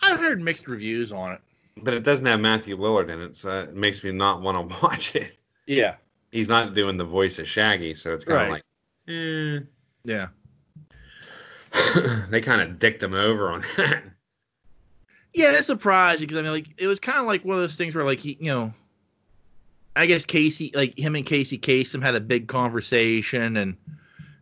I've 0.00 0.20
heard 0.20 0.40
mixed 0.40 0.68
reviews 0.68 1.12
on 1.12 1.32
it. 1.32 1.40
But 1.76 1.94
it 1.94 2.04
doesn't 2.04 2.26
have 2.26 2.40
Matthew 2.40 2.76
Lillard 2.76 3.10
in 3.10 3.20
it, 3.20 3.36
so 3.36 3.62
it 3.62 3.74
makes 3.74 4.02
me 4.04 4.12
not 4.12 4.40
want 4.42 4.70
to 4.70 4.76
watch 4.82 5.14
it. 5.16 5.36
Yeah. 5.66 5.96
He's 6.30 6.48
not 6.48 6.74
doing 6.74 6.96
the 6.96 7.04
voice 7.04 7.38
of 7.38 7.46
Shaggy, 7.48 7.94
so 7.94 8.12
it's 8.14 8.24
kind 8.24 8.42
of 8.42 8.48
Right. 8.48 8.50
like 8.52 8.62
eh. 9.08 9.60
Yeah. 10.04 10.28
they 12.30 12.40
kind 12.40 12.60
of 12.60 12.78
dicked 12.78 13.02
him 13.02 13.14
over 13.14 13.50
on 13.50 13.60
that. 13.76 14.02
Yeah, 15.32 15.50
that's 15.50 15.66
surprising 15.66 16.20
because 16.26 16.38
I 16.38 16.42
mean, 16.42 16.52
like, 16.52 16.68
it 16.78 16.86
was 16.86 17.00
kind 17.00 17.18
of 17.18 17.26
like 17.26 17.44
one 17.44 17.56
of 17.56 17.62
those 17.62 17.76
things 17.76 17.94
where, 17.94 18.04
like, 18.04 18.20
he, 18.20 18.36
you 18.40 18.46
know, 18.46 18.72
I 19.96 20.06
guess 20.06 20.24
Casey, 20.26 20.70
like, 20.74 20.96
him 20.98 21.16
and 21.16 21.26
Casey 21.26 21.58
Kasem 21.58 22.02
had 22.02 22.14
a 22.14 22.20
big 22.20 22.46
conversation, 22.46 23.56
and 23.56 23.76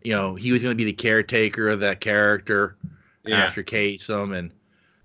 you 0.02 0.12
know, 0.12 0.34
he 0.34 0.52
was 0.52 0.62
going 0.62 0.72
to 0.72 0.76
be 0.76 0.84
the 0.84 0.92
caretaker 0.92 1.68
of 1.68 1.80
that 1.80 2.00
character 2.00 2.76
Yeah. 3.24 3.36
after 3.44 3.62
Kasem, 3.62 4.36
and 4.36 4.50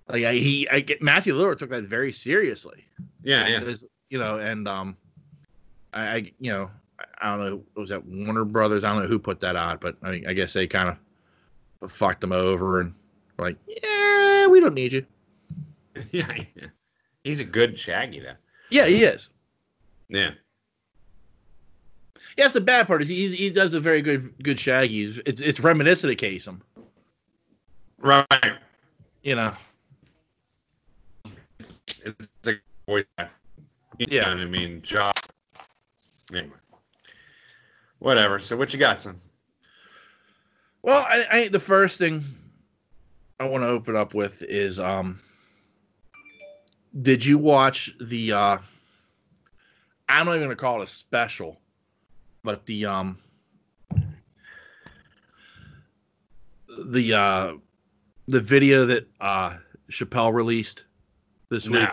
like, 0.10 0.24
I, 0.24 0.34
he, 0.36 0.68
I 0.70 0.80
get 0.80 1.02
Matthew 1.02 1.34
Lillard 1.36 1.60
took 1.60 1.70
that 1.72 1.84
very 1.84 2.12
seriously. 2.12 2.86
Yeah, 3.24 3.48
yeah. 3.48 3.60
Because, 3.60 3.86
you 4.10 4.20
know, 4.20 4.40
and 4.40 4.68
um, 4.68 4.96
I, 5.94 6.02
I, 6.08 6.32
you 6.40 6.52
know, 6.52 6.70
I- 7.22 7.36
don't 7.36 7.46
know, 7.46 7.64
was 7.76 7.90
that 7.90 8.06
Warner 8.06 8.46
Brothers? 8.46 8.84
I 8.84 8.94
don't 8.94 9.04
know 9.04 9.08
who 9.10 9.20
put 9.20 9.40
that 9.42 9.56
out, 9.56 9.82
but 9.82 9.98
I, 10.02 10.12
mean, 10.12 10.28
I 10.28 10.34
guess 10.34 10.54
they 10.54 10.68
kind 10.68 10.96
of 11.82 11.92
fucked 11.92 12.24
him 12.24 12.32
over 12.32 12.80
and 12.82 12.94
were 13.38 13.48
like, 13.48 13.58
yeah, 13.68 14.48
we 14.48 14.60
don't 14.60 14.74
need 14.74 14.94
you. 14.94 15.06
yeah, 16.12 16.32
yeah. 16.56 16.68
He's 17.24 17.40
a 17.40 17.44
good 17.46 17.78
Shaggy 17.78 18.20
though. 18.20 18.36
Yeah, 18.70 18.86
he 18.86 19.04
is. 19.04 19.30
Yeah. 20.10 20.32
Yeah, 22.38 22.44
that's 22.46 22.54
the 22.54 22.62
bad 22.62 22.86
part 22.88 23.02
is 23.02 23.08
he 23.08 23.28
he 23.30 23.50
does 23.50 23.74
a 23.74 23.80
very 23.80 24.02
good 24.02 24.32
good 24.44 24.60
Shaggy. 24.60 25.04
It's 25.26 25.42
it's 25.42 25.60
reminiscent 25.60 26.12
of 26.12 26.18
Kasem, 26.18 26.62
Right. 28.00 28.26
you 29.24 29.36
know. 29.36 29.54
It's 31.60 32.30
a 32.46 32.54
voice. 32.88 33.06
You 33.98 34.08
Yeah. 34.10 34.30
I 34.30 34.46
mean? 34.46 34.82
Job. 34.82 35.16
Anyway. 36.34 36.54
Whatever. 38.00 38.40
So 38.40 38.56
what 38.56 38.74
you 38.74 38.80
got, 38.80 39.02
son? 39.02 39.20
Well, 40.84 41.06
I, 41.08 41.26
I 41.32 41.48
the 41.48 41.60
first 41.60 41.98
thing 41.98 42.24
I 43.40 43.46
want 43.46 43.64
to 43.64 43.68
open 43.68 43.96
up 43.96 44.14
with 44.14 44.42
is 44.42 44.80
um, 44.80 45.20
did 47.02 47.26
you 47.26 47.38
watch 47.38 47.94
the 48.00 48.32
uh, 48.32 48.58
I'm 50.08 50.26
not 50.26 50.36
even 50.36 50.46
gonna 50.46 50.56
call 50.56 50.82
it 50.82 50.86
a 50.86 50.88
special, 50.88 51.60
but 52.44 52.66
the 52.66 52.86
um, 52.86 53.18
the 56.86 57.14
uh, 57.14 57.54
the 58.28 58.40
video 58.40 58.86
that 58.86 59.08
uh 59.20 59.58
Chappelle 59.92 60.34
released 60.34 60.86
this 61.50 61.70
week. 61.70 61.90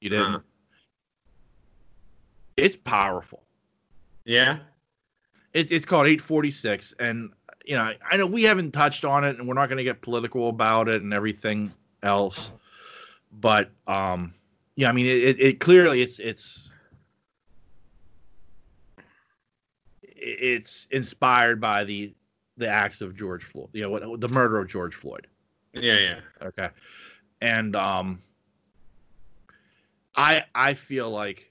You 0.00 0.10
didn't. 0.10 0.34
Uh-uh. 0.34 0.40
It's 2.56 2.76
powerful. 2.76 3.42
Yeah. 4.24 4.58
It, 5.52 5.70
it's 5.70 5.84
called 5.84 6.06
846, 6.06 6.94
and 6.98 7.30
you 7.64 7.76
know 7.76 7.82
I, 7.82 7.96
I 8.10 8.16
know 8.16 8.26
we 8.26 8.42
haven't 8.42 8.72
touched 8.72 9.04
on 9.04 9.24
it, 9.24 9.38
and 9.38 9.46
we're 9.46 9.54
not 9.54 9.68
going 9.68 9.78
to 9.78 9.84
get 9.84 10.02
political 10.02 10.48
about 10.48 10.88
it 10.88 11.02
and 11.02 11.14
everything 11.14 11.72
else, 12.02 12.50
but 13.32 13.70
um, 13.86 14.34
yeah, 14.74 14.88
I 14.88 14.92
mean 14.92 15.06
it, 15.06 15.40
it, 15.40 15.60
clearly 15.60 16.02
it's 16.02 16.18
it's 16.18 16.70
it's 20.16 20.88
inspired 20.90 21.60
by 21.60 21.84
the 21.84 22.14
the 22.56 22.68
acts 22.68 23.00
of 23.00 23.14
George 23.14 23.44
Floyd, 23.44 23.68
you 23.72 23.82
know, 23.82 23.90
what, 23.90 24.20
the 24.20 24.28
murder 24.28 24.58
of 24.58 24.68
George 24.68 24.94
Floyd. 24.94 25.26
Yeah, 25.72 25.98
yeah. 25.98 26.20
Okay. 26.42 26.70
And 27.40 27.74
um 27.76 28.22
I 30.16 30.44
I 30.54 30.74
feel 30.74 31.10
like 31.10 31.50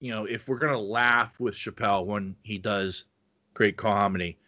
you 0.00 0.10
know, 0.10 0.24
if 0.24 0.48
we're 0.48 0.58
gonna 0.58 0.80
laugh 0.80 1.38
with 1.40 1.54
Chappelle 1.54 2.04
when 2.06 2.34
he 2.42 2.58
does 2.58 3.04
great 3.54 3.76
comedy, 3.76 4.38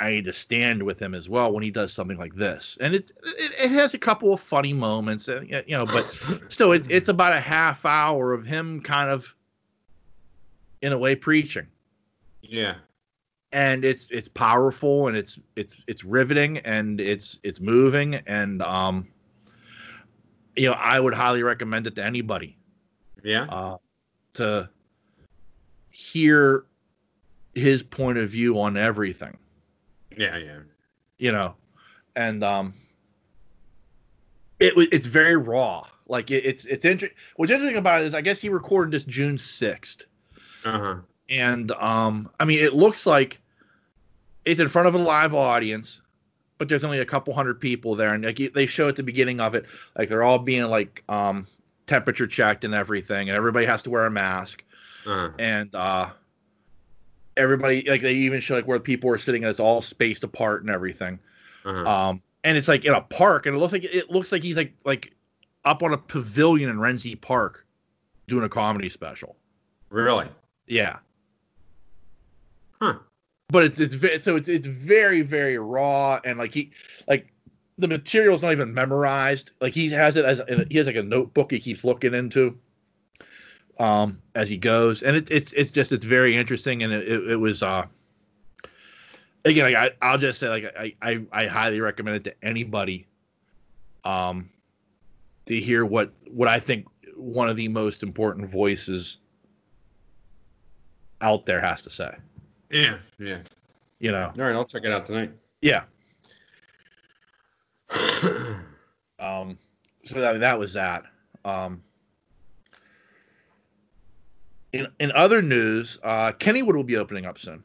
I 0.00 0.10
need 0.10 0.26
to 0.26 0.32
stand 0.32 0.82
with 0.82 0.98
him 1.00 1.14
as 1.14 1.28
well 1.28 1.52
when 1.52 1.62
he 1.62 1.70
does 1.70 1.92
something 1.92 2.18
like 2.18 2.34
this. 2.34 2.76
And 2.80 2.94
it 2.94 3.10
it, 3.24 3.52
it 3.64 3.70
has 3.72 3.94
a 3.94 3.98
couple 3.98 4.32
of 4.34 4.40
funny 4.40 4.74
moments, 4.74 5.28
uh, 5.28 5.40
you 5.40 5.62
know, 5.68 5.86
but 5.86 6.04
still, 6.50 6.72
it, 6.72 6.86
it's 6.90 7.08
about 7.08 7.32
a 7.32 7.40
half 7.40 7.86
hour 7.86 8.32
of 8.32 8.44
him 8.46 8.80
kind 8.82 9.10
of, 9.10 9.34
in 10.82 10.92
a 10.92 10.98
way, 10.98 11.14
preaching 11.16 11.66
Yeah. 12.42 12.74
and 13.52 13.84
it's 13.84 14.08
it's 14.10 14.28
powerful 14.28 15.08
and 15.08 15.16
it's 15.16 15.40
it's 15.56 15.80
it's 15.86 16.04
riveting 16.04 16.58
and 16.58 17.00
it's 17.00 17.38
it's 17.42 17.60
moving 17.60 18.16
and 18.26 18.62
um 18.62 19.08
you 20.56 20.68
know 20.68 20.74
I 20.74 20.98
would 20.98 21.14
highly 21.14 21.42
recommend 21.42 21.86
it 21.86 21.94
to 21.96 22.04
anybody 22.04 22.56
Yeah. 23.22 23.44
uh 23.44 23.76
to 24.34 24.68
hear 25.90 26.64
his 27.54 27.82
point 27.82 28.18
of 28.18 28.28
view 28.30 28.60
on 28.60 28.76
everything 28.76 29.36
Yeah, 30.16 30.36
yeah. 30.36 30.58
you 31.18 31.32
know 31.32 31.54
and 32.14 32.42
um 32.44 32.74
it 34.60 34.74
it's 34.92 35.06
very 35.06 35.36
raw 35.36 35.86
like 36.08 36.30
it, 36.30 36.44
it's 36.44 36.64
it's 36.66 36.84
interesting 36.84 37.16
what's 37.36 37.50
interesting 37.52 37.78
about 37.78 38.02
it 38.02 38.06
is 38.06 38.14
I 38.14 38.20
guess 38.20 38.40
he 38.40 38.48
recorded 38.48 38.92
this 38.92 39.04
June 39.04 39.36
6th 39.36 40.04
Uh-huh. 40.64 40.96
and 41.28 41.72
um, 41.72 42.30
I 42.40 42.44
mean, 42.44 42.60
it 42.60 42.72
looks 42.74 43.06
like 43.06 43.40
it's 44.44 44.60
in 44.60 44.68
front 44.68 44.86
of 44.88 44.94
a 44.94 44.98
live 44.98 45.34
audience, 45.34 46.00
but 46.58 46.68
there's 46.68 46.84
only 46.84 47.00
a 47.00 47.04
couple 47.04 47.34
hundred 47.34 47.60
people 47.60 47.94
there, 47.96 48.14
and 48.14 48.24
like 48.24 48.40
they 48.52 48.66
show 48.66 48.88
at 48.88 48.96
the 48.96 49.02
beginning 49.02 49.40
of 49.40 49.54
it, 49.54 49.66
like 49.98 50.08
they're 50.08 50.22
all 50.22 50.38
being 50.38 50.64
like 50.64 51.02
um, 51.08 51.46
temperature 51.86 52.26
checked 52.26 52.64
and 52.64 52.74
everything, 52.74 53.28
and 53.28 53.36
everybody 53.36 53.66
has 53.66 53.82
to 53.84 53.90
wear 53.90 54.06
a 54.06 54.10
mask, 54.10 54.64
Uh-huh. 55.06 55.30
and 55.38 55.74
uh, 55.74 56.10
everybody 57.36 57.84
like 57.88 58.00
they 58.02 58.14
even 58.14 58.40
show 58.40 58.54
like 58.54 58.66
where 58.66 58.80
people 58.80 59.10
are 59.10 59.18
sitting, 59.18 59.44
and 59.44 59.50
it's 59.50 59.60
all 59.60 59.82
spaced 59.82 60.24
apart 60.24 60.62
and 60.62 60.70
everything. 60.70 61.18
Uh-huh. 61.64 61.88
Um, 61.88 62.22
and 62.44 62.56
it's 62.56 62.68
like 62.68 62.84
in 62.84 62.92
a 62.94 63.00
park, 63.00 63.46
and 63.46 63.56
it 63.56 63.58
looks 63.58 63.72
like 63.72 63.84
it 63.84 64.10
looks 64.10 64.32
like 64.32 64.42
he's 64.42 64.56
like 64.56 64.72
like 64.84 65.12
up 65.64 65.82
on 65.82 65.92
a 65.92 65.98
pavilion 65.98 66.70
in 66.70 66.76
Renzi 66.76 67.20
Park 67.20 67.66
doing 68.28 68.44
a 68.44 68.48
comedy 68.48 68.88
special. 68.88 69.36
really? 69.90 70.28
Yeah. 70.68 70.98
Huh. 72.80 72.98
But 73.48 73.64
it's 73.64 73.78
it's 73.80 74.24
so 74.24 74.36
it's 74.36 74.48
it's 74.48 74.66
very 74.66 75.22
very 75.22 75.56
raw 75.58 76.20
and 76.24 76.38
like 76.38 76.52
he 76.52 76.72
like 77.06 77.32
the 77.78 77.88
material's 77.88 78.42
not 78.42 78.52
even 78.52 78.74
memorized. 78.74 79.52
Like 79.60 79.72
he 79.72 79.88
has 79.90 80.16
it 80.16 80.24
as 80.24 80.40
he 80.68 80.78
has 80.78 80.86
like 80.86 80.96
a 80.96 81.02
notebook 81.02 81.52
he 81.52 81.60
keeps 81.60 81.84
looking 81.84 82.14
into 82.14 82.58
um 83.78 84.20
as 84.34 84.48
he 84.48 84.56
goes 84.56 85.02
and 85.02 85.16
it, 85.16 85.30
it's 85.30 85.52
it's 85.52 85.70
just 85.70 85.92
it's 85.92 86.04
very 86.04 86.34
interesting 86.34 86.82
and 86.82 86.92
it, 86.92 87.06
it, 87.06 87.30
it 87.32 87.36
was 87.36 87.62
uh 87.62 87.84
again 89.44 89.64
like 89.64 89.74
I, 89.74 89.90
I'll 90.00 90.18
just 90.18 90.40
say 90.40 90.48
like 90.48 90.64
I, 90.78 90.94
I 91.02 91.26
I 91.30 91.46
highly 91.46 91.80
recommend 91.80 92.16
it 92.16 92.24
to 92.24 92.34
anybody 92.42 93.06
um 94.04 94.48
to 95.46 95.60
hear 95.60 95.84
what 95.84 96.12
what 96.30 96.48
I 96.48 96.58
think 96.58 96.86
one 97.16 97.48
of 97.48 97.56
the 97.56 97.68
most 97.68 98.02
important 98.02 98.50
voices 98.50 99.18
out 101.20 101.46
there 101.46 101.60
has 101.60 101.82
to 101.82 101.90
say. 101.90 102.14
Yeah. 102.70 102.96
Yeah. 103.18 103.38
You 103.98 104.12
know, 104.12 104.26
All 104.36 104.44
right, 104.44 104.54
I'll 104.54 104.64
check 104.64 104.84
it 104.84 104.92
out 104.92 105.06
tonight. 105.06 105.32
yeah. 105.62 105.84
Um, 109.18 109.58
so 110.04 110.20
that 110.20 110.40
that 110.40 110.58
was 110.58 110.74
that. 110.74 111.04
Um, 111.42 111.82
in 114.74 114.88
in 115.00 115.10
other 115.12 115.40
news, 115.40 115.98
uh, 116.02 116.32
Kennywood 116.32 116.74
will 116.76 116.84
be 116.84 116.98
opening 116.98 117.24
up 117.24 117.38
soon. 117.38 117.64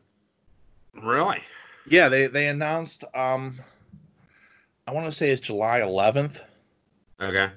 really? 0.93 1.43
Yeah, 1.85 2.07
they 2.07 2.27
they 2.27 2.47
announced. 2.47 3.03
Um, 3.13 3.59
I 4.87 4.93
want 4.93 5.07
to 5.07 5.11
say 5.11 5.29
it's 5.31 5.41
July 5.41 5.81
11th. 5.81 6.39
Okay. 7.21 7.49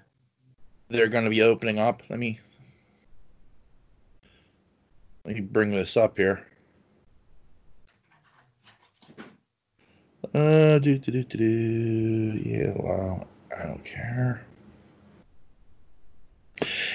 They're 0.88 1.09
going 1.09 1.24
to 1.24 1.30
be 1.30 1.42
opening 1.42 1.78
up. 1.78 2.02
Let 2.11 2.18
me 2.18 2.40
let 5.24 5.37
me 5.37 5.40
bring 5.40 5.70
this 5.70 5.96
up 5.96 6.16
here. 6.18 6.44
Uh, 10.34 10.78
do 10.78 10.98
do 10.98 11.12
do 11.12 11.24
do 11.24 11.38
do. 11.38 12.42
Yeah, 12.44 12.72
well, 12.76 13.26
I 13.56 13.66
don't 13.66 13.84
care. 13.84 14.44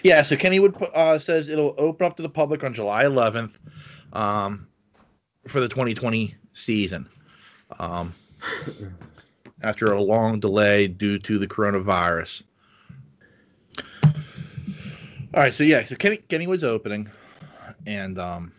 Yeah, 0.04 0.24
so 0.24 0.36
Kennywood 0.36 0.82
uh, 0.94 1.20
says 1.20 1.50
it'll 1.50 1.76
open 1.78 2.08
up 2.08 2.16
to 2.16 2.22
the 2.22 2.30
public 2.30 2.64
on 2.64 2.74
July 2.74 3.04
11th, 3.04 3.52
um, 4.14 4.68
for 5.48 5.60
the 5.60 5.68
2020 5.68 6.36
season. 6.54 7.10
Um, 7.78 8.14
after 9.62 9.92
a 9.92 10.02
long 10.02 10.40
delay 10.40 10.88
due 10.88 11.20
to 11.20 11.38
the 11.38 11.48
coronavirus. 11.48 12.44
All 15.34 15.44
right, 15.44 15.54
so 15.54 15.64
yeah, 15.64 15.84
so 15.84 15.96
Kenny 15.96 16.18
Kennywood's 16.18 16.64
opening, 16.64 17.10
and 17.86 18.18
um, 18.18 18.52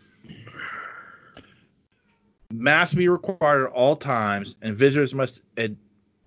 masks 2.61 2.93
will 2.93 2.99
be 2.99 3.09
required 3.09 3.65
at 3.65 3.71
all 3.71 3.95
times, 3.95 4.55
and 4.61 4.77
visitors 4.77 5.13
must 5.13 5.41
ad- 5.57 5.77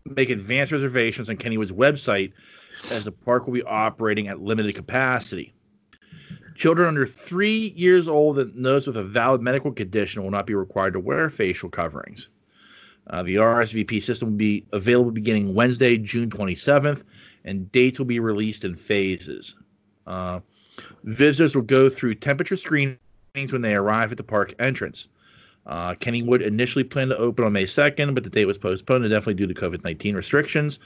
make 0.05 0.31
advance 0.31 0.73
reservations 0.73 1.29
on 1.29 1.37
Kennywood's 1.37 1.73
website, 1.73 2.33
as 2.90 3.05
the 3.05 3.12
park 3.12 3.47
will 3.47 3.55
be 3.55 3.62
operating 3.62 4.29
at 4.29 4.40
limited 4.40 4.75
capacity. 4.75 5.55
Children 6.55 6.88
under 6.88 7.07
three 7.07 7.73
years 7.77 8.09
old 8.09 8.38
and 8.38 8.64
those 8.64 8.87
with 8.87 8.97
a 8.97 9.03
valid 9.03 9.40
medical 9.40 9.73
condition 9.73 10.23
will 10.23 10.31
not 10.31 10.47
be 10.47 10.55
required 10.55 10.92
to 10.92 11.01
wear 11.01 11.29
facial 11.29 11.68
coverings. 11.68 12.29
Uh, 13.07 13.23
the 13.23 13.37
RSVP 13.37 14.03
system 14.03 14.31
will 14.31 14.37
be 14.37 14.64
available 14.73 15.11
beginning 15.11 15.55
Wednesday, 15.55 15.99
June 15.99 16.31
27th, 16.31 17.03
and 17.44 17.70
dates 17.70 17.99
will 17.99 18.07
be 18.07 18.20
released 18.20 18.64
in 18.64 18.75
phases. 18.75 19.57
Uh, 20.07 20.40
visitors 21.03 21.55
will 21.55 21.62
go 21.62 21.88
through 21.88 22.14
temperature 22.14 22.57
screenings 22.57 22.99
when 23.35 23.62
they 23.62 23.75
arrive 23.75 24.11
at 24.11 24.16
the 24.16 24.25
park 24.25 24.55
entrance. 24.59 25.09
Uh, 25.66 25.94
Kennywood 25.94 26.42
initially 26.42 26.85
planned 26.85 27.11
to 27.11 27.16
open 27.16 27.44
on 27.44 27.53
May 27.53 27.64
2nd, 27.64 28.14
but 28.14 28.22
the 28.24 28.31
date 28.31 28.44
was 28.44 28.59
postponed 28.59 29.05
definitely 29.05 29.35
due 29.35 29.46
to 29.46 29.55
COVID 29.55 29.83
19 29.85 30.14
restrictions. 30.14 30.79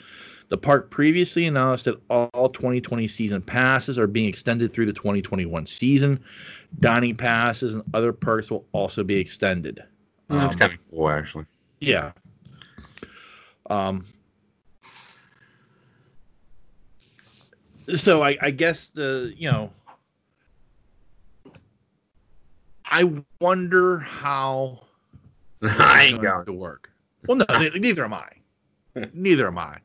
The 0.51 0.57
park 0.57 0.91
previously 0.91 1.47
announced 1.47 1.85
that 1.87 2.01
all 2.09 2.49
2020 2.49 3.07
season 3.07 3.43
passes 3.43 3.99
are 3.99 4.07
being 4.07 4.29
extended 4.29 4.73
through 4.73 4.87
the 4.87 4.93
2021 4.95 5.67
season. 5.67 6.25
Dining 6.81 7.17
passes 7.17 7.75
and 7.75 7.85
other 7.93 8.13
perks 8.13 8.51
will 8.51 8.65
also 8.73 9.05
be 9.05 9.17
extended. 9.17 9.83
That's 10.31 10.55
Um, 10.55 10.59
kind 10.61 10.73
of 10.73 10.79
cool, 10.91 11.11
actually. 11.11 11.45
yeah. 11.81 12.13
Um. 13.69 14.07
So 17.97 18.23
I, 18.23 18.37
I 18.41 18.51
guess 18.51 18.91
the 18.91 19.33
you 19.37 19.51
know 19.51 19.71
I 22.89 23.23
wonder 23.41 23.99
how 23.99 24.85
I 25.63 26.05
ain't 26.05 26.23
going 26.23 26.33
going. 26.33 26.47
to 26.47 26.53
work. 26.53 26.91
Well, 27.27 27.37
no, 27.37 27.69
neither 27.77 28.05
am 28.05 28.15
I. 28.15 28.31
Neither 29.13 29.47
am 29.47 29.59
I. 29.59 29.79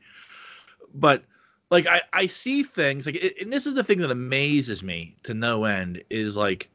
But 0.94 1.24
like 1.70 1.88
I, 1.88 2.02
I 2.14 2.28
see 2.28 2.64
things 2.64 3.06
like, 3.06 3.36
and 3.42 3.52
this 3.52 3.68
is 3.68 3.76
the 3.76 3.84
thing 3.84 4.00
that 4.00 4.12
amazes 4.12 4.84
me 4.84 5.18
to 5.24 5.34
no 5.34 5.66
end 5.66 6.04
is 6.10 6.38
like 6.38 6.70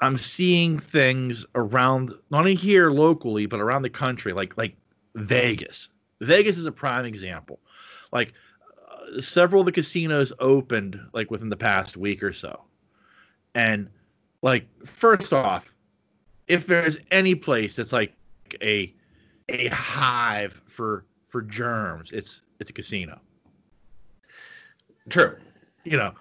I'm 0.00 0.18
seeing 0.18 0.78
things 0.78 1.46
around 1.54 2.12
not 2.30 2.40
only 2.40 2.54
here 2.54 2.90
locally 2.90 3.46
but 3.46 3.60
around 3.60 3.82
the 3.82 3.90
country, 3.90 4.32
like 4.32 4.56
like 4.56 4.74
Vegas. 5.14 5.90
Vegas 6.20 6.58
is 6.58 6.66
a 6.66 6.72
prime 6.72 7.04
example. 7.04 7.60
Like 8.12 8.32
uh, 8.90 9.20
several 9.20 9.60
of 9.60 9.66
the 9.66 9.72
casinos 9.72 10.32
opened 10.38 10.98
like 11.12 11.30
within 11.30 11.50
the 11.50 11.56
past 11.56 11.96
week 11.96 12.22
or 12.22 12.32
so, 12.32 12.62
and 13.54 13.88
like 14.42 14.66
first 14.84 15.32
off, 15.32 15.72
if 16.48 16.66
there's 16.66 16.98
any 17.10 17.34
place 17.34 17.76
that's 17.76 17.92
like 17.92 18.12
a 18.62 18.92
a 19.48 19.68
hive 19.68 20.60
for 20.66 21.04
for 21.28 21.42
germs, 21.42 22.12
it's 22.12 22.42
it's 22.60 22.70
a 22.70 22.72
casino. 22.72 23.20
True. 25.08 25.36
You 25.84 25.96
know, 25.96 26.14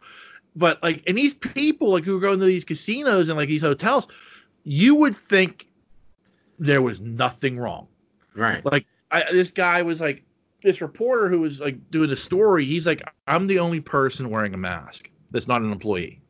but 0.56 0.82
like 0.82 1.04
and 1.08 1.18
these 1.18 1.34
people 1.34 1.92
like 1.92 2.04
who 2.04 2.20
go 2.22 2.34
into 2.34 2.46
these 2.46 2.64
casinos 2.64 3.28
and 3.28 3.38
like 3.38 3.50
these 3.50 3.62
hotels, 3.62 4.08
you 4.64 4.96
would 4.96 5.16
think 5.16 5.68
there 6.60 6.82
was 6.82 7.02
nothing 7.02 7.58
wrong. 7.58 7.88
Right. 8.36 8.64
Like 8.66 8.86
I, 9.10 9.24
this 9.32 9.52
guy 9.52 9.82
was 9.82 10.00
like 10.00 10.24
this 10.64 10.82
reporter 10.82 11.28
who 11.30 11.42
was 11.42 11.60
like 11.60 11.90
doing 11.90 12.10
the 12.10 12.16
story. 12.16 12.66
He's 12.66 12.86
like, 12.86 13.02
I'm 13.28 13.48
the 13.48 13.60
only 13.60 13.80
person 13.80 14.30
wearing 14.30 14.54
a 14.54 14.58
mask 14.58 15.10
that's 15.32 15.48
not 15.48 15.62
an 15.62 15.72
employee. 15.72 16.21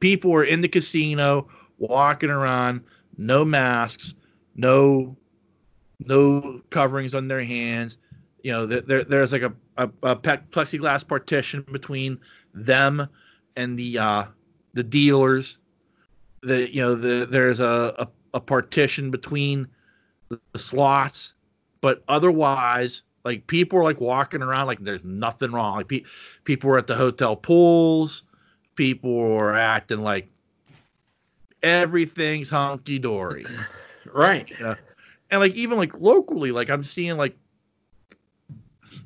People 0.00 0.32
are 0.34 0.44
in 0.44 0.60
the 0.60 0.68
casino 0.68 1.48
walking 1.78 2.30
around, 2.30 2.82
no 3.16 3.44
masks, 3.44 4.14
no 4.54 5.16
no 6.00 6.60
coverings 6.70 7.14
on 7.14 7.28
their 7.28 7.42
hands. 7.42 7.98
You 8.42 8.52
know, 8.52 8.66
there, 8.66 8.80
there 8.82 9.04
there's 9.04 9.32
like 9.32 9.42
a, 9.42 9.52
a, 9.76 9.90
a 10.02 10.16
plexiglass 10.16 11.06
partition 11.06 11.64
between 11.72 12.20
them 12.54 13.08
and 13.56 13.78
the 13.78 13.98
uh, 13.98 14.24
the 14.74 14.82
dealers. 14.82 15.58
The 16.42 16.72
you 16.72 16.82
know 16.82 16.94
the 16.94 17.26
there's 17.26 17.60
a, 17.60 17.94
a, 17.98 18.08
a 18.34 18.40
partition 18.40 19.10
between 19.10 19.68
the, 20.28 20.40
the 20.52 20.58
slots, 20.58 21.34
but 21.80 22.04
otherwise, 22.08 23.02
like 23.24 23.46
people 23.46 23.78
are 23.80 23.84
like 23.84 24.00
walking 24.00 24.42
around 24.42 24.66
like 24.66 24.80
there's 24.80 25.04
nothing 25.04 25.50
wrong. 25.50 25.76
Like 25.76 25.88
pe- 25.88 26.04
people 26.44 26.70
were 26.70 26.78
at 26.78 26.86
the 26.86 26.94
hotel 26.94 27.34
pools, 27.34 28.22
people 28.76 29.14
were 29.14 29.54
acting 29.54 30.02
like 30.02 30.28
everything's 31.62 32.48
hunky 32.48 32.98
dory. 32.98 33.44
Right. 34.14 34.48
and 35.30 35.40
like 35.40 35.54
even 35.56 35.78
like 35.78 35.98
locally, 35.98 36.52
like 36.52 36.70
I'm 36.70 36.84
seeing 36.84 37.16
like 37.16 37.36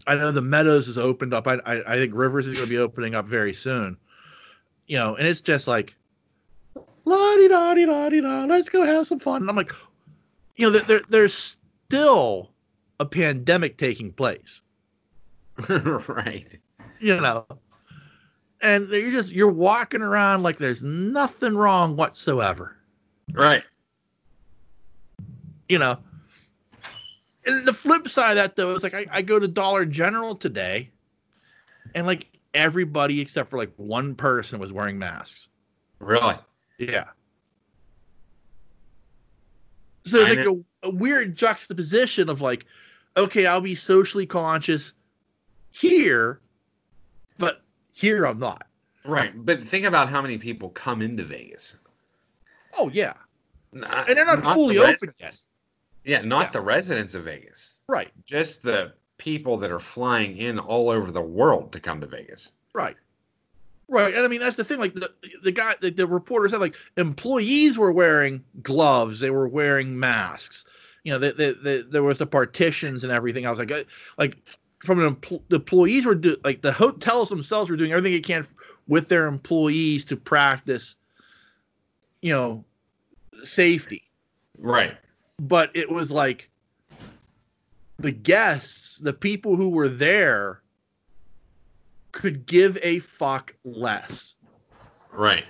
I 0.06 0.14
know 0.14 0.30
the 0.30 0.42
Meadows 0.42 0.88
is 0.88 0.98
opened 0.98 1.32
up. 1.32 1.46
I 1.46 1.54
I, 1.64 1.94
I 1.94 1.96
think 1.96 2.12
Rivers 2.14 2.46
is 2.46 2.52
going 2.52 2.66
to 2.66 2.70
be 2.70 2.76
opening 2.76 3.14
up 3.14 3.24
very 3.26 3.54
soon. 3.54 3.96
You 4.86 4.98
know, 4.98 5.16
and 5.16 5.26
it's 5.26 5.40
just 5.40 5.66
like 5.66 5.94
la 7.06 7.36
di 7.36 7.48
da 7.48 7.74
di 7.74 7.86
da 7.86 8.08
di 8.10 8.20
da. 8.20 8.44
Let's 8.44 8.68
go 8.68 8.84
have 8.84 9.06
some 9.06 9.18
fun. 9.20 9.40
And 9.40 9.50
I'm 9.50 9.56
like, 9.56 9.72
you 10.56 10.70
know, 10.70 10.78
there 10.78 11.00
there's 11.08 11.58
still 11.88 12.50
a 13.00 13.06
pandemic 13.06 13.78
taking 13.78 14.12
place. 14.12 14.62
right. 15.68 16.58
You 17.00 17.20
know, 17.20 17.46
and 18.62 18.88
you're 18.88 19.12
just 19.12 19.30
you're 19.30 19.50
walking 19.50 20.02
around 20.02 20.42
like 20.42 20.58
there's 20.58 20.82
nothing 20.82 21.56
wrong 21.56 21.96
whatsoever. 21.96 22.76
Right. 23.32 23.62
you 25.70 25.78
know. 25.78 25.98
And 27.46 27.66
the 27.66 27.72
flip 27.72 28.06
side 28.08 28.32
of 28.32 28.36
that 28.36 28.56
though 28.56 28.74
is 28.74 28.82
like 28.82 28.92
I, 28.92 29.06
I 29.10 29.22
go 29.22 29.38
to 29.38 29.48
Dollar 29.48 29.86
General 29.86 30.34
today, 30.34 30.90
and 31.94 32.06
like 32.06 32.26
everybody 32.52 33.20
except 33.20 33.48
for 33.48 33.56
like 33.56 33.72
one 33.76 34.14
person 34.14 34.58
was 34.58 34.72
wearing 34.72 34.98
masks. 34.98 35.48
Really. 36.00 36.34
Yeah. 36.78 37.06
So 40.04 40.24
I 40.24 40.30
like 40.30 40.44
go, 40.44 40.64
a 40.82 40.90
weird 40.90 41.36
juxtaposition 41.36 42.28
of 42.28 42.40
like, 42.40 42.66
okay, 43.16 43.46
I'll 43.46 43.60
be 43.60 43.74
socially 43.74 44.26
conscious 44.26 44.92
here, 45.70 46.40
here 48.00 48.24
I'm 48.24 48.38
not. 48.38 48.66
Right, 49.04 49.32
but 49.34 49.62
think 49.62 49.84
about 49.86 50.08
how 50.10 50.20
many 50.22 50.38
people 50.38 50.68
come 50.70 51.00
into 51.02 51.22
Vegas. 51.22 51.76
Oh 52.76 52.88
yeah, 52.90 53.14
Not, 53.72 54.08
and 54.08 54.16
they're 54.16 54.26
not, 54.26 54.42
not 54.42 54.54
fully 54.54 54.76
the 54.76 54.84
open 54.84 55.10
yet. 55.18 55.42
Yeah, 56.04 56.20
not 56.22 56.46
Yeah. 56.46 56.50
the 56.52 56.60
residents 56.60 57.14
of 57.14 57.24
Vegas. 57.24 57.74
Right, 57.88 58.10
Just 58.24 58.62
the 58.62 58.92
people 59.18 59.56
that 59.58 59.70
are 59.70 59.78
flying 59.80 60.36
in 60.36 60.58
all 60.58 60.88
over 60.90 61.10
the 61.10 61.20
world 61.20 61.72
to 61.72 61.80
come 61.80 62.00
to 62.00 62.06
Vegas. 62.06 62.52
right, 62.72 62.96
right. 63.88 64.14
And 64.14 64.24
I 64.24 64.28
mean 64.28 64.40
that's 64.40 64.56
the 64.56 64.64
thing. 64.64 64.78
Like 64.78 64.94
the 64.94 65.10
the 65.42 65.52
guy, 65.52 65.74
the, 65.80 65.90
the 65.90 66.06
reporter 66.06 66.48
said, 66.48 66.60
like 66.60 66.74
employees 66.96 67.76
were 67.78 67.92
wearing 67.92 68.44
gloves, 68.62 69.18
they 69.20 69.30
were 69.30 69.48
wearing 69.48 69.98
masks. 69.98 70.64
You 71.04 71.12
know, 71.12 71.18
the, 71.18 71.32
the, 71.32 71.58
the, 71.62 71.86
there 71.90 72.02
was 72.02 72.18
the 72.18 72.26
partitions 72.26 73.02
and 73.04 73.12
everything. 73.12 73.46
I 73.46 73.50
was 73.50 73.58
like, 73.58 73.72
like 74.18 74.36
from 74.80 75.00
an 75.00 75.14
empl- 75.14 75.42
the 75.48 75.56
employees 75.56 76.04
were 76.04 76.14
do 76.14 76.36
like 76.42 76.62
the 76.62 76.72
hotels 76.72 77.28
themselves 77.28 77.70
were 77.70 77.76
doing 77.76 77.92
everything 77.92 78.12
they 78.12 78.20
can 78.20 78.46
with 78.88 79.08
their 79.08 79.26
employees 79.26 80.04
to 80.06 80.16
practice, 80.16 80.96
you 82.22 82.32
know, 82.32 82.64
safety. 83.44 84.02
Right. 84.58 84.96
But 85.38 85.70
it 85.74 85.90
was 85.90 86.10
like 86.10 86.50
the 87.98 88.10
guests, 88.10 88.98
the 88.98 89.12
people 89.12 89.56
who 89.56 89.68
were 89.68 89.88
there, 89.88 90.60
could 92.12 92.46
give 92.46 92.76
a 92.82 92.98
fuck 92.98 93.54
less. 93.64 94.34
Right. 95.12 95.44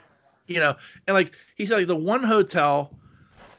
You 0.46 0.60
know, 0.60 0.76
and 1.06 1.14
like 1.14 1.32
he 1.54 1.66
said, 1.66 1.78
like 1.78 1.86
the 1.86 1.96
one 1.96 2.22
hotel, 2.22 2.92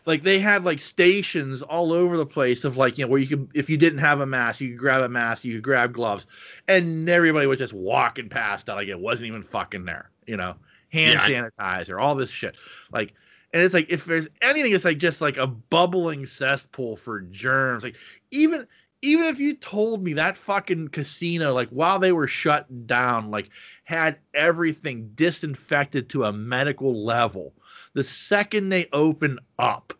like 0.05 0.23
they 0.23 0.39
had 0.39 0.63
like 0.63 0.79
stations 0.79 1.61
all 1.61 1.93
over 1.93 2.17
the 2.17 2.25
place 2.25 2.63
of 2.63 2.77
like 2.77 2.97
you 2.97 3.05
know 3.05 3.09
where 3.09 3.19
you 3.19 3.27
could 3.27 3.49
if 3.53 3.69
you 3.69 3.77
didn't 3.77 3.99
have 3.99 4.19
a 4.19 4.25
mask 4.25 4.61
you 4.61 4.69
could 4.69 4.79
grab 4.79 5.03
a 5.03 5.09
mask 5.09 5.43
you 5.43 5.55
could 5.55 5.63
grab 5.63 5.93
gloves 5.93 6.25
and 6.67 7.09
everybody 7.09 7.45
was 7.47 7.57
just 7.57 7.73
walking 7.73 8.29
past 8.29 8.65
that 8.65 8.75
like 8.75 8.87
it 8.87 8.99
wasn't 8.99 9.27
even 9.27 9.43
fucking 9.43 9.85
there 9.85 10.09
you 10.25 10.37
know? 10.37 10.55
Hand 10.91 11.19
Yeah, 11.29 11.49
sanitizer 11.59 12.01
all 12.01 12.15
this 12.15 12.29
shit 12.29 12.55
like 12.91 13.13
and 13.53 13.61
it's 13.61 13.73
like 13.73 13.89
if 13.89 14.05
there's 14.05 14.27
anything 14.41 14.73
it's 14.73 14.85
like 14.85 14.97
just 14.97 15.21
like 15.21 15.37
a 15.37 15.47
bubbling 15.47 16.25
cesspool 16.25 16.97
for 16.97 17.21
germs 17.21 17.83
like 17.83 17.95
even 18.31 18.67
even 19.01 19.25
if 19.25 19.39
you 19.39 19.55
told 19.55 20.03
me 20.03 20.13
that 20.13 20.37
fucking 20.37 20.89
casino 20.89 21.53
like 21.53 21.69
while 21.69 21.99
they 21.99 22.11
were 22.11 22.27
shut 22.27 22.87
down 22.87 23.31
like 23.31 23.49
had 23.83 24.17
everything 24.33 25.11
disinfected 25.15 26.09
to 26.09 26.23
a 26.25 26.33
medical 26.33 27.05
level 27.05 27.53
the 27.93 28.03
second 28.03 28.69
they 28.69 28.87
open 28.93 29.39
up 29.59 29.93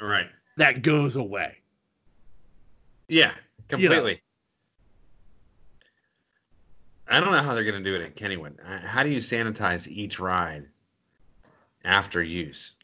Right. 0.00 0.28
that 0.56 0.82
goes 0.82 1.16
away 1.16 1.56
Yeah, 3.08 3.30
You 3.30 3.88
know. 3.88 3.94
completely. 3.94 4.22
I 7.08 7.20
don't 7.20 7.30
know 7.32 7.42
how 7.42 7.54
they're 7.54 7.64
going 7.64 7.82
to 7.82 7.88
do 7.88 7.94
it 7.94 8.02
at 8.04 8.16
Kennywood. 8.16 8.58
How 8.84 9.02
do 9.04 9.10
you 9.10 9.18
sanitize 9.18 9.86
each 9.86 10.18
ride 10.18 10.66
after 11.84 12.20
use? 12.22 12.74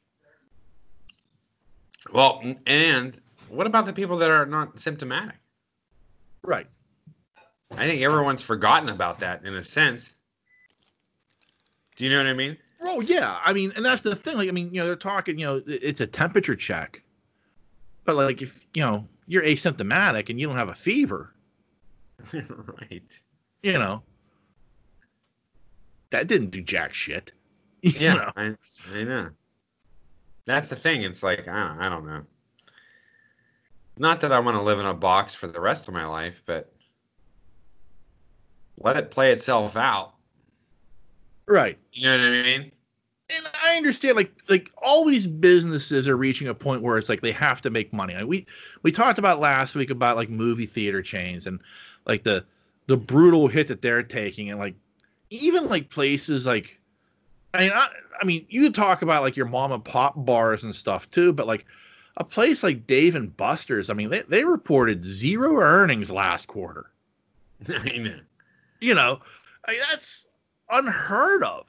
Well, 2.12 2.43
and 2.67 3.21
what 3.49 3.67
about 3.67 3.85
the 3.87 3.93
people 3.93 4.17
that 4.19 4.31
are 4.31 4.47
not 4.47 4.79
symptomatic? 4.81 5.37
right 6.45 6.67
I 7.73 7.87
think 7.87 8.03
everyone's 8.03 8.43
forgotten 8.43 8.88
about 8.88 9.21
that 9.21 9.45
in 9.45 9.55
a 9.55 9.62
sense. 9.62 10.15
Do 11.97 12.05
you 12.05 12.11
know 12.11 12.19
what 12.19 12.27
I 12.27 12.33
mean? 12.35 12.59
Oh 12.83 13.01
yeah 13.01 13.38
i 13.45 13.53
mean 13.53 13.73
and 13.77 13.85
that's 13.85 14.03
the 14.03 14.14
thing 14.14 14.37
like 14.37 14.49
i 14.49 14.53
mean 14.53 14.73
you 14.73 14.81
know 14.81 14.87
they're 14.87 14.97
talking 14.97 15.38
you 15.38 15.47
know 15.47 15.62
it's 15.66 16.01
a 16.01 16.07
temperature 16.07 16.57
check 16.57 17.03
but 18.05 18.16
like 18.16 18.42
if 18.42 18.59
you 18.75 18.83
know 18.83 19.07
you're 19.27 19.42
asymptomatic 19.42 20.29
and 20.29 20.40
you 20.40 20.47
don't 20.47 20.57
have 20.57 20.68
a 20.68 20.75
fever 20.75 21.33
right. 22.33 23.21
you 23.62 23.73
know 23.73 24.03
that 26.11 26.27
didn't 26.27 26.51
do 26.51 26.61
jack 26.61 26.92
shit 26.95 27.33
Yeah, 27.99 28.14
know? 28.14 28.33
I, 28.37 28.55
I 28.95 29.03
know. 29.03 29.31
That's 30.47 30.68
the 30.68 30.77
thing. 30.77 31.03
It's 31.03 31.23
like 31.23 31.49
I 31.49 31.68
don't, 31.68 31.81
I 31.81 31.88
don't 31.88 32.07
know. 32.07 32.23
Not 33.99 34.21
that 34.21 34.31
I 34.31 34.38
want 34.38 34.57
to 34.57 34.62
live 34.62 34.79
in 34.79 34.87
a 34.87 34.95
box 34.95 35.35
for 35.35 35.49
the 35.49 35.61
rest 35.61 35.88
of 35.88 35.95
my 35.95 36.07
life, 36.07 36.42
but 36.47 36.73
let 38.79 38.97
it 38.97 39.11
play 39.11 39.33
itself 39.33 39.77
out. 39.77 40.12
Right 41.53 41.79
You 41.93 42.05
know 42.05 42.19
what 42.19 42.27
I 42.27 42.43
mean? 42.43 42.73
and 43.37 43.49
I 43.62 43.77
understand 43.77 44.17
like 44.17 44.33
like 44.49 44.71
all 44.77 45.05
these 45.05 45.27
businesses 45.27 46.07
are 46.09 46.17
reaching 46.17 46.49
a 46.49 46.55
point 46.55 46.83
where 46.83 46.99
it's 46.99 47.09
like 47.09 47.21
they 47.21 47.33
have 47.33 47.61
to 47.62 47.71
make 47.71 47.93
money. 47.93 48.15
Like 48.15 48.27
we 48.27 48.47
we 48.83 48.93
talked 48.93 49.19
about 49.19 49.41
last 49.41 49.75
week 49.75 49.91
about 49.91 50.17
like 50.17 50.29
movie 50.29 50.67
theater 50.67 51.03
chains 51.03 51.47
and 51.47 51.61
like 52.07 52.23
the 52.25 52.45
the 52.87 52.97
brutal 52.97 53.49
hit 53.49 53.69
that 53.69 53.83
they're 53.83 54.03
taking 54.03 54.51
and 54.51 54.59
like 54.59 54.75
even 55.31 55.69
like 55.69 55.88
places 55.88 56.47
like 56.47 56.79
I 57.55 57.61
mean 57.61 57.73
I, 57.75 57.88
I 58.21 58.25
mean 58.25 58.47
you 58.49 58.71
talk 58.71 59.03
about 59.03 59.23
like 59.23 59.37
your 59.37 59.47
mom 59.47 59.73
and 59.73 59.85
pop 59.85 60.15
bars 60.17 60.65
and 60.65 60.75
stuff 60.75 61.11
too, 61.11 61.33
but 61.33 61.47
like 61.47 61.65
a 62.19 62.25
place 62.25 62.62
like 62.62 62.87
Dave 62.87 63.15
and 63.15 63.35
Buster's, 63.37 63.88
I 63.88 63.95
mean 63.95 64.11
they 64.11 64.23
they 64.23 64.45
reported 64.45 65.05
zero 65.05 65.57
earnings 65.59 66.11
last 66.11 66.49
quarter. 66.49 66.91
I 67.69 67.99
know. 67.99 68.19
You 68.81 68.95
know, 68.95 69.21
I 69.67 69.71
mean, 69.71 69.81
that's 69.88 70.27
unheard 70.72 71.44
of 71.44 71.66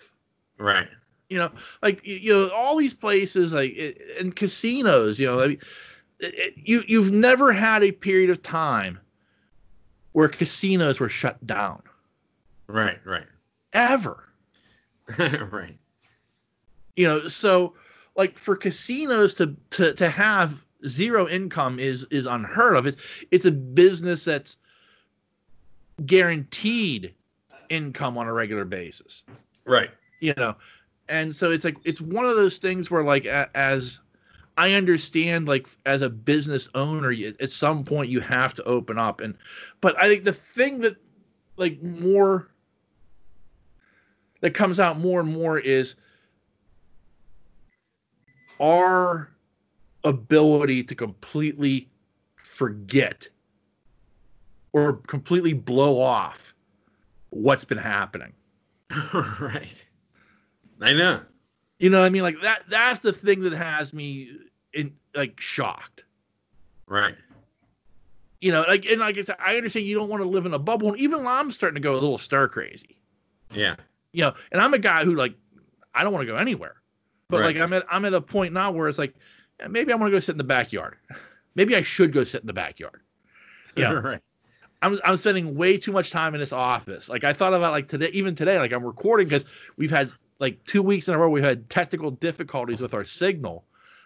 Right. 0.58 0.88
you 1.30 1.38
know 1.38 1.52
like 1.82 2.06
you 2.06 2.34
know 2.34 2.50
all 2.56 2.78
these 2.78 2.94
places 2.94 3.54
like 3.54 3.76
and 4.20 4.36
casinos 4.36 5.20
you 5.20 5.28
know 5.28 5.42
I 5.42 5.48
mean, 5.50 5.60
it- 6.20 6.54
you 6.58 6.84
you've 6.88 7.12
never 7.12 7.52
had 7.52 7.84
a 7.84 7.92
period 7.92 8.30
of 8.30 8.42
time 8.42 9.00
where 10.14 10.28
casinos 10.30 11.00
were 11.00 11.10
shut 11.10 11.46
down 11.46 11.82
Right. 12.68 13.00
Right. 13.06 13.28
ever 13.74 14.24
right. 15.18 15.78
you 16.96 17.06
know 17.08 17.28
so 17.28 17.74
like 18.16 18.38
for 18.38 18.56
casinos 18.56 19.34
to 19.36 19.56
to 19.72 19.94
to 19.96 20.10
have 20.10 20.64
zero 20.88 21.28
income 21.28 21.80
is 21.80 22.06
is 22.12 22.26
unheard 22.26 22.76
of 22.78 22.86
it's 22.88 22.98
it's 23.32 23.46
a 23.46 23.52
business 23.52 24.24
that's 24.26 24.58
guaranteed 26.06 27.14
income 27.70 28.18
on 28.18 28.28
a 28.28 28.34
regular 28.34 28.66
basis 28.66 29.24
Right. 29.66 29.92
you 30.20 30.34
know 30.38 30.56
and 31.10 31.34
so 31.34 31.52
it's 31.52 31.64
like 31.64 31.78
it's 31.84 32.02
one 32.02 32.26
of 32.26 32.36
those 32.36 32.58
things 32.58 32.90
where 32.90 33.04
like 33.04 33.26
a, 33.26 33.50
as 33.56 34.00
i 34.58 34.74
understand 34.74 35.48
like 35.48 35.68
as 35.86 36.02
a 36.02 36.10
business 36.10 36.70
owner 36.76 37.12
you, 37.12 37.34
at 37.40 37.52
some 37.52 37.84
point 37.84 38.10
you 38.10 38.20
have 38.20 38.54
to 38.54 38.64
open 38.64 38.98
up 38.98 39.20
and 39.22 39.36
but 39.82 39.98
i 40.00 40.08
think 40.08 40.24
the 40.24 40.34
thing 40.34 40.80
that 40.80 40.96
like 41.58 41.82
more 41.82 42.50
that 44.42 44.54
comes 44.54 44.80
out 44.80 45.00
more 45.00 45.22
and 45.22 45.34
more 45.34 45.58
is 45.58 45.96
our 48.60 49.30
ability 50.04 50.84
to 50.84 50.96
completely 50.96 51.90
forget 52.36 53.28
or 54.74 54.94
completely 54.94 55.54
blow 55.54 56.00
off 56.00 56.53
what's 57.34 57.64
been 57.66 57.78
happening 57.78 58.34
right. 59.40 59.86
I 60.82 60.94
know. 60.94 61.20
You 61.80 61.90
know 61.90 62.00
what 62.02 62.06
I 62.06 62.10
mean? 62.10 62.22
Like 62.22 62.42
that 62.42 62.64
that's 62.70 63.00
the 63.00 63.12
thing 63.14 63.42
that 63.42 63.54
has 63.54 63.94
me 63.94 64.30
in 64.74 64.94
like 65.16 65.40
shocked. 65.40 66.04
Right. 66.88 67.16
You 68.42 68.52
know, 68.52 68.62
like 68.68 68.86
and 68.86 69.00
like 69.00 69.18
I 69.18 69.22
said, 69.22 69.38
I 69.40 69.58
understand 69.58 69.86
you 69.88 69.96
don't 69.96 70.10
want 70.10 70.22
to 70.22 70.30
live 70.30 70.46
in 70.46 70.54
a 70.54 70.60
bubble, 70.60 70.90
and 70.90 71.00
even 71.00 71.26
I'm 71.26 71.50
starting 71.52 71.76
to 71.76 71.82
go 71.82 71.94
a 71.94 71.96
little 71.96 72.18
stir 72.18 72.48
crazy. 72.50 72.98
Yeah. 73.54 73.76
You 74.12 74.26
know, 74.26 74.34
and 74.52 74.62
I'm 74.62 74.74
a 74.74 74.80
guy 74.80 75.06
who 75.06 75.16
like 75.16 75.34
I 75.96 76.04
don't 76.04 76.14
want 76.14 76.28
to 76.28 76.32
go 76.32 76.38
anywhere. 76.38 76.76
But 77.30 77.40
Right. 77.40 77.56
like 77.56 77.64
I'm 77.64 77.74
at 77.74 77.86
I'm 77.90 78.06
at 78.06 78.14
a 78.14 78.22
point 78.22 78.54
now 78.54 78.72
where 78.72 78.90
it's 78.90 79.00
like 79.00 79.16
maybe 79.70 79.92
I 79.92 79.96
want 79.96 80.12
to 80.12 80.16
go 80.16 80.20
sit 80.20 80.34
in 80.34 80.38
the 80.38 80.44
backyard. 80.44 80.98
maybe 81.56 81.76
I 81.76 81.82
should 81.82 82.12
go 82.12 82.24
sit 82.24 82.42
in 82.42 82.48
the 82.48 82.54
backyard. 82.54 83.02
Yeah. 83.76 83.94
right. 83.94 84.22
I'm 84.84 85.00
I'm 85.06 85.18
spending 85.18 85.56
way 85.56 85.78
too 85.78 85.94
much 85.94 86.12
time 86.12 86.36
in 86.36 86.42
this 86.42 86.52
office. 86.52 87.08
Like 87.08 87.24
I 87.24 87.32
thought 87.32 87.54
about 87.54 87.72
like 87.72 87.88
today, 87.88 88.10
even 88.14 88.36
today, 88.36 88.60
like 88.60 88.74
I'm 88.74 88.84
recording 88.84 89.28
because 89.28 89.46
we've 89.78 89.90
had 89.90 90.12
like 90.40 90.64
two 90.66 90.84
weeks 90.84 91.08
in 91.08 91.14
a 91.14 91.18
row 91.18 91.30
we've 91.30 91.44
had 91.44 91.70
technical 91.70 92.12
difficulties 92.12 92.82
with 92.82 92.94
our 92.94 93.06
signal. 93.06 93.64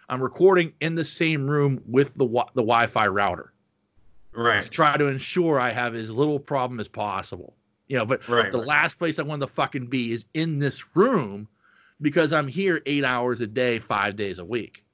I'm 0.08 0.22
recording 0.22 0.72
in 0.80 0.94
the 0.94 1.04
same 1.04 1.50
room 1.50 1.82
with 1.86 2.14
the 2.14 2.26
the 2.26 2.62
Wi-Fi 2.62 3.08
router 3.08 3.52
right? 4.32 4.62
to 4.62 4.68
try 4.68 4.96
to 4.96 5.08
ensure 5.08 5.58
I 5.58 5.72
have 5.72 5.96
as 5.96 6.10
little 6.10 6.38
problem 6.38 6.78
as 6.78 6.88
possible. 6.88 7.54
You 7.88 7.98
know, 7.98 8.06
but 8.06 8.26
Right. 8.28 8.52
the 8.52 8.58
right. 8.58 8.66
last 8.66 8.98
place 8.98 9.18
I 9.18 9.22
want 9.22 9.40
to 9.40 9.48
fucking 9.48 9.86
be 9.86 10.12
is 10.12 10.26
in 10.34 10.58
this 10.60 10.94
room 10.94 11.48
because 12.00 12.32
I'm 12.32 12.46
here 12.46 12.82
eight 12.86 13.04
hours 13.04 13.40
a 13.40 13.46
day, 13.46 13.80
five 13.80 14.14
days 14.14 14.38
a 14.38 14.44
week. 14.44 14.84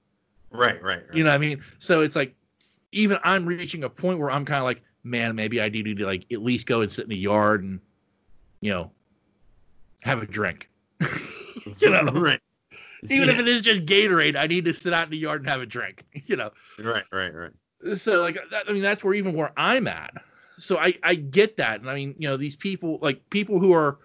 Right. 0.51 0.83
Right. 0.83 0.99
right. 0.99 1.05
You 1.13 1.25
know 1.25 1.31
what 1.31 1.37
I 1.37 1.39
mean? 1.39 1.63
So 1.79 2.01
it's 2.01 2.17
like 2.17 2.35
even 2.93 3.19
I'm 3.23 3.45
reaching 3.45 3.85
a 3.85 3.91
point 3.91 4.19
where 4.19 4.31
I'm 4.31 4.45
kind 4.45 4.59
of 4.59 4.65
like, 4.65 4.83
man, 5.05 5.37
maybe 5.37 5.61
I 5.61 5.69
do 5.69 5.83
need 5.83 5.99
to 5.99 6.07
like 6.07 6.27
at 6.33 6.43
least 6.43 6.67
go 6.67 6.81
and 6.81 6.91
sit 6.91 7.05
in 7.05 7.11
the 7.11 7.17
yard 7.17 7.63
and 7.63 7.81
you 8.61 8.73
know 8.73 8.91
have 10.01 10.23
a 10.23 10.27
drink. 10.27 10.69
you 11.79 11.91
know, 11.91 12.03
right. 12.05 12.41
Even 13.11 13.29
if 13.29 13.39
it 13.39 13.47
is 13.47 13.61
just 13.61 13.85
Gatorade, 13.85 14.35
I 14.35 14.47
need 14.47 14.65
to 14.65 14.73
sit 14.73 14.95
out 14.95 15.05
in 15.05 15.11
the 15.11 15.19
yard 15.19 15.43
and 15.43 15.51
have 15.51 15.61
a 15.61 15.67
drink. 15.67 16.05
You 16.27 16.37
know. 16.37 16.51
Right, 16.79 17.05
right, 17.13 17.35
right. 17.35 17.99
so 17.99 18.23
like 18.23 18.39
that, 18.51 18.65
I 18.69 18.73
mean 18.73 18.83
that's 18.83 19.05
where 19.05 19.15
even 19.15 19.35
where 19.35 19.53
I'm 19.57 19.87
at. 19.87 20.15
So 20.59 20.79
I 20.79 20.95
I 21.03 21.15
get 21.15 21.57
that, 21.59 21.81
and 21.81 21.91
I 21.91 21.95
mean 21.95 22.15
you 22.19 22.29
know 22.29 22.37
these 22.37 22.57
people 22.57 22.99
like 23.03 23.29
people 23.31 23.61
who 23.61 23.75
are 23.75 23.99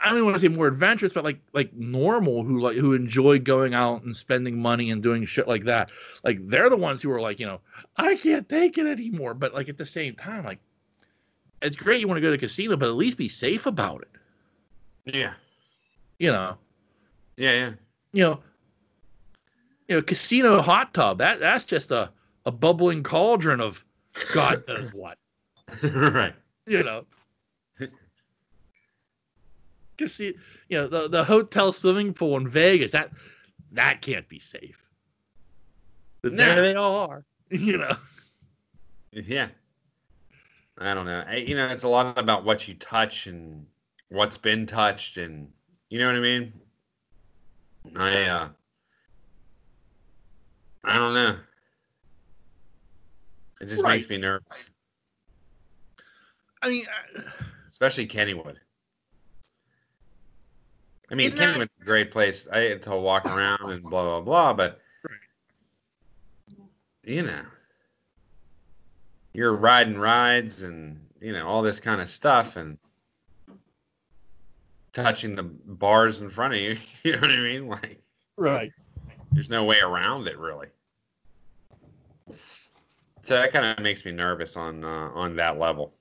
I 0.00 0.08
don't 0.08 0.18
even 0.18 0.26
want 0.26 0.36
to 0.36 0.40
say 0.40 0.48
more 0.48 0.66
adventurous, 0.66 1.12
but 1.12 1.24
like 1.24 1.40
like 1.52 1.72
normal 1.74 2.42
who 2.44 2.60
like 2.60 2.76
who 2.76 2.94
enjoy 2.94 3.38
going 3.38 3.74
out 3.74 4.02
and 4.04 4.16
spending 4.16 4.60
money 4.60 4.90
and 4.90 5.02
doing 5.02 5.24
shit 5.24 5.48
like 5.48 5.64
that. 5.64 5.90
Like 6.24 6.46
they're 6.48 6.70
the 6.70 6.76
ones 6.76 7.02
who 7.02 7.10
are 7.10 7.20
like 7.20 7.40
you 7.40 7.46
know 7.46 7.60
I 7.96 8.16
can't 8.16 8.48
take 8.48 8.78
it 8.78 8.86
anymore. 8.86 9.34
But 9.34 9.54
like 9.54 9.68
at 9.68 9.78
the 9.78 9.86
same 9.86 10.14
time 10.14 10.44
like 10.44 10.60
it's 11.60 11.76
great 11.76 12.00
you 12.00 12.06
want 12.08 12.18
to 12.18 12.22
go 12.22 12.30
to 12.30 12.38
casino, 12.38 12.76
but 12.76 12.88
at 12.88 12.94
least 12.94 13.18
be 13.18 13.28
safe 13.28 13.66
about 13.66 14.02
it. 14.02 15.14
Yeah, 15.14 15.32
You 16.18 16.30
know 16.30 16.58
yeah, 17.36 17.52
yeah. 17.52 17.72
you 18.12 18.22
know 18.24 18.40
you 19.88 19.96
know 19.96 20.02
casino 20.02 20.60
hot 20.60 20.92
tub 20.92 21.18
that 21.18 21.40
that's 21.40 21.64
just 21.64 21.90
a 21.90 22.10
a 22.46 22.52
bubbling 22.52 23.02
cauldron 23.02 23.60
of 23.60 23.84
God 24.32 24.64
knows 24.68 24.92
what. 24.92 25.18
right. 25.82 26.34
you 26.66 26.82
know. 26.82 27.04
See, 30.06 30.34
you 30.68 30.78
know, 30.78 30.86
the, 30.86 31.08
the 31.08 31.24
hotel 31.24 31.72
swimming 31.72 32.12
pool 32.12 32.36
in 32.36 32.48
Vegas, 32.48 32.92
that 32.92 33.10
that 33.72 34.00
can't 34.00 34.28
be 34.28 34.38
safe. 34.38 34.80
But 36.22 36.32
No. 36.32 36.44
there 36.44 36.62
they 36.62 36.74
all 36.74 37.08
are. 37.08 37.24
You 37.50 37.78
know. 37.78 37.96
Yeah. 39.10 39.48
I 40.76 40.92
don't 40.94 41.06
know. 41.06 41.24
I, 41.26 41.36
you 41.36 41.56
know, 41.56 41.66
it's 41.66 41.82
a 41.82 41.88
lot 41.88 42.18
about 42.18 42.44
what 42.44 42.68
you 42.68 42.74
touch 42.74 43.26
and 43.26 43.66
what's 44.10 44.36
been 44.38 44.66
touched, 44.66 45.16
and 45.16 45.50
you 45.88 45.98
know 45.98 46.06
what 46.06 46.16
I 46.16 46.20
mean. 46.20 46.52
I 47.96 48.24
uh, 48.24 48.48
I 50.84 50.96
don't 50.98 51.14
know. 51.14 51.36
It 53.60 53.66
just 53.66 53.82
Right. 53.82 53.94
makes 53.94 54.08
me 54.08 54.18
nervous, 54.18 54.68
I 56.62 56.68
mean, 56.68 56.86
I- 56.86 57.22
especially 57.70 58.06
Kennywood. 58.06 58.56
I 61.10 61.14
mean, 61.14 61.32
Isn't 61.32 61.58
that- 61.58 61.70
a 61.80 61.84
great 61.84 62.10
place. 62.10 62.46
I 62.52 62.74
to 62.74 62.96
walk 62.96 63.26
around 63.26 63.70
and 63.70 63.82
blah 63.82 64.02
blah 64.04 64.20
blah, 64.20 64.52
but 64.52 64.80
you 67.04 67.22
know, 67.22 67.42
you're 69.32 69.54
riding 69.54 69.96
rides 69.98 70.62
and 70.62 71.00
you 71.20 71.32
know 71.32 71.46
all 71.46 71.62
this 71.62 71.80
kind 71.80 72.00
of 72.00 72.08
stuff 72.08 72.56
and 72.56 72.78
touching 74.92 75.34
the 75.34 75.44
bars 75.44 76.20
in 76.20 76.28
front 76.30 76.54
of 76.54 76.60
you. 76.60 76.76
You 77.04 77.12
know 77.12 77.20
what 77.20 77.30
I 77.30 77.36
mean? 77.36 77.68
Like, 77.68 78.02
right. 78.36 78.72
there's 79.32 79.48
no 79.48 79.64
way 79.64 79.78
around 79.80 80.26
it 80.28 80.36
really. 80.38 80.68
So 83.22 83.34
that 83.34 83.52
kind 83.52 83.64
of 83.64 83.82
makes 83.82 84.04
me 84.04 84.12
nervous 84.12 84.56
on 84.56 84.84
uh, 84.84 85.10
on 85.14 85.36
that 85.36 85.58
level. 85.58 85.94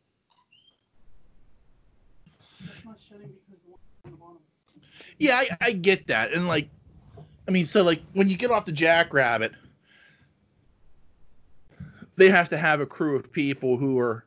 Yeah, 5.17 5.37
I, 5.37 5.57
I 5.61 5.71
get 5.71 6.07
that, 6.07 6.33
and 6.33 6.47
like, 6.47 6.69
I 7.47 7.51
mean, 7.51 7.65
so 7.65 7.83
like 7.83 8.01
when 8.13 8.29
you 8.29 8.37
get 8.37 8.51
off 8.51 8.65
the 8.65 8.71
Jackrabbit, 8.71 9.53
they 12.17 12.29
have 12.29 12.49
to 12.49 12.57
have 12.57 12.81
a 12.81 12.85
crew 12.85 13.15
of 13.15 13.31
people 13.31 13.77
who 13.77 13.97
are, 13.99 14.25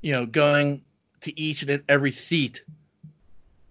you 0.00 0.12
know, 0.12 0.26
going 0.26 0.82
to 1.22 1.38
each 1.38 1.62
and 1.62 1.82
every 1.88 2.12
seat, 2.12 2.64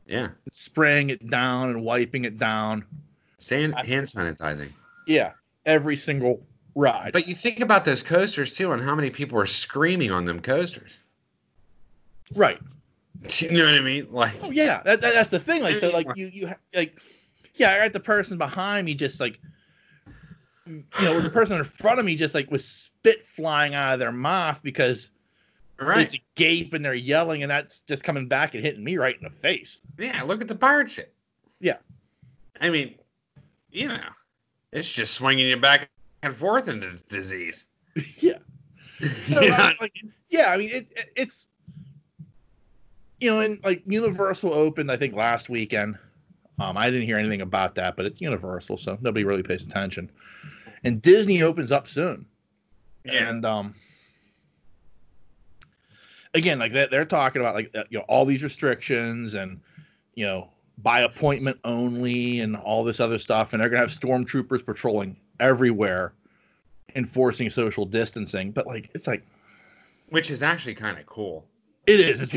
Yeah, 0.05 0.29
spraying 0.51 1.10
it 1.10 1.29
down 1.29 1.69
and 1.69 1.84
wiping 1.84 2.25
it 2.25 2.38
down. 2.38 2.86
Sand, 3.38 3.73
hand 3.73 4.07
sanitizing. 4.07 4.69
Yeah, 5.07 5.31
every 5.65 5.97
single 5.97 6.45
ride. 6.75 7.13
But 7.13 7.27
you 7.27 7.36
think 7.36 7.60
about 7.60 7.86
those 7.86 8.03
coasters 8.03 8.53
too, 8.53 8.71
and 8.71 8.84
how 8.84 8.95
many 8.95 9.10
people 9.10 9.39
are 9.39 9.45
screaming 9.45 10.12
on 10.12 10.25
them 10.25 10.41
coasters. 10.41 10.99
right. 12.36 12.60
You 13.39 13.52
know 13.52 13.65
what 13.65 13.76
I 13.76 13.82
mean? 13.82 14.08
Like, 14.12 14.34
Oh 14.41 14.52
yeah, 14.52 14.82
that, 14.84 15.02
that, 15.02 15.13
that's 15.13 15.30
the 15.30 15.39
thing. 15.39 15.62
Like 15.62 15.76
so, 15.76 15.89
like 15.89 16.08
you 16.15 16.28
you 16.28 16.47
ha- 16.47 16.58
like, 16.74 17.00
yeah, 17.56 17.71
I 17.71 17.78
got 17.80 17.93
the 17.93 18.00
person 18.00 18.38
behind 18.38 18.86
me 18.86 18.95
just 18.95 19.19
like, 19.19 19.39
you 20.65 20.84
know, 21.02 21.21
the 21.21 21.30
person 21.30 21.58
in 21.58 21.63
front 21.63 22.00
of 22.00 22.06
me 22.06 22.15
just 22.15 22.34
like 22.34 22.50
was 22.50 22.67
spit 22.67 23.26
flying 23.28 23.76
out 23.76 23.93
of 23.93 24.00
their 24.00 24.12
mouth 24.12 24.62
because 24.63 25.10
right? 25.80 26.06
it's 26.06 26.15
a 26.15 26.21
gape 26.36 26.74
and 26.74 26.84
they're 26.84 26.93
yelling 26.93 27.43
and 27.43 27.52
that's 27.52 27.82
just 27.82 28.04
coming 28.04 28.28
back 28.28 28.56
and 28.56 28.63
hitting 28.63 28.84
me 28.84 28.97
right 28.97 29.15
in 29.15 29.24
the 29.24 29.30
face. 29.30 29.80
Yeah, 29.97 30.24
look 30.24 30.41
at 30.41 30.47
the 30.47 30.56
pirate 30.56 30.91
shit. 30.91 31.13
Yeah. 31.60 31.78
I 32.60 32.69
mean, 32.69 32.95
you 33.71 33.88
know, 33.88 34.00
it's 34.71 34.89
just 34.89 35.13
swinging 35.13 35.47
you 35.47 35.58
back 35.58 35.89
and 36.21 36.36
forth 36.36 36.67
into 36.67 36.89
this 36.89 37.02
disease. 37.04 37.65
yeah. 38.19 38.34
So, 39.26 39.41
yeah. 39.41 39.60
I 39.60 39.76
like, 39.82 39.93
yeah, 40.30 40.52
I 40.52 40.58
mean, 40.58 40.69
it, 40.69 40.91
it, 40.95 41.12
it's, 41.15 41.47
you 43.21 43.29
know, 43.29 43.39
and 43.39 43.63
like 43.63 43.84
Universal 43.86 44.53
opened, 44.53 44.91
I 44.91 44.97
think 44.97 45.15
last 45.15 45.47
weekend. 45.47 45.97
Um, 46.60 46.75
I 46.75 46.89
didn't 46.89 47.05
hear 47.05 47.17
anything 47.17 47.41
about 47.41 47.75
that, 47.75 47.95
but 47.95 48.05
it's 48.05 48.19
Universal, 48.19 48.77
so 48.77 48.97
nobody 49.01 49.23
really 49.23 49.43
pays 49.43 49.63
attention. 49.63 50.12
And 50.84 51.01
Disney 51.01 51.43
opens 51.43 51.71
up 51.71 51.88
soon. 51.88 52.25
yeah. 53.05 53.29
And 53.29 53.45
um, 53.45 53.75
again, 56.34 56.60
like 56.60 56.73
that, 56.73 56.91
they're 56.91 57.05
talking 57.05 57.41
about 57.41 57.55
like 57.55 57.71
uh, 57.75 57.84
you 57.89 57.99
know 57.99 58.05
all 58.07 58.25
these 58.25 58.43
restrictions 58.43 59.36
and 59.36 59.62
you 60.15 60.25
know 60.25 60.49
by 60.79 61.01
appointment 61.01 61.60
only 61.63 62.39
and 62.39 62.55
all 62.55 62.84
this 62.84 62.99
other 62.99 63.19
stuff, 63.19 63.53
and 63.53 63.62
they're 63.62 63.69
gonna 63.69 63.81
have 63.81 63.91
stormtroopers 63.91 64.65
patrolling 64.65 65.15
everywhere, 65.39 66.13
enforcing 66.95 67.49
social 67.49 67.86
distancing. 67.86 68.51
But 68.51 68.65
like, 68.65 68.89
it's 68.95 69.07
like 69.07 69.23
Which 70.10 70.31
is 70.31 70.41
actually 70.41 70.75
kind 70.75 70.97
of 70.97 71.05
cool. 71.05 71.45
It 71.88 72.00
is. 72.00 72.22
It's, 72.22 72.34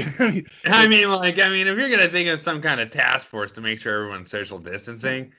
I 0.64 0.86
mean, 0.86 1.08
like, 1.10 1.38
I 1.38 1.48
mean, 1.48 1.66
if 1.66 1.76
you're 1.78 1.90
gonna 1.90 2.08
think 2.08 2.28
of 2.28 2.40
some 2.40 2.60
kind 2.62 2.80
of 2.80 2.90
task 2.90 3.26
force 3.26 3.52
to 3.52 3.60
make 3.60 3.78
sure 3.78 3.94
everyone's 4.02 4.30
social 4.30 4.58
distancing, 4.58 5.32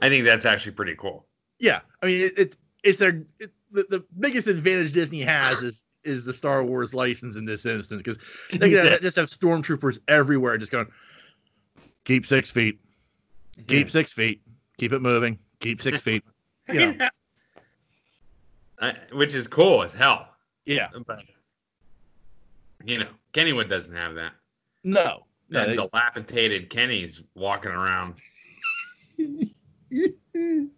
I 0.00 0.08
think 0.08 0.24
that's 0.24 0.44
actually 0.44 0.72
pretty 0.72 0.94
cool. 0.96 1.26
yeah, 1.58 1.80
I 2.02 2.06
mean 2.06 2.20
it, 2.22 2.32
it's 2.38 2.56
it's 2.82 2.98
their 2.98 3.22
it, 3.38 3.50
the, 3.70 3.84
the 3.88 4.04
biggest 4.18 4.46
advantage 4.48 4.92
Disney 4.92 5.20
has 5.22 5.62
is 5.62 5.82
is 6.02 6.24
the 6.24 6.32
Star 6.32 6.64
Wars 6.64 6.94
license 6.94 7.36
in 7.36 7.44
this 7.44 7.66
instance 7.66 8.02
because 8.02 8.18
they 8.58 8.70
Yeah. 8.74 8.96
just 8.98 9.16
have 9.16 9.28
stormtroopers 9.28 9.98
everywhere 10.08 10.56
just 10.56 10.72
going 10.72 10.86
keep 12.04 12.24
six 12.26 12.50
feet 12.50 12.80
keep 13.68 13.86
Yeah. 13.86 13.90
six 13.90 14.12
feet 14.12 14.40
keep 14.78 14.92
it 14.94 15.00
moving 15.02 15.38
keep 15.60 15.82
six 15.82 16.00
feet 16.06 16.24
you 16.68 16.74
know. 16.80 17.08
I- 18.80 18.96
which 19.12 19.34
is 19.34 19.46
cool 19.46 19.82
as 19.82 19.92
hell. 19.92 20.28
yeah 20.64 20.88
But 21.06 21.20
you 22.84 22.98
know, 22.98 23.08
Kennywood 23.32 23.68
doesn't 23.68 23.94
have 23.94 24.14
that. 24.16 24.32
no 24.84 25.26
no 25.48 25.60
That 25.60 25.68
they- 25.68 25.74
dilapidated 25.76 26.70
Kenny's 26.70 27.22
walking 27.34 27.70
around. 27.72 28.14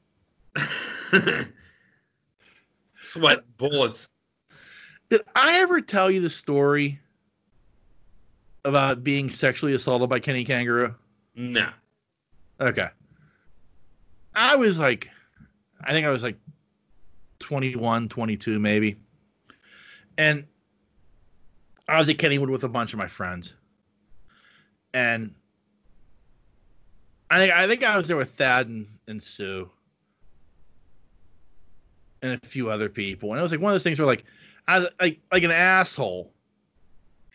Sweat 3.00 3.40
bullets. 3.56 4.08
did 5.08 5.22
i 5.35 5.58
ever 5.60 5.81
tell 5.81 6.10
you 6.10 6.20
the 6.20 6.31
story 6.31 6.98
about 8.64 9.02
being 9.02 9.29
sexually 9.29 9.74
assaulted 9.74 10.08
by 10.08 10.20
kenny 10.20 10.44
kangaroo 10.44 10.94
No. 11.35 11.68
okay 12.60 12.88
i 14.35 14.54
was 14.56 14.79
like 14.79 15.10
i 15.83 15.90
think 15.92 16.06
i 16.06 16.10
was 16.10 16.22
like 16.22 16.37
21 17.40 18.08
22 18.08 18.58
maybe 18.60 18.96
and 20.16 20.44
i 21.92 21.98
was 21.98 22.08
at 22.08 22.16
kennywood 22.16 22.50
with 22.50 22.64
a 22.64 22.68
bunch 22.68 22.92
of 22.92 22.98
my 22.98 23.08
friends. 23.08 23.54
And 24.94 25.34
i 27.30 27.38
think 27.38 27.52
i 27.52 27.66
think 27.66 27.84
i 27.84 27.96
was 27.96 28.08
there 28.08 28.16
with 28.16 28.32
thad 28.32 28.68
and, 28.68 28.86
and 29.06 29.22
sue 29.22 29.70
and 32.20 32.40
a 32.42 32.46
few 32.46 32.70
other 32.70 32.88
people. 32.88 33.30
And 33.30 33.40
it 33.40 33.42
was 33.42 33.50
like 33.50 33.60
one 33.60 33.72
of 33.72 33.74
those 33.74 33.82
things 33.82 33.98
where 33.98 34.06
like 34.06 34.24
i 34.68 34.86
like 35.00 35.20
like 35.30 35.42
an 35.42 35.50
asshole. 35.50 36.32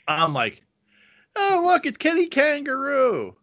I'm 0.08 0.34
like 0.34 0.64
oh 1.36 1.64
look 1.66 1.86
it's 1.86 1.98
kenny 1.98 2.28
kangaroo. 2.28 3.36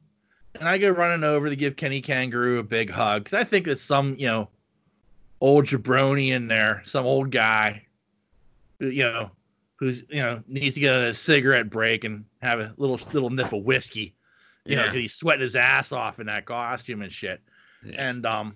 And 0.54 0.68
I 0.68 0.78
go 0.78 0.90
running 0.90 1.24
over 1.24 1.48
to 1.48 1.56
give 1.56 1.76
Kenny 1.76 2.00
Kangaroo 2.00 2.58
a 2.58 2.62
big 2.62 2.88
hug 2.88 3.24
because 3.24 3.38
I 3.38 3.44
think 3.44 3.66
there's 3.66 3.80
some, 3.80 4.14
you 4.18 4.28
know, 4.28 4.48
old 5.40 5.64
jabroni 5.64 6.28
in 6.28 6.46
there, 6.46 6.82
some 6.84 7.04
old 7.04 7.30
guy, 7.30 7.84
you 8.78 9.02
know, 9.02 9.30
who's 9.76 10.02
you 10.08 10.16
know 10.22 10.42
needs 10.46 10.74
to 10.74 10.80
get 10.80 10.94
a 10.94 11.14
cigarette 11.14 11.70
break 11.70 12.04
and 12.04 12.24
have 12.42 12.60
a 12.60 12.72
little 12.76 12.98
little 13.12 13.30
nip 13.30 13.52
of 13.52 13.62
whiskey, 13.64 14.14
you 14.64 14.76
know, 14.76 14.82
Yeah. 14.82 14.86
'cause 14.88 14.96
he's 14.96 15.14
sweating 15.14 15.42
his 15.42 15.56
ass 15.56 15.92
off 15.92 16.20
in 16.20 16.26
that 16.26 16.44
costume 16.46 17.02
and 17.02 17.12
shit. 17.12 17.40
Yeah. 17.84 18.08
And 18.08 18.24
um, 18.26 18.54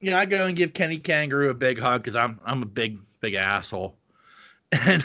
you 0.00 0.10
know, 0.10 0.18
I 0.18 0.24
go 0.26 0.46
and 0.46 0.56
give 0.56 0.74
Kenny 0.74 0.98
Kangaroo 0.98 1.50
a 1.50 1.54
big 1.54 1.78
hug 1.78 2.02
because 2.02 2.16
I'm 2.16 2.40
I'm 2.44 2.62
a 2.62 2.66
big 2.66 2.98
big 3.20 3.34
asshole, 3.34 3.96
and 4.72 5.04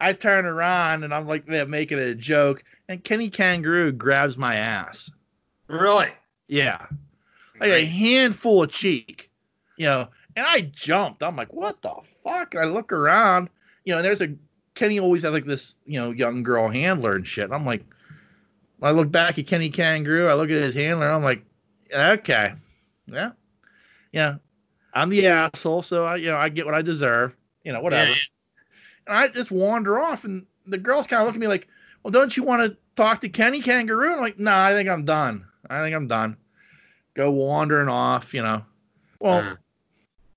I 0.00 0.12
turn 0.12 0.46
around 0.46 1.04
and 1.04 1.12
I'm 1.12 1.26
like 1.26 1.46
making 1.48 1.98
a 1.98 2.14
joke, 2.14 2.62
and 2.88 3.02
Kenny 3.02 3.28
Kangaroo 3.30 3.92
grabs 3.92 4.38
my 4.38 4.56
ass. 4.56 5.10
Really? 5.68 6.10
Yeah. 6.48 6.86
like 7.60 7.70
a 7.70 7.84
handful 7.84 8.62
of 8.64 8.70
cheek, 8.72 9.30
you 9.76 9.86
know. 9.86 10.08
And 10.36 10.46
I 10.46 10.62
jumped. 10.62 11.22
I'm 11.22 11.36
like, 11.36 11.52
what 11.52 11.82
the 11.82 11.94
fuck? 12.24 12.54
And 12.54 12.64
I 12.64 12.66
look 12.68 12.92
around, 12.92 13.50
you 13.84 13.92
know, 13.92 13.98
and 13.98 14.04
there's 14.06 14.20
a 14.22 14.34
Kenny 14.74 14.98
always 15.00 15.22
has 15.22 15.32
like 15.32 15.44
this, 15.44 15.74
you 15.84 16.00
know, 16.00 16.10
young 16.10 16.42
girl 16.42 16.68
handler 16.68 17.14
and 17.14 17.26
shit. 17.26 17.44
And 17.44 17.54
I'm 17.54 17.66
like, 17.66 17.84
I 18.82 18.92
look 18.92 19.10
back 19.10 19.38
at 19.38 19.46
Kenny 19.46 19.70
Kangaroo. 19.70 20.28
I 20.28 20.34
look 20.34 20.50
at 20.50 20.62
his 20.62 20.74
handler. 20.74 21.10
I'm 21.10 21.22
like, 21.22 21.44
okay, 21.92 22.54
yeah, 23.06 23.32
yeah, 24.12 24.36
I'm 24.94 25.10
the 25.10 25.26
asshole, 25.26 25.82
so 25.82 26.04
I, 26.04 26.16
you 26.16 26.28
know, 26.28 26.36
I 26.36 26.48
get 26.48 26.66
what 26.66 26.74
I 26.74 26.82
deserve, 26.82 27.36
you 27.64 27.72
know, 27.72 27.80
whatever. 27.80 28.10
Yeah. 28.10 28.16
And 29.06 29.16
I 29.16 29.28
just 29.28 29.50
wander 29.50 29.98
off, 29.98 30.24
and 30.24 30.46
the 30.66 30.78
girls 30.78 31.06
kind 31.06 31.20
of 31.20 31.26
look 31.26 31.34
at 31.34 31.40
me 31.40 31.48
like, 31.48 31.68
well, 32.02 32.12
don't 32.12 32.36
you 32.36 32.42
want 32.42 32.62
to 32.62 32.76
talk 32.96 33.20
to 33.20 33.28
Kenny 33.28 33.60
Kangaroo? 33.60 34.14
I'm 34.14 34.20
like, 34.20 34.38
nah, 34.38 34.64
I 34.64 34.72
think 34.72 34.88
I'm 34.88 35.04
done. 35.04 35.44
I 35.68 35.82
think 35.82 35.94
I'm 35.94 36.08
done. 36.08 36.36
Go 37.14 37.30
wandering 37.30 37.88
off, 37.88 38.32
you 38.32 38.42
know. 38.42 38.64
Well, 39.18 39.38
Uh, 39.40 39.56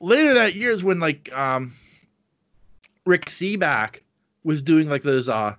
later 0.02 0.34
that 0.34 0.56
year 0.56 0.72
is 0.72 0.84
when 0.84 1.00
like 1.00 1.32
um 1.32 1.74
Rick 3.06 3.28
Sebak 3.28 4.03
was 4.44 4.62
doing 4.62 4.90
like 4.90 5.04
those 5.04 5.30
uh 5.30 5.56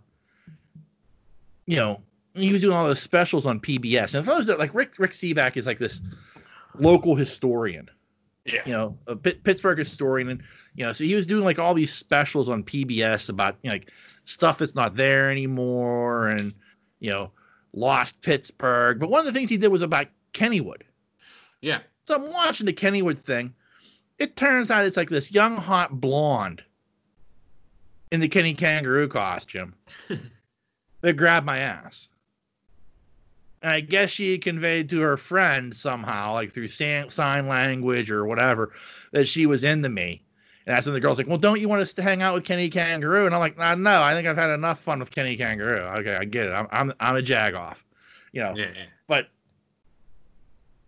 you 1.66 1.76
know 1.76 2.00
he 2.34 2.52
was 2.52 2.60
doing 2.60 2.74
all 2.76 2.86
those 2.86 3.00
specials 3.00 3.46
on 3.46 3.60
PBS 3.60 4.14
and 4.14 4.26
those 4.26 4.46
that 4.46 4.58
like 4.58 4.74
Rick 4.74 4.98
Rick 4.98 5.12
Sebak 5.12 5.56
is 5.56 5.66
like 5.66 5.78
this 5.78 6.00
local 6.78 7.14
historian 7.14 7.88
yeah. 8.44 8.60
you 8.66 8.72
know 8.72 8.98
a 9.06 9.16
Pittsburgh 9.16 9.78
historian 9.78 10.28
and 10.28 10.42
you 10.74 10.84
know 10.84 10.92
so 10.92 11.04
he 11.04 11.14
was 11.14 11.26
doing 11.26 11.44
like 11.44 11.58
all 11.58 11.74
these 11.74 11.92
specials 11.92 12.48
on 12.48 12.62
PBS 12.62 13.28
about 13.28 13.56
you 13.62 13.70
know, 13.70 13.74
like 13.74 13.90
stuff 14.24 14.58
that's 14.58 14.74
not 14.74 14.96
there 14.96 15.30
anymore 15.30 16.28
and 16.28 16.52
you 17.00 17.10
know 17.10 17.30
lost 17.72 18.20
Pittsburgh 18.22 18.98
but 19.00 19.08
one 19.08 19.20
of 19.20 19.26
the 19.26 19.32
things 19.32 19.48
he 19.48 19.56
did 19.56 19.68
was 19.68 19.82
about 19.82 20.08
Kennywood 20.32 20.82
Yeah. 21.60 21.78
so 22.04 22.16
I'm 22.16 22.32
watching 22.32 22.66
the 22.66 22.72
Kennywood 22.72 23.20
thing. 23.20 23.54
It 24.18 24.36
turns 24.36 24.70
out 24.70 24.84
it's 24.84 24.96
like 24.96 25.08
this 25.08 25.32
young 25.32 25.56
hot 25.56 26.00
blonde 26.00 26.62
in 28.14 28.20
the 28.20 28.28
Kenny 28.28 28.54
Kangaroo 28.54 29.08
costume 29.08 29.74
that 31.00 31.16
grabbed 31.16 31.44
my 31.44 31.58
ass. 31.58 32.08
And 33.60 33.72
I 33.72 33.80
guess 33.80 34.10
she 34.10 34.38
conveyed 34.38 34.88
to 34.90 35.00
her 35.00 35.16
friend 35.16 35.76
somehow, 35.76 36.34
like 36.34 36.52
through 36.52 36.68
sign 36.68 37.48
language 37.48 38.12
or 38.12 38.24
whatever, 38.24 38.72
that 39.10 39.26
she 39.26 39.46
was 39.46 39.64
into 39.64 39.88
me. 39.88 40.22
And 40.64 40.76
that's 40.76 40.86
when 40.86 40.94
the 40.94 41.00
girl's 41.00 41.18
like, 41.18 41.26
"Well, 41.26 41.38
don't 41.38 41.60
you 41.60 41.68
want 41.68 41.82
us 41.82 41.92
to 41.94 42.02
hang 42.02 42.22
out 42.22 42.34
with 42.34 42.44
Kenny 42.44 42.70
Kangaroo?" 42.70 43.26
And 43.26 43.34
I'm 43.34 43.40
like, 43.40 43.58
"No, 43.58 43.74
no, 43.74 44.00
I 44.00 44.14
think 44.14 44.28
I've 44.28 44.36
had 44.36 44.50
enough 44.50 44.80
fun 44.80 45.00
with 45.00 45.10
Kenny 45.10 45.36
Kangaroo. 45.36 45.80
Okay, 45.80 46.14
I 46.14 46.24
get 46.24 46.46
it. 46.46 46.52
I'm 46.52 46.68
I'm, 46.70 46.92
I'm 47.00 47.16
a 47.16 47.20
jagoff, 47.20 47.76
you 48.32 48.42
know." 48.42 48.54
Yeah. 48.56 48.68
yeah. 48.74 48.84
But 49.08 49.26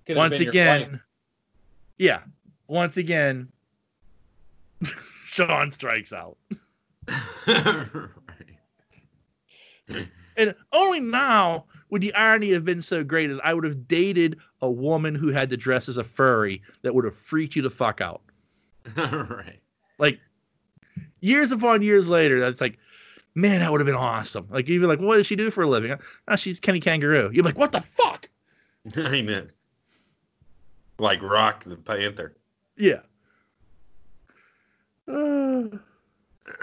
Could've 0.06 0.18
once 0.18 0.38
again, 0.38 1.00
yeah, 1.98 2.20
once 2.68 2.96
again, 2.96 3.48
Sean 5.26 5.72
strikes 5.72 6.12
out. 6.12 6.36
And 10.36 10.54
only 10.72 11.00
now 11.00 11.64
would 11.88 12.02
the 12.02 12.14
irony 12.14 12.52
have 12.52 12.64
been 12.64 12.82
so 12.82 13.02
great 13.02 13.30
as 13.30 13.40
I 13.42 13.54
would 13.54 13.64
have 13.64 13.88
dated 13.88 14.38
a 14.60 14.70
woman 14.70 15.14
who 15.14 15.28
had 15.28 15.50
to 15.50 15.56
dress 15.56 15.88
as 15.88 15.96
a 15.96 16.04
furry 16.04 16.62
that 16.82 16.94
would 16.94 17.04
have 17.04 17.16
freaked 17.16 17.56
you 17.56 17.62
the 17.62 17.70
fuck 17.70 18.00
out. 18.00 18.22
right. 18.96 19.60
Like 19.98 20.20
years 21.20 21.52
upon 21.52 21.82
years 21.82 22.06
later, 22.06 22.38
that's 22.40 22.60
like, 22.60 22.78
man, 23.34 23.60
that 23.60 23.70
would 23.70 23.80
have 23.80 23.86
been 23.86 23.94
awesome. 23.94 24.46
Like 24.50 24.68
even 24.68 24.88
like, 24.88 25.00
what 25.00 25.16
does 25.16 25.26
she 25.26 25.36
do 25.36 25.50
for 25.50 25.62
a 25.62 25.68
living? 25.68 25.94
Oh, 26.28 26.36
she's 26.36 26.60
Kenny 26.60 26.80
Kangaroo. 26.80 27.30
You're 27.32 27.44
like, 27.44 27.58
what 27.58 27.72
the 27.72 27.80
fuck? 27.80 28.28
I 28.96 29.22
know. 29.22 29.46
Like 30.98 31.22
Roc 31.22 31.64
the 31.64 31.76
Panther. 31.76 32.36
Yeah. 32.76 33.00
Uh, 35.08 35.78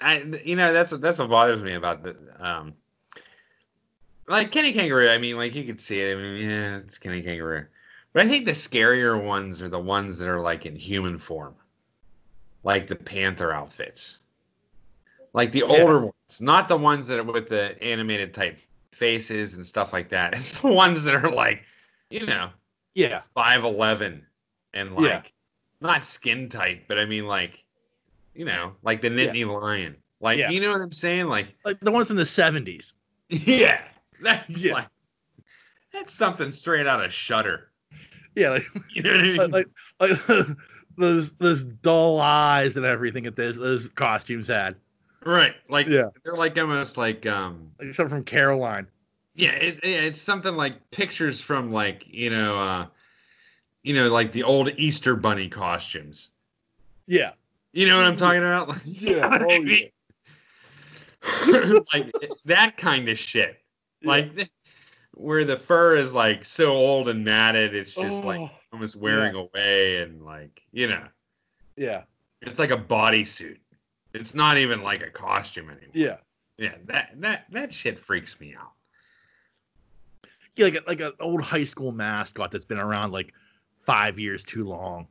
I 0.00 0.22
you 0.44 0.56
know 0.56 0.72
that's 0.72 0.90
that's 0.90 1.18
what 1.18 1.30
bothers 1.30 1.62
me 1.62 1.74
about 1.74 2.02
the 2.02 2.16
um 2.38 2.74
like 4.28 4.50
Kenny 4.50 4.72
Kangaroo. 4.72 5.08
I 5.08 5.18
mean, 5.18 5.36
like 5.36 5.54
you 5.54 5.64
could 5.64 5.80
see 5.80 6.00
it. 6.00 6.16
I 6.16 6.20
mean, 6.20 6.50
yeah, 6.50 6.76
it's 6.78 6.98
Kenny 6.98 7.22
Kangaroo. 7.22 7.66
But 8.12 8.26
I 8.26 8.28
think 8.28 8.46
the 8.46 8.52
scarier 8.52 9.22
ones 9.22 9.62
are 9.62 9.68
the 9.68 9.78
ones 9.78 10.18
that 10.18 10.28
are 10.28 10.40
like 10.40 10.66
in 10.66 10.74
human 10.74 11.18
form, 11.18 11.54
like 12.64 12.86
the 12.86 12.96
Panther 12.96 13.52
outfits, 13.52 14.18
like 15.32 15.52
the 15.52 15.62
older 15.62 16.00
ones, 16.00 16.40
not 16.40 16.68
the 16.68 16.76
ones 16.76 17.08
that 17.08 17.18
are 17.18 17.24
with 17.24 17.48
the 17.48 17.80
animated 17.82 18.32
type 18.34 18.58
faces 18.92 19.54
and 19.54 19.66
stuff 19.66 19.92
like 19.92 20.08
that. 20.08 20.32
It's 20.36 20.60
the 20.60 20.72
ones 20.72 21.04
that 21.04 21.14
are 21.14 21.30
like, 21.30 21.64
you 22.10 22.26
know, 22.26 22.50
yeah. 22.94 23.20
five 23.34 23.64
eleven 23.64 24.26
and 24.72 24.94
like 24.94 25.04
Yeah. 25.04 25.22
not 25.80 26.04
skin 26.04 26.48
tight, 26.48 26.88
but 26.88 26.98
I 26.98 27.04
mean 27.04 27.26
like 27.26 27.62
you 28.36 28.44
know, 28.44 28.74
like 28.82 29.00
the 29.00 29.10
Yeah. 29.10 29.32
Nittany 29.32 29.62
Lion. 29.62 29.96
Like 30.20 30.38
Yeah. 30.38 30.50
you 30.50 30.60
know 30.60 30.72
what 30.72 30.80
I'm 30.80 30.92
saying? 30.92 31.26
Like 31.26 31.54
Like 31.64 31.80
the 31.80 31.90
ones 31.92 32.10
in 32.10 32.16
the 32.16 32.24
70s. 32.24 32.92
yeah, 33.28 33.80
that's 34.20 34.56
Yeah. 34.58 34.74
like 34.74 34.88
that's 35.92 36.12
something 36.12 36.52
straight 36.52 36.86
out 36.86 37.04
of 37.04 37.12
Shutter. 37.12 37.70
Yeah, 38.34 38.50
like 38.50 38.66
You 38.94 39.02
know 39.02 39.10
what 39.12 39.20
I 39.20 39.22
mean? 39.22 39.36
like, 39.50 39.66
like, 40.00 40.28
like 40.28 40.46
those 40.98 41.32
those 41.32 41.64
dull 41.64 42.20
eyes 42.20 42.76
and 42.76 42.86
everything 42.86 43.24
that 43.24 43.36
those 43.36 43.56
those 43.56 43.88
costumes 43.88 44.48
had. 44.48 44.76
right. 45.24 45.54
Like 45.68 45.86
Yeah. 45.86 46.10
they're 46.24 46.36
like 46.36 46.58
almost 46.58 46.96
like 46.96 47.26
um 47.26 47.70
Like 47.78 47.94
something 47.94 48.16
from 48.18 48.24
Coraline. 48.24 48.86
yeah, 49.34 49.50
it, 49.52 49.80
it- 49.82 50.04
it's 50.04 50.20
something 50.20 50.56
like 50.56 50.90
pictures 50.90 51.40
from 51.40 51.72
like 51.72 52.04
you 52.08 52.30
know 52.30 52.58
uh 52.58 52.86
you 53.82 53.94
know 53.94 54.08
like 54.08 54.32
the 54.32 54.42
old 54.44 54.70
Easter 54.78 55.14
bunny 55.16 55.48
costumes. 55.48 56.30
Yeah. 57.06 57.32
You 57.76 57.86
know 57.86 57.98
what 57.98 58.06
I'm 58.06 58.16
talking 58.16 58.38
about? 58.42 58.68
Like, 58.86 58.86
you 58.86 59.16
know 59.16 59.28
what 59.28 59.42
I 59.42 59.44
Oh, 59.44 59.60
mean? 59.62 59.90
like 61.92 62.14
that 62.46 62.78
kind 62.78 63.06
of 63.10 63.18
shit. 63.18 63.58
Like 64.02 64.50
where 65.12 65.44
the 65.44 65.58
fur 65.58 65.96
is 65.96 66.12
like 66.14 66.44
so 66.46 66.72
old 66.72 67.08
and 67.08 67.22
matted, 67.22 67.74
it's 67.74 67.94
just 67.94 68.24
like 68.24 68.40
Oh, 68.40 68.50
almost 68.72 68.96
wearing 68.96 69.34
away 69.34 69.98
and 69.98 70.24
like 70.24 70.62
you 70.72 70.86
know, 70.88 71.04
yeah. 71.76 72.04
it's 72.40 72.58
like 72.58 72.70
a 72.70 72.76
bodysuit. 72.78 73.58
It's 74.14 74.34
not 74.34 74.56
even 74.56 74.82
like 74.82 75.02
a 75.02 75.10
costume 75.10 75.68
anymore. 75.68 75.90
Yeah. 75.92 76.16
Yeah, 76.56 76.76
that 76.86 77.10
that 77.20 77.44
that 77.50 77.72
shit 77.74 77.98
freaks 77.98 78.40
me 78.40 78.54
out. 78.58 78.72
Yeah, 80.54 80.64
like 80.64 80.74
a, 80.76 80.82
like 80.86 81.00
an 81.00 81.12
old 81.20 81.42
high 81.42 81.64
school 81.64 81.92
mascot 81.92 82.50
that's 82.50 82.64
been 82.64 82.78
around 82.78 83.12
like 83.12 83.34
five 83.84 84.18
years 84.18 84.44
too 84.44 84.64
long. 84.64 85.08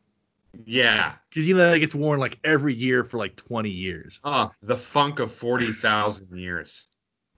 Yeah. 0.65 1.13
Because 1.29 1.47
you 1.47 1.55
know 1.55 1.69
that 1.71 1.79
gets 1.79 1.93
worn 1.95 2.19
like 2.19 2.39
every 2.43 2.73
year 2.73 3.03
for 3.03 3.17
like 3.17 3.35
20 3.35 3.69
years. 3.69 4.19
Oh, 4.23 4.51
the 4.61 4.77
funk 4.77 5.19
of 5.19 5.31
forty 5.33 5.71
thousand 5.71 6.37
years. 6.37 6.87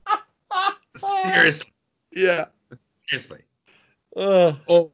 Seriously, 0.97 1.73
Yeah. 2.11 2.45
seriously. 3.07 3.41
Uh, 4.15 4.53
Oh, 4.67 4.91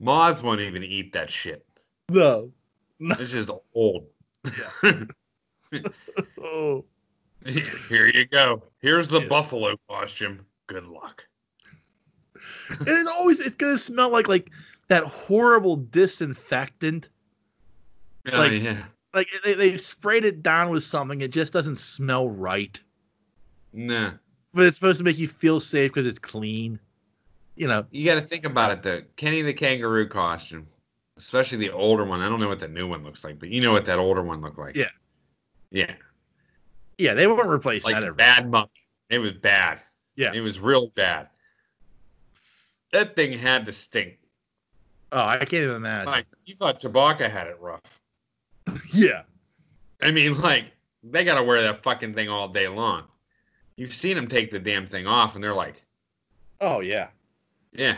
moths 0.00 0.42
won't 0.42 0.60
even 0.60 0.82
eat 0.82 1.12
that 1.12 1.30
shit. 1.30 1.66
no. 2.08 2.52
no. 2.98 3.16
It's 3.18 3.32
just 3.32 3.50
old. 3.74 4.06
Oh. 6.40 6.84
Here 7.44 8.06
you 8.06 8.24
go. 8.26 8.62
Here's 8.80 9.08
the 9.08 9.20
buffalo 9.20 9.74
costume. 9.90 10.46
Good 10.68 10.84
luck. 10.86 11.26
And 12.78 12.88
it's 12.88 13.08
always 13.08 13.40
it's 13.40 13.56
gonna 13.56 13.76
smell 13.76 14.10
like 14.10 14.28
like 14.28 14.50
that 14.88 15.04
horrible 15.04 15.76
disinfectant. 15.76 17.08
Oh, 18.32 18.38
Like- 18.38 18.52
yeah. 18.62 18.84
Like 19.14 19.28
they 19.44 19.54
they 19.54 19.76
sprayed 19.78 20.26
it 20.26 20.42
down 20.42 20.68
with 20.68 20.84
something. 20.84 21.22
It 21.22 21.30
just 21.30 21.50
doesn't 21.50 21.76
smell 21.76 22.28
right. 22.28 22.78
Nah. 23.72 24.10
But 24.52 24.66
it's 24.66 24.76
supposed 24.76 24.98
to 24.98 25.04
make 25.04 25.16
you 25.16 25.26
feel 25.26 25.58
safe 25.58 25.90
because 25.90 26.06
it's 26.06 26.18
clean. 26.18 26.78
You 27.54 27.66
know. 27.66 27.86
You 27.90 28.04
got 28.04 28.16
to 28.16 28.20
think 28.20 28.44
about 28.44 28.72
it 28.72 28.82
though. 28.82 29.00
Kenny 29.16 29.40
the 29.40 29.54
kangaroo 29.54 30.06
costume, 30.06 30.66
especially 31.16 31.56
the 31.56 31.70
older 31.70 32.04
one. 32.04 32.20
I 32.20 32.28
don't 32.28 32.40
know 32.40 32.48
what 32.48 32.60
the 32.60 32.68
new 32.68 32.86
one 32.86 33.04
looks 33.04 33.24
like, 33.24 33.38
but 33.38 33.48
you 33.48 33.62
know 33.62 33.72
what 33.72 33.86
that 33.86 33.98
older 33.98 34.22
one 34.22 34.42
looked 34.42 34.58
like. 34.58 34.76
Yeah. 34.76 34.90
Yeah. 35.70 35.94
Yeah, 36.98 37.14
they 37.14 37.26
weren't 37.26 37.48
replaced. 37.48 37.86
Like 37.86 37.98
that 37.98 38.16
bad 38.18 38.50
mummy. 38.50 38.68
It 39.08 39.18
was 39.18 39.32
bad. 39.32 39.80
Yeah. 40.14 40.32
It 40.34 40.40
was 40.40 40.60
real 40.60 40.88
bad. 40.88 41.28
That 42.92 43.16
thing 43.16 43.38
had 43.38 43.64
to 43.66 43.72
stink. 43.72 44.18
Oh, 45.16 45.24
I 45.26 45.38
can't 45.38 45.54
even 45.54 45.76
imagine. 45.76 46.12
Like 46.12 46.26
you 46.44 46.54
thought 46.54 46.78
Chewbacca 46.78 47.30
had 47.30 47.46
it 47.46 47.56
rough. 47.58 48.00
yeah. 48.92 49.22
I 50.02 50.10
mean, 50.10 50.38
like 50.42 50.66
they 51.02 51.24
got 51.24 51.38
to 51.38 51.42
wear 51.42 51.62
that 51.62 51.82
fucking 51.82 52.12
thing 52.12 52.28
all 52.28 52.48
day 52.48 52.68
long. 52.68 53.04
You've 53.76 53.94
seen 53.94 54.14
them 54.14 54.28
take 54.28 54.50
the 54.50 54.58
damn 54.58 54.84
thing 54.86 55.06
off, 55.06 55.34
and 55.34 55.42
they're 55.42 55.54
like, 55.54 55.82
Oh 56.60 56.80
yeah. 56.80 57.08
yeah. 57.72 57.96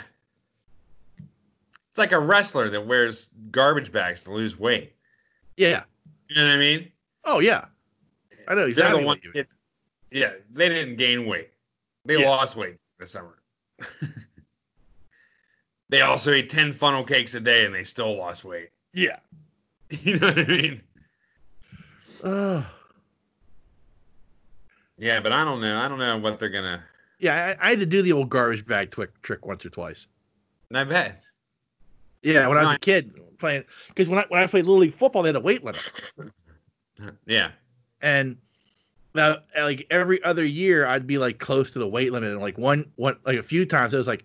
It's 1.18 1.98
like 1.98 2.12
a 2.12 2.20
wrestler 2.20 2.68
that 2.70 2.86
wears 2.86 3.30
garbage 3.50 3.90
bags 3.90 4.22
to 4.22 4.32
lose 4.32 4.56
weight. 4.56 4.92
Yeah. 5.56 5.82
You 6.28 6.36
know 6.40 6.46
what 6.48 6.54
I 6.54 6.58
mean? 6.58 6.92
Oh 7.24 7.40
yeah. 7.40 7.64
I 8.46 8.54
know 8.54 8.60
They're 8.60 8.68
exactly 8.68 8.92
the 9.00 9.06
what 9.06 9.06
ones 9.06 9.24
you 9.24 9.32
mean. 9.34 9.44
that, 10.12 10.16
yeah, 10.16 10.32
they 10.52 10.68
didn't 10.68 10.96
gain 10.96 11.26
weight. 11.26 11.50
They 12.04 12.20
Yeah. 12.20 12.28
lost 12.28 12.54
weight 12.54 12.76
this 13.00 13.10
summer. 13.10 13.42
they 15.89 16.01
also 16.03 16.32
ate 16.32 16.51
10 16.51 16.72
funnel 16.72 17.03
cakes 17.05 17.34
a 17.34 17.41
day 17.41 17.64
and 17.64 17.74
they 17.74 17.84
still 17.84 18.16
lost 18.16 18.45
weight. 18.45 18.70
Yeah. 18.95 19.18
You 19.91 20.18
know 20.18 20.26
what 20.26 20.39
I 20.39 20.45
mean? 20.47 20.82
Uh, 22.22 22.62
Yeah, 24.99 25.20
but 25.20 25.32
I 25.32 25.45
don't 25.45 25.61
know. 25.61 25.80
I 25.80 25.89
don't 25.89 25.99
know 25.99 26.18
what 26.18 26.39
they're 26.39 26.49
gonna. 26.49 26.82
yeah, 27.18 27.57
I, 27.61 27.66
I 27.66 27.70
had 27.70 27.80
to 27.80 27.86
do 27.86 28.03
the 28.03 28.12
old 28.12 28.28
garbage 28.28 28.66
bag 28.66 28.91
twick 28.91 29.20
trick 29.22 29.47
once 29.47 29.64
or 29.64 29.70
twice. 29.70 30.07
I 30.74 30.84
bet. 30.84 31.22
Yeah, 32.22 32.47
when 32.49 32.59
I 32.59 32.62
was 32.62 32.72
a 32.72 32.78
kid 32.78 33.14
playing, 33.39 33.64
because 33.89 34.09
when 34.09 34.18
I 34.18 34.24
when 34.28 34.43
I 34.43 34.47
played 34.47 34.66
little 34.66 34.80
league 34.80 34.93
football, 34.95 35.22
they 35.22 35.28
had 35.28 35.36
a 35.36 35.41
weight 35.41 35.64
limit, 35.64 35.80
Yeah. 37.26 37.53
and 38.03 38.36
now 39.14 39.39
like 39.57 39.86
every 39.91 40.22
other 40.24 40.45
year, 40.45 40.84
I'd 40.86 41.07
be 41.07 41.16
like 41.16 41.39
close 41.39 41.70
to 41.72 41.78
the 41.78 41.89
weight 41.89 42.12
limit, 42.12 42.30
and 42.30 42.41
like 42.41 42.59
one 42.59 42.91
one 42.97 43.16
like 43.24 43.39
a 43.39 43.43
few 43.43 43.64
times, 43.64 43.95
it 43.95 43.99
was 43.99 44.09
like, 44.09 44.24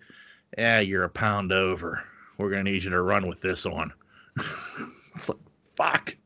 yeah, 0.56 0.80
you're 0.80 1.04
a 1.04 1.08
pound 1.08 1.52
over. 1.52 2.04
We're 2.38 2.50
gonna 2.50 2.64
need 2.64 2.84
you 2.84 2.90
to 2.90 3.02
run 3.02 3.26
with 3.28 3.40
this 3.40 3.64
one. 3.64 3.92
it's 5.14 5.28
like 5.28 5.38
fuck, 5.76 6.16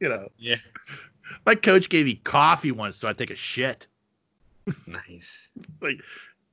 you 0.00 0.08
know. 0.08 0.28
Yeah. 0.36 0.56
My 1.44 1.54
coach 1.54 1.88
gave 1.88 2.06
me 2.06 2.16
coffee 2.16 2.72
once, 2.72 2.96
so 2.96 3.08
I 3.08 3.12
take 3.12 3.30
a 3.30 3.36
shit. 3.36 3.86
Nice. 4.86 5.48
Like, 5.80 6.00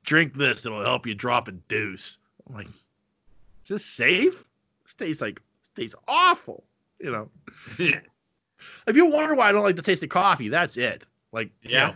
drink 0.06 0.36
this, 0.36 0.66
it'll 0.68 0.84
help 0.84 1.08
you 1.08 1.16
drop 1.16 1.48
a 1.48 1.52
deuce. 1.52 2.20
I'm 2.48 2.56
like, 2.56 2.68
is 2.68 3.70
this 3.70 3.86
safe? 3.86 4.44
This 4.84 4.94
tastes 4.94 5.22
like 5.22 5.42
this 5.62 5.70
tastes 5.76 5.96
awful. 6.08 6.64
You 7.00 7.12
know. 7.12 7.30
If 8.88 8.96
you 8.96 9.08
wonder 9.08 9.36
why 9.36 9.50
I 9.50 9.52
don't 9.52 9.64
like 9.64 9.76
the 9.76 9.82
taste 9.82 10.04
of 10.04 10.10
coffee, 10.10 10.48
that's 10.50 10.78
it. 10.78 11.06
Like, 11.34 11.52
Yeah. 11.64 11.96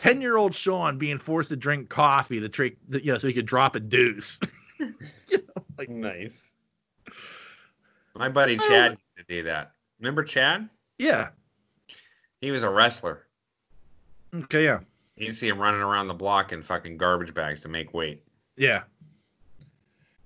Ten 0.00 0.20
year 0.20 0.36
old 0.36 0.54
Sean 0.54 0.98
being 0.98 1.18
forced 1.18 1.50
to 1.50 1.56
drink 1.56 1.88
coffee 1.88 2.40
to 2.40 2.48
drink, 2.48 2.76
you 2.90 3.12
know, 3.12 3.18
so 3.18 3.26
he 3.28 3.34
could 3.34 3.46
drop 3.46 3.74
a 3.76 3.80
deuce. 3.80 4.38
you 4.78 4.92
know, 5.32 5.64
like, 5.78 5.88
Nice. 5.88 6.38
My 8.14 8.28
buddy 8.28 8.56
Chad 8.58 8.92
used 8.92 9.28
to 9.28 9.34
do 9.36 9.42
that. 9.44 9.72
Remember 10.00 10.22
Chad? 10.22 10.68
yeah, 10.98 11.28
He 12.40 12.50
was 12.50 12.62
a 12.62 12.70
wrestler. 12.70 13.26
okay, 14.34 14.64
yeah, 14.64 14.80
You'd 15.16 15.34
see 15.34 15.48
him 15.48 15.58
running 15.58 15.80
around 15.80 16.08
the 16.08 16.14
block 16.14 16.52
in 16.52 16.62
fucking 16.62 16.96
garbage 16.96 17.34
bags 17.34 17.60
to 17.62 17.68
make 17.68 17.92
weight. 17.94 18.22
yeah, 18.56 18.82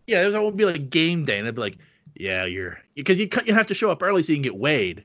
yeah. 0.06 0.22
It 0.22 0.26
was 0.26 0.34
would 0.34 0.56
be 0.56 0.64
like 0.64 0.90
game 0.90 1.24
day, 1.24 1.38
and 1.38 1.46
it'd 1.46 1.54
be 1.54 1.60
like, 1.60 1.78
yeah, 2.14 2.44
you're 2.44 2.78
because 2.94 3.18
you 3.18 3.28
cut- 3.28 3.46
you 3.46 3.54
have 3.54 3.66
to 3.68 3.74
show 3.74 3.90
up 3.90 4.02
early 4.02 4.22
so 4.22 4.32
you 4.32 4.36
can 4.36 4.42
get 4.42 4.56
weighed. 4.56 5.04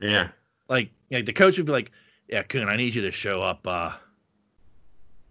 Yeah. 0.00 0.28
Like, 0.68 0.90
like 1.10 1.24
the 1.26 1.32
coach 1.32 1.56
would 1.56 1.66
be 1.66 1.72
like, 1.72 1.90
yeah, 2.28 2.42
Coon, 2.42 2.68
I 2.68 2.76
need 2.76 2.94
you 2.94 3.02
to 3.02 3.12
show 3.12 3.42
up 3.42 3.66
uh, 3.66 3.92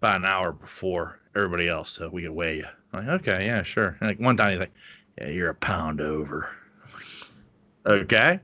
about 0.00 0.16
an 0.16 0.24
hour 0.24 0.52
before 0.52 1.20
everybody 1.34 1.68
else 1.68 1.90
so 1.90 2.08
we 2.08 2.22
can 2.22 2.34
weigh 2.34 2.56
you. 2.58 2.66
I'm 2.92 3.06
like, 3.06 3.20
okay, 3.20 3.46
yeah, 3.46 3.62
sure. 3.62 3.96
And 4.00 4.08
like 4.08 4.20
one 4.20 4.36
time 4.36 4.50
he's 4.50 4.58
like, 4.60 4.72
yeah, 5.18 5.28
you're 5.28 5.50
a 5.50 5.54
pound 5.54 6.00
over. 6.00 6.50
okay. 7.86 8.40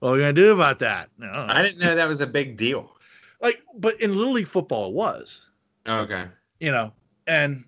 What 0.00 0.08
are 0.10 0.12
we 0.12 0.20
gonna 0.20 0.32
do 0.32 0.52
about 0.52 0.78
that? 0.80 1.10
No, 1.18 1.30
I 1.32 1.62
didn't 1.62 1.78
know 1.78 1.94
that 1.94 2.08
was 2.08 2.20
a 2.20 2.26
big 2.26 2.56
deal. 2.56 2.96
like, 3.40 3.62
but 3.76 4.00
in 4.00 4.16
little 4.16 4.32
league 4.32 4.48
football 4.48 4.88
it 4.88 4.94
was, 4.94 5.46
Okay. 5.88 6.26
you 6.60 6.70
know, 6.70 6.92
and 7.26 7.64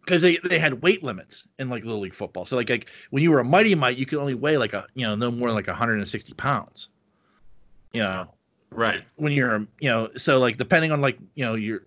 because 0.00 0.22
they 0.22 0.38
they 0.38 0.58
had 0.58 0.80
weight 0.82 1.02
limits 1.02 1.46
in 1.58 1.68
like 1.68 1.84
little 1.84 2.00
league 2.00 2.14
football. 2.14 2.46
So 2.46 2.56
like 2.56 2.70
like 2.70 2.88
when 3.10 3.22
you 3.22 3.30
were 3.30 3.40
a 3.40 3.44
mighty 3.44 3.74
mite, 3.74 3.98
you 3.98 4.06
could 4.06 4.18
only 4.18 4.34
weigh 4.34 4.56
like 4.56 4.72
a 4.72 4.86
you 4.94 5.06
know 5.06 5.14
no 5.14 5.30
more 5.30 5.48
than 5.48 5.56
like 5.56 5.66
160 5.66 6.32
pounds. 6.34 6.88
You 7.92 8.00
know, 8.02 8.32
Right. 8.70 9.02
when 9.16 9.32
you're 9.32 9.66
you 9.80 9.88
know 9.88 10.10
so 10.16 10.38
like 10.38 10.58
depending 10.58 10.92
on 10.92 11.00
like 11.00 11.18
you 11.34 11.44
know 11.44 11.54
your 11.54 11.82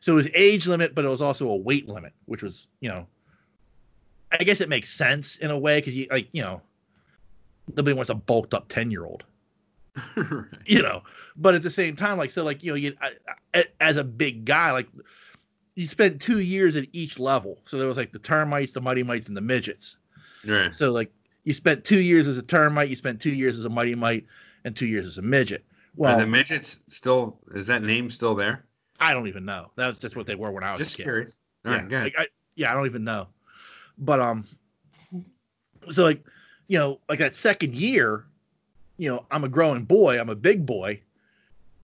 so 0.00 0.12
it 0.12 0.16
was 0.16 0.28
age 0.34 0.66
limit 0.66 0.94
but 0.94 1.04
it 1.04 1.08
was 1.08 1.22
also 1.22 1.48
a 1.48 1.56
weight 1.56 1.88
limit 1.88 2.12
which 2.24 2.42
was 2.42 2.68
you 2.80 2.88
know 2.88 3.06
i 4.32 4.42
guess 4.42 4.60
it 4.60 4.68
makes 4.68 4.92
sense 4.92 5.36
in 5.36 5.50
a 5.50 5.58
way 5.58 5.78
because 5.78 5.94
you 5.94 6.06
like 6.10 6.28
you 6.32 6.42
know 6.42 6.60
nobody 7.76 7.94
wants 7.94 8.10
a 8.10 8.14
bulked 8.14 8.54
up 8.54 8.68
10 8.68 8.90
year 8.90 9.04
old 9.04 9.24
you 10.66 10.82
know 10.82 11.02
but 11.36 11.54
at 11.54 11.62
the 11.62 11.70
same 11.70 11.94
time 11.94 12.16
like 12.16 12.30
so 12.30 12.42
like 12.42 12.62
you 12.62 12.72
know 12.72 12.76
you 12.76 12.94
I, 13.00 13.10
I, 13.52 13.64
as 13.80 13.96
a 13.96 14.04
big 14.04 14.44
guy 14.44 14.72
like 14.72 14.88
you 15.74 15.86
spent 15.86 16.20
two 16.20 16.40
years 16.40 16.74
at 16.76 16.86
each 16.92 17.18
level 17.18 17.58
so 17.64 17.78
there 17.78 17.86
was 17.86 17.96
like 17.96 18.12
the 18.12 18.18
termites 18.18 18.72
the 18.72 18.80
mighty 18.80 19.02
mites 19.02 19.28
and 19.28 19.36
the 19.36 19.40
midgets 19.40 19.96
right. 20.46 20.74
so 20.74 20.90
like 20.92 21.12
you 21.44 21.52
spent 21.52 21.84
two 21.84 22.00
years 22.00 22.26
as 22.26 22.38
a 22.38 22.42
termite 22.42 22.88
you 22.88 22.96
spent 22.96 23.20
two 23.20 23.32
years 23.32 23.58
as 23.58 23.64
a 23.66 23.68
mighty 23.68 23.94
mite 23.94 24.26
and 24.64 24.74
two 24.74 24.86
years 24.86 25.06
as 25.06 25.18
a 25.18 25.22
midget 25.22 25.64
well 25.96 26.16
Are 26.16 26.20
the 26.20 26.26
midgets 26.26 26.80
still? 26.88 27.38
Is 27.54 27.66
that 27.66 27.82
name 27.82 28.10
still 28.10 28.34
there? 28.34 28.64
I 29.00 29.12
don't 29.12 29.28
even 29.28 29.44
know. 29.44 29.70
That's 29.76 29.98
just 30.00 30.16
what 30.16 30.26
they 30.26 30.34
were 30.34 30.50
when 30.52 30.64
I 30.64 30.70
was 30.70 30.78
Just 30.78 30.94
a 30.94 30.96
kid. 30.98 31.02
curious. 31.02 31.34
All 31.64 31.72
yeah, 31.72 31.78
right. 31.78 31.88
Good. 31.88 32.02
like 32.04 32.14
I, 32.18 32.26
yeah, 32.54 32.70
I 32.70 32.74
don't 32.74 32.86
even 32.86 33.04
know. 33.04 33.26
But 33.98 34.20
um, 34.20 34.44
so 35.90 36.04
like, 36.04 36.24
you 36.68 36.78
know, 36.78 37.00
like 37.08 37.18
that 37.18 37.34
second 37.34 37.74
year, 37.74 38.24
you 38.96 39.10
know, 39.10 39.26
I'm 39.30 39.44
a 39.44 39.48
growing 39.48 39.84
boy. 39.84 40.18
I'm 40.20 40.30
a 40.30 40.34
big 40.34 40.64
boy. 40.64 41.00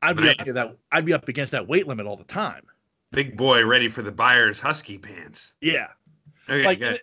I'd 0.02 0.16
be 0.16 0.28
up 0.28 0.38
Nice. 0.38 0.52
that. 0.52 0.76
I'd 0.92 1.04
be 1.04 1.12
up 1.12 1.28
against 1.28 1.52
that 1.52 1.68
weight 1.68 1.86
limit 1.86 2.06
all 2.06 2.16
the 2.16 2.24
time. 2.24 2.62
Big 3.12 3.36
boy 3.36 3.66
ready 3.66 3.88
for 3.88 4.02
the 4.02 4.12
buyer's 4.12 4.60
husky 4.60 4.96
pants. 4.96 5.52
Yeah. 5.60 5.88
Okay. 6.48 6.64
like 6.64 7.02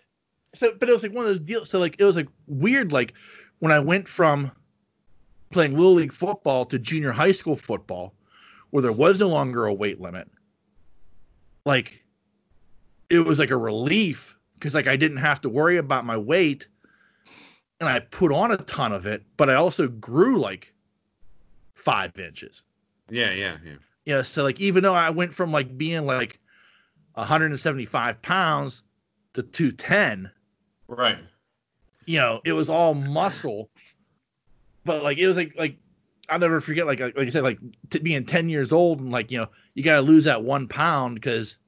so 0.54 0.72
but 0.78 0.88
it 0.88 0.92
was 0.92 1.02
like 1.02 1.12
one 1.12 1.24
of 1.24 1.30
those 1.30 1.40
deals 1.40 1.70
so 1.70 1.78
like 1.78 1.96
it 1.98 2.04
was 2.04 2.16
like 2.16 2.28
weird 2.46 2.92
like 2.92 3.14
when 3.60 3.72
i 3.72 3.78
went 3.78 4.06
from 4.08 4.50
playing 5.50 5.72
little 5.72 5.94
league 5.94 6.12
football 6.12 6.64
to 6.66 6.78
junior 6.78 7.12
high 7.12 7.32
school 7.32 7.56
football 7.56 8.14
where 8.70 8.82
there 8.82 8.92
was 8.92 9.18
no 9.18 9.28
longer 9.28 9.64
a 9.66 9.72
weight 9.72 10.00
limit 10.00 10.28
like 11.64 12.02
it 13.10 13.20
was 13.20 13.38
like 13.38 13.50
a 13.50 13.56
relief 13.56 14.36
because 14.54 14.74
like 14.74 14.86
i 14.86 14.96
didn't 14.96 15.16
have 15.18 15.40
to 15.40 15.48
worry 15.48 15.76
about 15.78 16.04
my 16.04 16.16
weight 16.16 16.68
and 17.80 17.88
i 17.88 17.98
put 18.00 18.32
on 18.32 18.50
a 18.52 18.56
ton 18.58 18.92
of 18.92 19.06
it 19.06 19.22
but 19.36 19.48
i 19.48 19.54
also 19.54 19.88
grew 19.88 20.38
like 20.40 20.72
five 21.74 22.16
inches 22.18 22.64
Yeah. 23.08 23.32
Yeah. 23.32 23.56
Yeah. 23.64 23.72
yeah 24.04 24.22
so 24.22 24.42
like 24.42 24.60
even 24.60 24.82
though 24.82 24.94
i 24.94 25.10
went 25.10 25.32
from 25.34 25.50
like 25.50 25.76
being 25.78 26.04
like 26.06 26.38
175 27.14 28.22
pounds 28.22 28.82
to 29.34 29.42
210 29.42 30.30
Right. 30.86 31.18
you 32.06 32.18
know, 32.18 32.40
it 32.44 32.52
was 32.52 32.68
all 32.70 32.94
muscle, 32.94 33.68
but 34.88 35.02
like 35.02 35.18
it 35.18 35.28
was 35.28 35.36
like 35.36 35.54
like 35.56 35.76
I'll 36.28 36.38
never 36.38 36.60
forget 36.60 36.86
like 36.86 36.98
like 36.98 37.16
I 37.16 37.28
said 37.28 37.44
like 37.44 37.58
t- 37.90 38.00
being 38.00 38.24
ten 38.24 38.48
years 38.48 38.72
old 38.72 39.00
and 39.00 39.12
like 39.12 39.30
you 39.30 39.38
know 39.38 39.48
you 39.74 39.84
got 39.84 39.96
to 39.96 40.02
lose 40.02 40.24
that 40.24 40.42
one 40.42 40.66
pound 40.66 41.14
because 41.14 41.58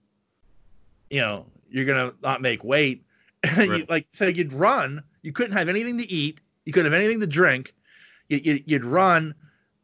you 1.11 1.21
know 1.21 1.47
you're 1.71 1.85
gonna 1.85 2.15
not 2.23 2.41
make 2.41 2.65
weight. 2.65 3.05
And 3.43 3.59
you, 3.77 3.87
like 3.89 4.07
so 4.11 4.27
you'd 4.27 4.53
run, 4.53 5.03
you 5.23 5.33
couldn't 5.33 5.53
have 5.53 5.69
anything 5.69 5.99
to 5.99 6.11
eat, 6.11 6.41
you 6.65 6.73
couldn't 6.73 6.91
have 6.91 6.99
anything 6.99 7.21
to 7.21 7.27
drink, 7.27 7.75
you, 8.29 8.41
you, 8.43 8.63
you'd 8.67 8.85
run, 8.85 9.35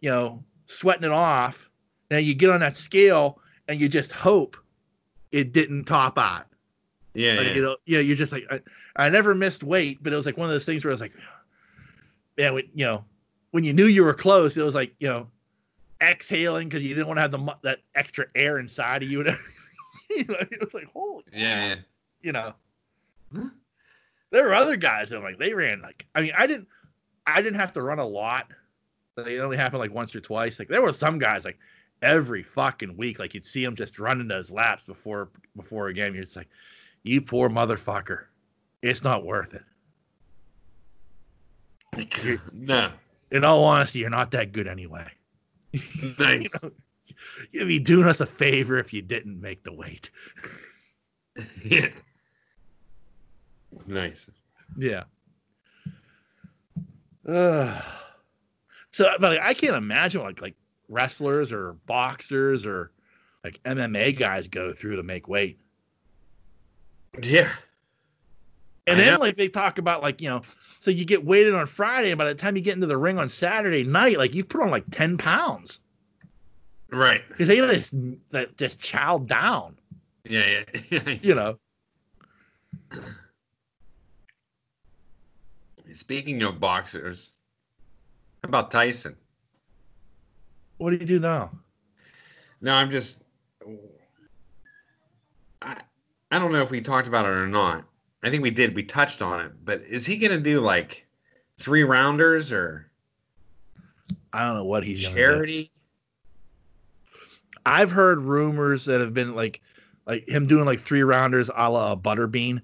you 0.01 0.11
know, 0.11 0.43
sweating 0.65 1.05
it 1.05 1.13
off, 1.13 1.69
and 2.11 2.25
you 2.25 2.35
get 2.35 2.51
on 2.51 2.61
that 2.61 2.75
scale 2.75 3.39
and 3.69 3.81
you 3.81 3.89
just 3.89 4.13
hope 4.13 4.57
it 5.31 5.53
didn't 5.53 5.85
top 5.85 6.19
out. 6.19 6.47
Yeah. 7.15 7.35
Like, 7.35 7.47
yeah. 7.49 7.55
you 7.55 7.63
know, 7.63 7.77
yeah, 7.85 8.01
you're 8.01 8.17
just 8.17 8.33
like 8.33 8.45
I, 8.51 8.61
I 8.97 9.11
never 9.11 9.35
missed 9.35 9.63
weight, 9.63 10.03
but 10.03 10.13
it 10.13 10.17
was 10.17 10.25
like 10.25 10.39
one 10.39 10.49
of 10.49 10.55
those 10.55 10.65
things 10.65 10.85
where 10.85 10.91
I 10.91 10.95
was 10.95 11.01
like, 11.01 11.13
man, 12.37 12.55
when, 12.55 12.65
you 12.75 12.87
know, 12.87 13.05
when 13.57 13.65
you 13.65 13.73
knew 13.73 13.87
you 13.87 14.05
were 14.05 14.13
close, 14.13 14.55
it 14.59 14.63
was 14.63 14.75
like 14.75 14.95
you 14.99 15.09
know, 15.09 15.29
exhaling 16.03 16.69
because 16.69 16.83
you 16.83 16.91
didn't 16.91 17.07
want 17.07 17.17
to 17.17 17.23
have 17.23 17.31
the 17.31 17.57
that 17.63 17.79
extra 17.95 18.27
air 18.35 18.59
inside 18.59 19.03
of 19.03 19.11
you. 19.11 19.21
And 19.21 19.29
you 20.11 20.27
know, 20.29 20.37
it 20.41 20.61
was 20.61 20.75
like 20.75 20.93
holy, 20.93 21.25
yeah. 21.33 21.77
You 22.21 22.33
know. 22.33 22.53
There 24.31 24.45
were 24.45 24.53
other 24.53 24.77
guys 24.77 25.09
that 25.09 25.23
like 25.23 25.39
they 25.39 25.55
ran 25.55 25.81
like 25.81 26.05
I 26.15 26.21
mean 26.21 26.33
I 26.37 26.47
didn't 26.47 26.69
I 27.27 27.41
didn't 27.41 27.59
have 27.59 27.73
to 27.73 27.81
run 27.81 27.99
a 27.99 28.05
lot. 28.05 28.49
They 29.15 29.39
only 29.39 29.57
happened 29.57 29.81
like 29.81 29.95
once 29.95 30.15
or 30.15 30.21
twice. 30.21 30.59
Like 30.59 30.69
there 30.69 30.83
were 30.83 30.93
some 30.93 31.19
guys 31.19 31.47
like 31.47 31.59
every 32.03 32.43
fucking 32.43 32.95
week, 32.95 33.19
like 33.19 33.33
you'd 33.33 33.47
see 33.47 33.65
them 33.65 33.75
just 33.75 33.99
running 33.99 34.29
those 34.29 34.51
laps 34.51 34.85
before 34.85 35.31
before 35.57 35.89
a 35.89 35.95
game. 35.95 36.15
You're 36.15 36.25
just 36.25 36.37
like, 36.37 36.51
you 37.05 37.23
poor 37.23 37.49
motherfucker. 37.49 38.25
It's 38.83 39.03
not 39.03 39.25
worth 39.25 39.55
it. 39.55 39.63
No. 42.53 42.93
In 43.31 43.45
all 43.45 43.65
honesty, 43.65 44.01
you're 44.01 44.11
not 44.11 44.31
that 44.33 44.53
good 44.53 44.67
anyway. 44.67 45.07
Nice. 46.19 46.55
You 46.63 46.71
know, 46.71 46.71
you'd 47.53 47.69
be 47.69 47.79
doing 47.79 48.07
us 48.07 48.21
a 48.21 48.27
favor 48.27 48.79
if 48.79 48.93
you 48.93 49.03
didn't 49.03 49.41
make 49.41 49.63
the 49.63 49.73
weight. 49.73 50.11
yeah. 51.65 51.89
Nice. 53.87 54.27
Yeah. 54.77 55.05
Ugh. 57.29 57.83
so, 58.93 59.11
but 59.21 59.37
like, 59.37 59.41
I 59.41 59.55
can't 59.55 59.77
imagine 59.77 60.23
like 60.23 60.41
like 60.41 60.55
wrestlers 60.89 61.53
or 61.53 61.75
boxers 61.87 62.65
or 62.65 62.93
like 63.45 63.63
MMA 63.65 64.19
guys 64.19 64.49
go 64.49 64.73
through 64.73 64.97
to 64.97 65.03
make 65.03 65.29
weight. 65.29 65.61
Yeah. 67.23 67.53
And 68.87 69.01
then 69.01 69.19
like 69.19 69.37
they 69.37 69.49
talk 69.49 69.79
about 69.79 70.03
like 70.03 70.21
you 70.21 70.29
know, 70.29 70.43
so 70.79 70.91
you 70.91 71.05
get 71.05 71.25
weighted 71.25 71.55
on 71.55 71.67
Friday, 71.67 72.11
and 72.11 72.19
by 72.19 72.27
the 72.27 72.35
time 72.35 72.57
you 72.57 72.63
get 72.63 72.75
into 72.75 72.87
the 72.87 72.97
ring 72.97 73.19
on 73.19 73.29
Saturday 73.29 73.83
night, 73.83 74.19
like 74.19 74.35
you've 74.35 74.49
put 74.49 74.63
on 74.63 74.71
like 74.71 74.85
ten 74.91 75.19
pounds 75.19 75.81
Right. 76.91 77.23
because 77.29 77.49
they 77.49 77.57
just 77.57 77.95
that 78.31 78.57
just 78.57 78.81
chow 78.81 79.19
down, 79.19 79.77
Yeah. 80.25 80.65
Yeah. 80.91 81.11
you 81.23 81.35
know. 81.35 81.59
speaking 85.93 86.43
of 86.43 86.61
boxers, 86.61 87.33
how 88.45 88.49
about 88.49 88.71
Tyson? 88.71 89.17
What 90.79 90.91
do 90.91 90.97
you 90.97 91.07
do 91.07 91.19
now? 91.19 91.51
No, 92.61 92.75
I'm 92.75 92.91
just. 92.91 93.21
I 95.63 95.81
I 96.31 96.39
don't 96.39 96.53
know 96.53 96.63
if 96.63 96.71
we 96.71 96.81
talked 96.83 97.09
about 97.09 97.25
it 97.25 97.31
or 97.31 97.49
not. 97.49 97.85
I 98.23 98.31
think 98.31 98.43
we 98.43 98.51
did. 98.51 98.75
We 98.75 98.83
touched 98.83 99.23
on 99.23 99.45
it, 99.45 99.53
but 99.65 99.83
is 99.83 100.05
he 100.07 100.17
gonna 100.17 100.41
do 100.41 100.61
like 100.61 101.07
three 101.59 101.85
rounders 101.85 102.51
or 102.53 102.91
I 104.33 104.45
don't 104.45 104.57
know 104.57 104.65
what 104.65 104.85
he's 104.85 105.03
gonna 105.05 105.15
do. 105.15 105.21
charity? 105.23 105.73
I've 107.65 107.91
heard 107.91 108.21
rumors 108.21 108.85
that 108.87 109.01
have 109.01 109.15
been 109.15 109.35
like 109.35 109.61
like 110.07 110.29
him 110.29 110.47
doing 110.47 110.65
like 110.65 110.81
three 110.81 111.03
rounders 111.03 111.51
a 111.55 111.71
la 111.71 111.93
a 111.93 111.97
butterbean. 111.97 112.61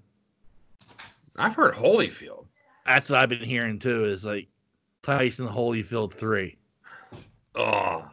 I've 1.37 1.55
heard 1.55 1.75
Holyfield. 1.75 2.47
That's 2.87 3.09
what 3.09 3.19
I've 3.21 3.29
been 3.29 3.45
hearing 3.45 3.79
too. 3.79 4.05
Is 4.05 4.25
like 4.25 4.49
Tyson 5.03 5.47
Holyfield 5.49 6.13
three 6.13 6.59
Oh, 7.55 8.09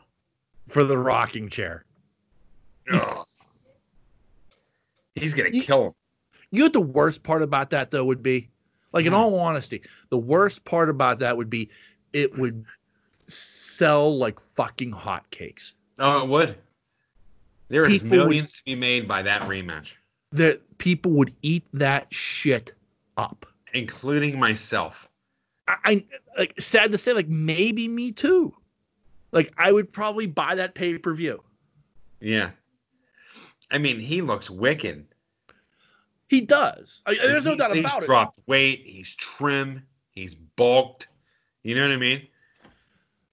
for 0.68 0.84
the 0.84 0.98
rocking 0.98 1.50
chair. 1.50 1.86
oh. 2.92 3.24
he's 5.16 5.34
gonna 5.34 5.52
kill 5.52 5.88
him. 5.88 5.94
You 6.52 6.60
know 6.60 6.66
what 6.66 6.74
the 6.74 6.82
worst 6.82 7.24
part 7.24 7.42
about 7.44 7.70
that 7.72 7.92
though 7.92 8.06
would 8.06 8.24
be? 8.24 8.50
Like 8.92 9.06
in 9.06 9.12
Hmm. 9.14 9.20
all 9.20 9.40
honesty, 9.40 9.82
the 10.10 10.18
worst 10.18 10.66
part 10.66 10.90
about 10.90 11.20
that 11.20 11.38
would 11.38 11.50
be 11.50 11.70
it 12.14 12.38
would 12.38 12.66
sell 13.28 14.18
like 14.18 14.40
fucking 14.56 14.92
hotcakes. 14.92 15.74
Oh, 16.00 16.24
it 16.24 16.30
would. 16.30 16.58
There 17.68 17.86
is 17.86 18.02
People 18.02 18.18
would- 18.20 18.28
millions 18.28 18.54
to 18.54 18.66
be 18.66 18.74
made 18.76 19.08
by 19.08 19.22
that 19.22 19.44
rematch, 19.44 19.94
That 20.32 20.78
people 20.80 21.12
would 21.14 21.34
eat 21.44 21.66
that 21.74 22.12
shit 22.14 22.74
up. 23.18 23.46
including 23.74 24.40
myself. 24.40 25.08
I, 25.68 25.76
I 25.86 26.06
like 26.40 26.60
sad 26.60 26.92
to 26.94 26.98
say, 26.98 27.14
like 27.14 27.28
maybe 27.28 27.88
me 27.88 28.12
too. 28.12 28.56
Like 29.32 29.54
I 29.56 29.72
would 29.72 29.92
probably 29.94 30.26
buy 30.26 30.56
that 30.56 30.74
pay 30.74 30.98
per 30.98 31.14
view. 31.14 31.44
Yeah. 32.20 32.50
I 33.70 33.78
mean, 33.78 34.00
he 34.00 34.24
looks 34.24 34.50
wicked. 34.50 35.06
He 36.30 36.42
does. 36.42 37.02
I, 37.06 37.16
there's 37.16 37.44
no 37.44 37.52
He's- 37.56 37.58
doubt 37.68 37.76
he's 37.76 37.86
about 37.86 37.98
it. 37.98 38.00
He's 38.02 38.06
dropped 38.08 38.40
weight. 38.48 38.84
He's 38.86 39.14
trim. 39.16 39.84
He's 40.12 40.36
bulked. 40.36 41.08
You 41.64 41.76
know 41.76 41.82
what 41.88 41.92
I 41.94 41.98
mean? 41.98 42.28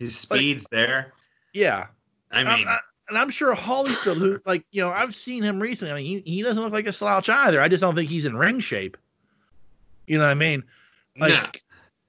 His 0.01 0.19
speed's 0.19 0.67
there. 0.71 1.13
Yeah. 1.53 1.87
I 2.33 2.43
mean, 2.43 2.67
I- 2.67 2.81
and 3.09 3.17
I'm 3.17 3.31
sure 3.31 3.55
Holyfield, 3.55 4.17
who 4.17 4.41
like 4.45 4.65
you 4.73 4.81
know, 4.83 4.91
I've 4.91 5.15
seen 5.15 5.43
him 5.45 5.61
recently. 5.61 5.93
I 5.93 5.95
mean, 5.95 6.23
he, 6.25 6.33
he 6.35 6.43
doesn't 6.43 6.61
look 6.63 6.73
like 6.73 6.89
a 6.89 6.93
slouch 6.93 7.29
either. 7.29 7.61
I 7.61 7.69
just 7.69 7.81
don't 7.81 7.95
think 7.95 8.11
he's 8.11 8.25
in 8.25 8.37
ring 8.37 8.59
shape. 8.59 8.97
You 10.09 10.19
know 10.19 10.25
what 10.25 10.31
I 10.31 10.35
mean? 10.35 10.65
Like, 11.17 11.33
nah. 11.33 11.49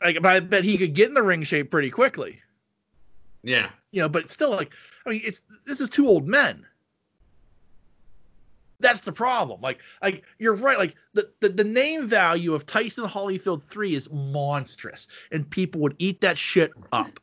like, 0.03 0.21
but 0.21 0.25
I 0.25 0.39
bet 0.39 0.63
he 0.63 0.77
could 0.77 0.95
get 0.95 1.07
in 1.09 1.13
the 1.13 1.21
ring 1.21 1.43
shape 1.43 1.69
pretty 1.69 1.91
quickly. 1.91 2.39
yeah. 3.43 3.69
You 3.91 4.01
know, 4.01 4.09
but 4.09 4.29
still, 4.29 4.49
like, 4.51 4.71
I 5.05 5.09
mean, 5.11 5.21
it's 5.23 5.41
this 5.65 5.79
is 5.81 5.89
two 5.89 6.07
old 6.07 6.27
men. 6.27 6.65
That's 8.79 9.01
the 9.01 9.11
problem. 9.11 9.59
Like, 9.61 9.79
like 10.03 10.23
you're 10.37 10.53
right. 10.53 10.77
Like 10.77 10.95
the, 11.13 11.29
the 11.39 11.49
the 11.49 11.63
name 11.63 12.07
value 12.07 12.53
of 12.53 12.65
Tyson 12.65 13.05
Holyfield 13.05 13.63
three 13.63 13.95
is 13.95 14.09
monstrous, 14.11 15.07
and 15.31 15.49
people 15.49 15.81
would 15.81 15.95
eat 15.97 16.21
that 16.21 16.37
shit 16.37 16.71
up. 16.91 17.19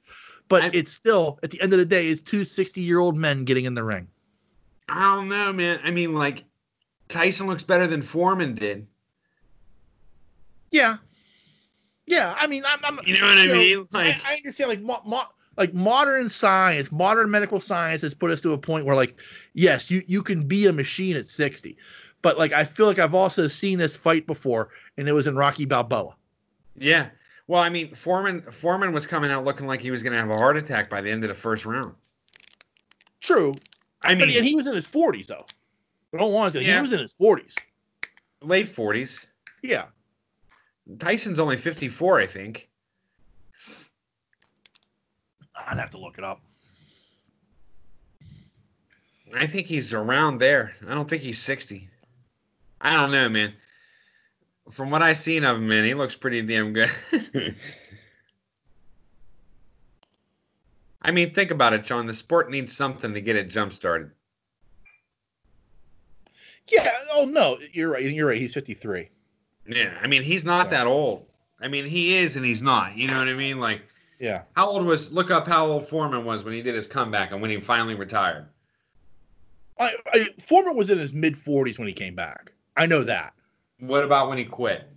But 0.49 0.65
I- 0.65 0.71
it's 0.73 0.91
still 0.91 1.39
at 1.43 1.51
the 1.51 1.61
end 1.61 1.73
of 1.73 1.79
the 1.79 1.85
day, 1.87 2.09
it's 2.09 2.23
two 2.23 2.45
60 2.45 2.81
year 2.81 2.99
old 2.99 3.17
men 3.17 3.45
getting 3.45 3.65
in 3.67 3.75
the 3.75 3.85
ring. 3.85 4.09
I 4.89 5.15
don't 5.15 5.29
know, 5.29 5.53
man. 5.53 5.81
I 5.85 5.91
mean, 5.91 6.13
like, 6.15 6.45
Tyson 7.09 7.47
looks 7.47 7.63
better 7.63 7.87
than 7.87 8.03
Foreman 8.03 8.55
did. 8.55 8.87
Yeah, 10.71 10.97
yeah. 12.07 12.35
I 12.39 12.47
mean, 12.49 12.65
I'm, 12.67 12.81
I'm 12.85 12.99
You 13.07 13.21
know 13.21 13.27
what 13.27 13.39
I 13.39 13.43
you 13.43 13.49
know, 13.49 13.55
mean? 13.55 13.89
Like, 13.93 14.17
I, 14.27 14.33
I 14.33 14.37
understand 14.37 14.71
like 14.71 14.81
mo- 14.83 15.03
mo- 15.07 15.29
like 15.57 15.73
modern 15.75 16.29
science, 16.29 16.91
modern 16.93 17.31
medical 17.31 17.61
science 17.61 18.03
has 18.03 18.15
put 18.15 18.31
us 18.31 18.41
to 18.43 18.53
a 18.53 18.59
point 18.59 18.85
where 18.87 18.97
like 18.97 19.17
yes, 19.53 19.91
you 19.91 20.03
you 20.07 20.23
can 20.23 20.47
be 20.47 20.67
a 20.67 20.73
machine 20.73 21.17
at 21.17 21.27
60. 21.27 21.77
But 22.23 22.39
like 22.39 22.53
I 22.53 22.65
feel 22.65 22.87
like 22.87 22.99
I've 22.99 23.15
also 23.15 23.49
seen 23.49 23.79
this 23.79 23.95
fight 23.97 24.27
before 24.27 24.71
and 24.97 25.09
it 25.09 25.13
was 25.13 25.27
in 25.27 25.37
Rocky 25.37 25.65
Balboa. 25.65 26.15
yeah. 26.77 27.09
Well, 27.47 27.61
I 27.63 27.69
mean, 27.69 27.95
Foreman 27.95 28.41
Foreman 28.51 28.93
was 28.93 29.07
coming 29.07 29.31
out 29.31 29.45
looking 29.45 29.67
like 29.67 29.83
he 29.83 29.91
was 29.91 30.03
going 30.03 30.15
to 30.15 30.19
have 30.19 30.31
a 30.31 30.37
heart 30.37 30.57
attack 30.57 30.89
by 30.89 31.03
the 31.03 31.11
end 31.11 31.25
of 31.25 31.29
the 31.29 31.35
first 31.35 31.67
round. 31.67 31.95
True. 33.21 33.55
I 34.03 34.15
mean, 34.15 34.35
and 34.35 34.45
he 34.47 34.55
was 34.55 34.67
in 34.67 34.75
his 34.75 34.87
40s 34.87 35.27
though. 35.27 35.45
I 36.15 36.19
don't 36.19 36.33
want 36.33 36.53
to 36.55 36.59
say 36.61 36.65
Yeah. 36.67 36.77
he 36.77 36.81
was 36.81 36.93
in 36.93 37.01
his 37.01 37.15
40s. 37.15 37.55
late 38.43 38.67
40s. 38.67 39.27
Yeah. 39.63 39.87
Tyson's 40.99 41.39
only 41.41 41.57
54, 41.57 42.21
I 42.21 42.27
think. 42.27 42.69
I'd 45.57 45.79
have 45.79 45.91
to 45.93 45.99
look 45.99 46.19
it 46.19 46.25
up. 46.25 46.41
I 49.37 49.47
think 49.47 49.67
he's 49.67 49.93
around 49.93 50.39
there. 50.39 50.75
I 50.89 50.95
don't 50.95 51.09
think 51.09 51.23
he's 51.23 51.41
60. 51.41 51.89
I 52.81 52.95
don't 52.95 53.11
know, 53.11 53.29
man. 53.29 53.53
From 54.71 54.91
what 54.91 55.03
I've 55.03 55.19
seen 55.19 55.45
of 55.45 55.57
him, 55.57 55.69
man, 55.69 55.85
he 55.85 55.95
looks 55.95 56.15
pretty 56.17 56.41
damn 56.43 56.73
good. 56.73 56.91
I 61.03 61.11
mean, 61.11 61.35
think 61.35 61.51
about 61.51 61.73
it, 61.75 61.85
John. 61.85 62.07
The 62.07 62.15
sport 62.15 62.51
needs 62.51 62.75
something 62.75 63.13
to 63.13 63.21
get 63.21 63.37
it 63.37 63.49
jump 63.49 63.73
started. 63.73 64.11
Yeah. 66.69 66.91
Oh 67.13 67.27
no, 67.27 67.59
you're 67.73 67.91
right. 67.91 68.03
You're 68.03 68.29
right. 68.29 68.39
He's 68.41 68.55
53. 68.55 69.11
Yeah, 69.67 69.99
I 70.03 70.07
mean, 70.07 70.23
he's 70.23 70.45
not 70.47 70.67
Yeah. 70.67 70.79
that 70.79 70.87
old. 70.87 71.27
I 71.61 71.69
mean, 71.69 71.85
he 71.85 72.17
is 72.17 72.37
and 72.37 72.45
he's 72.45 72.63
not. 72.63 72.97
You 72.97 73.09
know 73.09 73.19
what 73.19 73.29
I 73.29 73.35
mean? 73.35 73.61
Like, 73.61 73.83
Yeah. 74.25 74.45
how 74.57 74.71
old 74.71 74.87
was? 74.87 75.13
Look 75.13 75.31
up 75.31 75.47
how 75.47 75.67
old 75.67 75.87
Foreman 75.87 76.25
was 76.25 76.45
when 76.45 76.55
he 76.55 76.63
did 76.63 76.75
his 76.75 76.87
comeback 76.87 77.33
and 77.33 77.43
when 77.43 77.51
he 77.51 77.61
finally 77.61 77.95
retired. 77.95 78.47
I, 79.79 79.93
I, 80.15 80.29
Foreman 80.47 80.75
was 80.77 80.89
in 80.89 80.97
his 80.97 81.13
mid 81.13 81.37
40s 81.37 81.79
when 81.79 81.89
he 81.89 81.93
came 81.93 82.15
back. 82.15 82.53
I 82.75 82.87
know 82.87 83.05
that. 83.05 83.35
What 83.81 84.03
about 84.03 84.31
when 84.31 84.39
he 84.39 84.47
quit? 84.47 84.89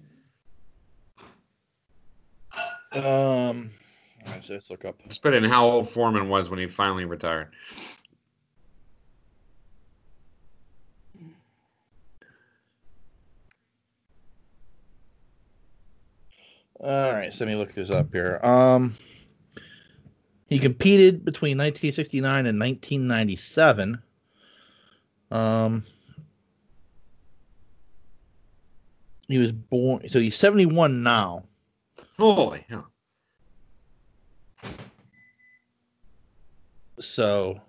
Um, 2.94 3.70
let's, 4.28 4.50
let's 4.50 4.70
look 4.70 4.86
up. 4.86 4.96
Just 5.10 5.22
put 5.22 5.34
in 5.34 5.44
how 5.44 5.66
old 5.66 5.90
Foreman 5.90 6.30
was 6.30 6.50
when 6.50 6.60
he 6.60 6.68
finally 6.68 7.04
retired. 7.04 7.50
All 16.80 17.12
right, 17.12 17.34
so 17.34 17.44
let 17.44 17.52
me 17.52 17.58
look 17.58 17.74
this 17.74 17.92
up 17.92 18.14
here. 18.14 18.40
Um, 18.42 18.96
he 20.48 20.60
competed 20.60 21.26
between 21.26 21.58
1969 21.58 22.46
and 22.46 22.60
1997. 22.60 24.02
Um, 25.30 25.84
he 29.28 29.38
was 29.38 29.52
born, 29.52 30.08
so 30.08 30.20
he's 30.20 30.38
71 30.38 31.04
now. 31.04 31.44
Holy 32.18 32.66
hell! 32.70 32.88
So 37.00 37.62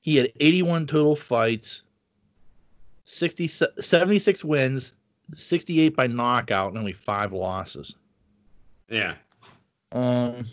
he 0.00 0.16
had 0.16 0.32
81 0.38 0.86
total 0.86 1.16
fights, 1.16 1.82
60, 3.06 3.48
76 3.48 4.44
wins, 4.44 4.92
68 5.34 5.96
by 5.96 6.06
knockout, 6.06 6.68
and 6.68 6.78
only 6.78 6.92
five 6.92 7.32
losses. 7.32 7.96
Yeah. 8.88 9.16
Um, 9.92 10.46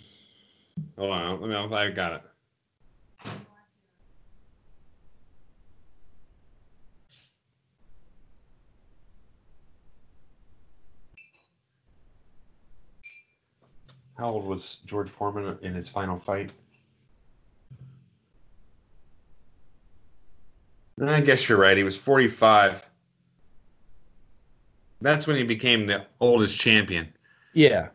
Hold 0.98 1.12
on. 1.12 1.42
Let 1.42 1.50
me. 1.50 1.76
I 1.76 1.90
got 1.92 2.14
it. 2.14 2.22
How 14.18 14.30
old 14.30 14.46
was 14.46 14.78
George 14.86 15.10
Foreman 15.10 15.58
in 15.64 15.74
his 15.74 15.90
final 15.90 16.18
fight? 16.18 16.54
I 21.02 21.20
guess 21.22 21.50
you're 21.50 21.58
right. 21.58 21.76
He 21.76 21.84
was 21.84 21.98
45. 21.98 22.88
That's 25.02 25.28
when 25.28 25.36
he 25.36 25.44
became 25.44 25.88
the 25.88 26.06
oldest 26.20 26.58
champion. 26.58 27.12
yeah. 27.54 27.90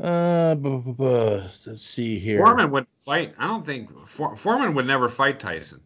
Uh, 0.00 0.54
bu- 0.54 0.80
bu- 0.80 0.94
bu- 0.94 1.40
let's 1.66 1.82
see 1.82 2.18
here. 2.18 2.38
Foreman 2.38 2.70
would 2.70 2.86
fight. 3.04 3.34
I 3.38 3.46
don't 3.48 3.66
think 3.66 3.90
For, 4.06 4.36
Foreman 4.36 4.74
would 4.74 4.86
never 4.86 5.08
fight 5.08 5.40
Tyson. 5.40 5.80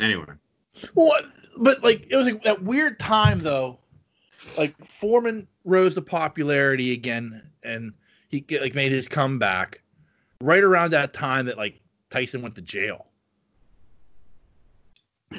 Anyway, 0.00 0.26
Well, 0.94 1.22
but 1.56 1.82
like 1.82 2.06
it 2.10 2.16
was 2.16 2.26
like 2.26 2.44
that 2.44 2.62
weird 2.62 2.98
time 3.00 3.42
though. 3.42 3.78
Like 4.56 4.74
Foreman 4.84 5.48
rose 5.64 5.94
to 5.94 6.02
popularity 6.02 6.92
again, 6.92 7.42
and 7.64 7.92
he 8.28 8.40
get, 8.40 8.60
like 8.62 8.74
made 8.74 8.92
his 8.92 9.08
comeback 9.08 9.80
right 10.42 10.62
around 10.62 10.90
that 10.92 11.12
time 11.14 11.46
that 11.46 11.56
like 11.56 11.80
Tyson 12.10 12.42
went 12.42 12.54
to 12.56 12.62
jail. 12.62 13.06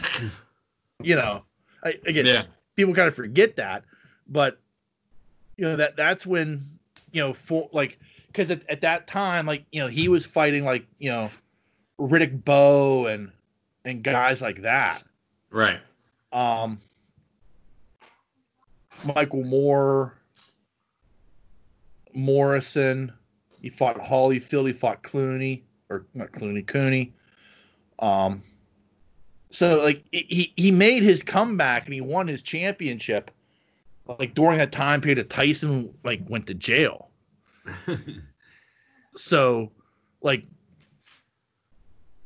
You 1.01 1.15
know, 1.15 1.45
I, 1.81 1.93
again, 2.05 2.25
Yeah. 2.25 2.43
people 2.75 2.93
kind 2.93 3.07
of 3.07 3.15
forget 3.15 3.55
that, 3.55 3.85
but 4.27 4.59
you 5.59 5.65
know 5.65 5.75
that 5.75 5.97
that's 5.97 6.25
when 6.25 6.65
you 7.11 7.21
know 7.21 7.33
for 7.33 7.69
like 7.73 7.99
because 8.27 8.49
at, 8.49 8.67
at 8.69 8.79
that 8.81 9.07
time 9.07 9.45
like 9.45 9.65
you 9.73 9.81
know 9.81 9.87
he 9.87 10.07
was 10.07 10.25
fighting 10.25 10.63
like 10.63 10.85
you 10.99 11.09
know 11.09 11.29
Riddick 11.99 12.45
Bowe 12.45 13.07
and 13.07 13.31
and 13.83 14.01
guys 14.01 14.41
like 14.41 14.61
that. 14.61 15.03
Right. 15.51 15.79
Um, 16.31 16.79
Michael 19.03 19.43
Moorer, 19.43 20.13
Morrison. 22.13 23.11
He 23.61 23.69
fought 23.69 23.97
Holyfield. 23.97 24.67
He 24.67 24.73
fought 24.73 25.03
Clooney 25.03 25.63
or 25.89 26.05
not 26.13 26.31
Clooney, 26.31 26.65
Cooney. 26.65 27.13
Um, 27.99 28.43
so 29.49 29.83
like 29.83 30.05
he 30.13 30.53
he 30.55 30.71
made 30.71 31.03
his 31.03 31.21
comeback 31.21 31.83
and 31.83 31.93
he 31.93 31.99
won 31.99 32.29
his 32.29 32.43
championship. 32.43 33.31
Like 34.17 34.33
during 34.33 34.57
that 34.57 34.71
time 34.71 35.01
period, 35.01 35.29
Tyson 35.29 35.93
like 36.03 36.21
went 36.27 36.47
to 36.47 36.53
jail. 36.53 37.09
So 39.15 39.71
like 40.21 40.43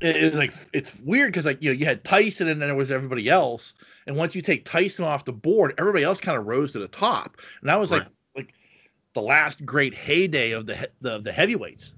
it- 0.01 0.15
it's 0.15 0.35
like 0.35 0.53
it's 0.73 0.95
weird 0.99 1.31
because 1.31 1.45
like 1.45 1.61
you 1.61 1.69
know 1.71 1.77
you 1.77 1.85
had 1.85 2.03
Tyson 2.03 2.47
and 2.47 2.61
then 2.61 2.67
there 2.69 2.75
was 2.75 2.91
everybody 2.91 3.29
else, 3.29 3.73
and 4.05 4.15
once 4.15 4.35
you 4.35 4.41
take 4.41 4.65
Tyson 4.65 5.05
off 5.05 5.25
the 5.25 5.31
board, 5.31 5.73
everybody 5.77 6.03
else 6.03 6.19
kind 6.19 6.37
of 6.37 6.45
rose 6.45 6.73
to 6.73 6.79
the 6.79 6.87
top, 6.87 7.37
and 7.61 7.69
that 7.69 7.79
was 7.79 7.89
like 7.91 8.01
Right. 8.03 8.11
like 8.35 8.53
the 9.13 9.21
last 9.21 9.65
great 9.65 9.93
heyday 9.93 10.51
of 10.51 10.65
the 10.65 10.89
the, 11.01 11.19
the 11.19 11.31
heavyweights, 11.31 11.93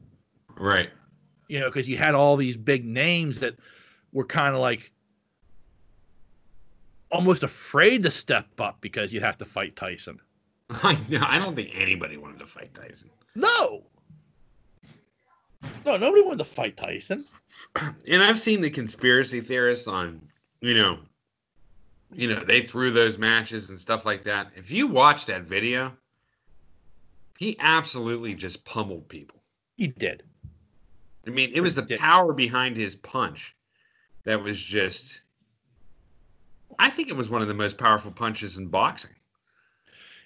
right. 0.55 0.89
you 1.47 1.59
know, 1.59 1.67
because 1.67 1.87
you 1.89 1.97
had 1.97 2.13
all 2.15 2.37
these 2.37 2.57
big 2.57 2.85
names 2.85 3.39
that 3.39 3.55
were 4.13 4.25
kind 4.25 4.53
of 4.53 4.61
like 4.61 4.91
almost 7.11 7.43
afraid 7.43 8.03
to 8.03 8.11
step 8.11 8.47
up 8.59 8.81
because 8.81 9.13
you'd 9.13 9.23
have 9.23 9.37
to 9.39 9.45
fight 9.45 9.75
Tyson. 9.75 10.19
I 10.69 10.97
know. 11.09 11.23
I 11.25 11.37
don't 11.37 11.55
think 11.55 11.71
anybody 11.73 12.17
wanted 12.17 12.39
to 12.39 12.45
fight 12.45 12.73
Tyson. 12.73 13.09
No. 13.35 13.83
No, 15.85 15.97
nobody 15.97 16.23
wanted 16.23 16.39
to 16.39 16.45
fight 16.45 16.77
Tyson. 16.77 17.23
And 18.07 18.21
I've 18.21 18.39
seen 18.39 18.61
the 18.61 18.69
conspiracy 18.69 19.41
theorists 19.41 19.87
on, 19.87 20.21
you 20.61 20.75
know, 20.75 20.99
you 22.13 22.29
know, 22.29 22.43
they 22.43 22.61
threw 22.61 22.91
those 22.91 23.17
matches 23.17 23.69
and 23.69 23.79
stuff 23.79 24.05
like 24.05 24.23
that. 24.23 24.51
If 24.55 24.71
you 24.71 24.87
watch 24.87 25.25
that 25.25 25.43
video, 25.43 25.91
he 27.37 27.57
absolutely 27.59 28.33
just 28.35 28.63
pummeled 28.63 29.07
people. 29.09 29.41
He 29.77 29.87
did. 29.87 30.23
I 31.27 31.31
mean, 31.31 31.51
it 31.53 31.61
was 31.61 31.75
the 31.75 31.97
power 31.97 32.33
behind 32.33 32.77
his 32.77 32.95
punch 32.95 33.55
that 34.23 34.41
was 34.41 34.59
just. 34.59 35.21
I 36.79 36.89
think 36.89 37.09
it 37.09 37.15
was 37.15 37.29
one 37.29 37.41
of 37.41 37.47
the 37.47 37.53
most 37.53 37.77
powerful 37.77 38.11
punches 38.11 38.57
in 38.57 38.67
boxing. 38.67 39.11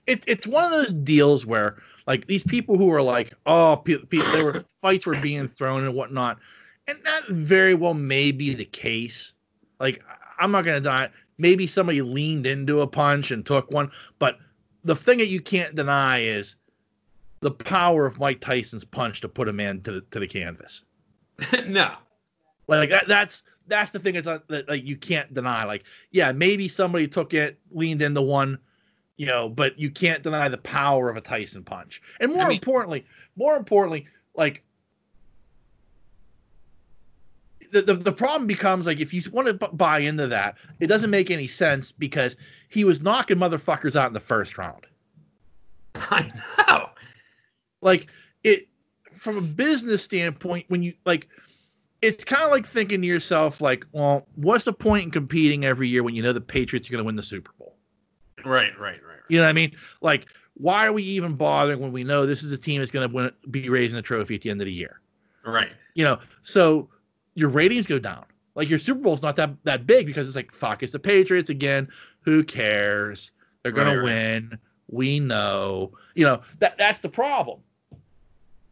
it, 0.08 0.24
it's 0.28 0.48
one 0.48 0.64
of 0.66 0.72
those 0.72 0.94
deals 0.94 1.46
where 1.46 1.78
like 2.08 2.28
these 2.28 2.44
people 2.44 2.78
who 2.78 2.92
are 2.92 3.02
like 3.02 3.34
oh 3.46 3.82
pe- 3.84 3.98
pe- 4.06 4.18
there 4.34 4.46
were 4.46 4.66
fights 4.82 5.06
were 5.06 5.20
being 5.20 5.48
thrown 5.48 5.84
and 5.84 5.94
whatnot 5.94 6.40
and 6.88 6.98
that 7.04 7.28
very 7.30 7.76
well 7.76 7.94
may 7.94 8.32
be 8.32 8.54
the 8.54 8.66
case 8.66 9.34
like 9.80 10.02
i'm 10.40 10.52
not 10.52 10.64
going 10.64 10.76
to 10.76 10.82
deny 10.82 11.06
it. 11.06 11.12
maybe 11.38 11.68
somebody 11.68 12.02
leaned 12.02 12.48
into 12.48 12.82
a 12.82 12.88
punch 12.88 13.32
and 13.32 13.46
took 13.46 13.70
one 13.72 13.92
but 14.18 14.38
the 14.84 14.96
thing 14.96 15.18
that 15.20 15.28
you 15.28 15.42
can't 15.42 15.76
deny 15.76 16.20
is 16.20 16.56
the 17.42 17.52
power 17.52 18.06
of 18.06 18.20
mike 18.20 18.40
tyson's 18.40 18.86
punch 18.86 19.22
to 19.22 19.30
put 19.30 19.48
a 19.50 19.54
man 19.54 19.82
to 19.82 19.92
the, 19.92 20.02
to 20.12 20.20
the 20.20 20.28
canvas 20.28 20.84
no. 21.68 21.94
like 22.68 22.90
that, 22.90 23.08
that's 23.08 23.44
that's 23.70 23.92
the 23.92 24.00
thing 24.00 24.16
is 24.16 24.26
that, 24.26 24.48
that 24.48 24.68
like 24.68 24.84
you 24.84 24.96
can't 24.98 25.34
deny 25.34 25.64
like 25.64 25.84
yeah 26.12 26.32
maybe 26.32 26.68
somebody 26.68 27.08
took 27.08 27.34
it 27.34 27.60
leaned 27.72 28.02
into 28.02 28.22
one 28.22 28.58
you 29.18 29.26
know 29.26 29.48
but 29.50 29.78
you 29.80 29.90
can't 29.90 30.24
deny 30.24 30.48
the 30.50 30.58
power 30.58 31.10
of 31.10 31.18
a 31.18 31.22
tyson 31.22 31.64
punch 31.64 32.02
and 32.20 32.32
more 32.34 32.44
I 32.46 32.50
mean- 32.50 32.58
importantly 32.58 33.06
more 33.36 33.56
importantly 33.56 34.08
like 34.36 34.64
the, 37.72 37.84
the, 37.84 37.94
the 37.94 38.12
problem 38.12 38.48
becomes 38.48 38.86
like 38.88 39.00
if 39.00 39.14
you 39.14 39.22
want 39.32 39.48
to 39.48 39.54
b- 39.54 39.68
buy 39.74 40.00
into 40.00 40.28
that 40.28 40.56
it 40.80 40.88
doesn't 40.88 41.12
make 41.12 41.30
any 41.30 41.46
sense 41.48 41.92
because 41.92 42.36
he 42.70 42.84
was 42.84 43.02
knocking 43.02 43.38
motherfuckers 43.38 43.96
out 43.96 44.08
in 44.08 44.14
the 44.14 44.20
first 44.20 44.58
round 44.58 44.88
I 45.96 46.32
know. 46.68 46.90
like 47.82 48.08
it 48.44 48.68
from 49.14 49.38
a 49.38 49.42
business 49.42 50.04
standpoint 50.04 50.66
when 50.70 50.82
you 50.82 50.94
like 51.06 51.28
it's 52.02 52.24
kind 52.24 52.44
of 52.44 52.52
like 52.52 52.66
thinking 52.66 53.02
to 53.02 53.08
yourself 53.08 53.62
like 53.62 53.86
well 53.92 54.26
what's 54.36 54.64
the 54.66 54.74
point 54.74 55.04
in 55.06 55.12
competing 55.12 55.66
every 55.66 55.88
year 55.90 56.04
when 56.04 56.16
you 56.16 56.24
know 56.24 56.34
the 56.34 56.42
patriots 56.42 56.88
are 56.88 56.92
going 56.92 57.04
to 57.04 57.06
win 57.06 57.16
the 57.16 57.24
super 57.24 57.52
bowl 57.60 57.76
Right, 58.46 58.72
right, 58.80 58.80
right. 58.80 59.02
right. 59.04 59.20
you 59.28 59.38
know 59.38 59.44
what 59.44 59.50
i 59.50 59.54
mean 59.54 59.76
like 60.02 60.28
why 60.56 60.86
are 60.86 60.94
we 60.94 61.04
even 61.04 61.36
bothering 61.36 61.80
when 61.80 61.92
we 61.92 62.04
know 62.04 62.26
this 62.26 62.44
is 62.44 62.52
a 62.52 62.58
team 62.58 62.80
that's 62.80 62.92
going 62.92 63.10
to 63.10 63.34
be 63.50 63.70
raising 63.70 63.96
the 63.96 64.02
trophy 64.02 64.36
at 64.36 64.42
the 64.42 64.50
end 64.50 64.62
of 64.62 64.66
the 64.66 64.74
year 64.74 65.02
Right. 65.46 65.72
you 65.94 66.04
know 66.04 66.20
so 66.44 66.90
your 67.36 67.50
ratings 67.50 67.86
go 67.88 68.00
down 68.00 68.26
like 68.56 68.70
your 68.70 68.80
super 68.80 69.00
bowl's 69.02 69.22
not 69.22 69.36
that 69.38 69.52
that 69.64 69.86
big 69.88 70.06
because 70.06 70.28
it's 70.28 70.36
like 70.36 70.52
fuck 70.54 70.84
it's 70.84 70.92
the 70.92 71.00
patriots 71.00 71.50
again 71.50 71.88
who 72.22 72.44
cares 72.44 73.32
they're 73.64 73.72
going 73.72 73.88
Right, 73.88 73.94
to 73.94 74.00
right. 74.00 74.06
win 74.06 74.60
we 74.92 75.20
know 75.20 75.92
you 76.16 76.26
know 76.26 76.42
that 76.60 76.78
that's 76.78 77.00
the 77.00 77.10
problem 77.10 77.60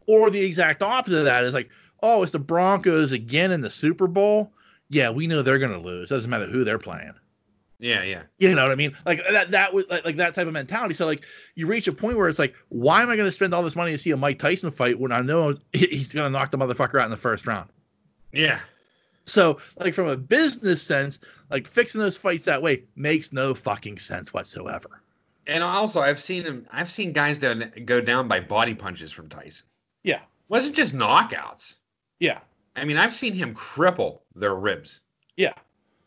or 0.06 0.30
the 0.30 0.40
exact 0.40 0.82
opposite 0.82 1.18
of 1.18 1.24
that 1.26 1.44
is 1.44 1.52
like 1.54 1.68
oh 2.02 2.22
it's 2.22 2.32
the 2.32 2.38
broncos 2.38 3.12
again 3.12 3.50
in 3.50 3.60
the 3.60 3.70
super 3.70 4.06
bowl 4.06 4.52
yeah 4.88 5.10
we 5.10 5.26
know 5.26 5.42
they're 5.42 5.58
going 5.58 5.72
to 5.72 5.78
lose 5.78 6.08
doesn't 6.08 6.30
matter 6.30 6.46
who 6.46 6.64
they're 6.64 6.78
playing 6.78 7.14
Yeah, 7.80 8.02
yeah. 8.02 8.22
you 8.38 8.54
know 8.54 8.62
what 8.62 8.72
I 8.72 8.74
mean? 8.74 8.96
Like 9.06 9.20
that 9.30 9.52
that 9.52 9.72
was 9.72 9.84
like, 9.88 10.04
like 10.04 10.16
that 10.16 10.34
type 10.34 10.48
of 10.48 10.52
mentality. 10.52 10.94
So 10.94 11.06
like 11.06 11.24
you 11.54 11.66
reach 11.68 11.86
a 11.86 11.92
point 11.92 12.16
where 12.16 12.28
it's 12.28 12.38
like, 12.38 12.54
why 12.70 13.02
am 13.02 13.10
I 13.10 13.14
going 13.14 13.28
to 13.28 13.32
spend 13.32 13.54
all 13.54 13.62
this 13.62 13.76
money 13.76 13.92
to 13.92 13.98
see 13.98 14.10
a 14.10 14.16
Mike 14.16 14.40
Tyson 14.40 14.72
fight 14.72 14.98
when 14.98 15.12
I 15.12 15.20
know 15.20 15.56
he's 15.72 16.12
going 16.12 16.26
to 16.26 16.30
knock 16.30 16.50
the 16.50 16.58
motherfucker 16.58 16.98
out 17.00 17.04
in 17.04 17.10
the 17.12 17.16
first 17.16 17.46
round? 17.46 17.70
Yeah. 18.32 18.58
So 19.26 19.60
like 19.76 19.94
from 19.94 20.08
a 20.08 20.16
business 20.16 20.82
sense, 20.82 21.20
like 21.50 21.68
fixing 21.68 22.00
those 22.00 22.16
fights 22.16 22.46
that 22.46 22.62
way 22.62 22.82
makes 22.96 23.32
no 23.32 23.54
fucking 23.54 23.98
sense 23.98 24.34
whatsoever. 24.34 25.00
And 25.46 25.62
also, 25.62 26.00
I've 26.00 26.20
seen 26.20 26.42
him. 26.42 26.66
I've 26.70 26.90
seen 26.90 27.12
guys 27.12 27.38
down, 27.38 27.72
go 27.86 28.00
down 28.00 28.26
by 28.28 28.40
body 28.40 28.74
punches 28.74 29.12
from 29.12 29.28
Tyson. 29.28 29.66
Yeah. 30.02 30.20
wasn't 30.48 30.76
just 30.76 30.94
knockouts. 30.94 31.76
Yeah. 32.20 32.40
I 32.76 32.84
mean, 32.84 32.96
I've 32.96 33.14
seen 33.14 33.32
him 33.32 33.54
cripple 33.54 34.20
their 34.34 34.54
ribs. 34.54 35.00
Yeah. 35.36 35.54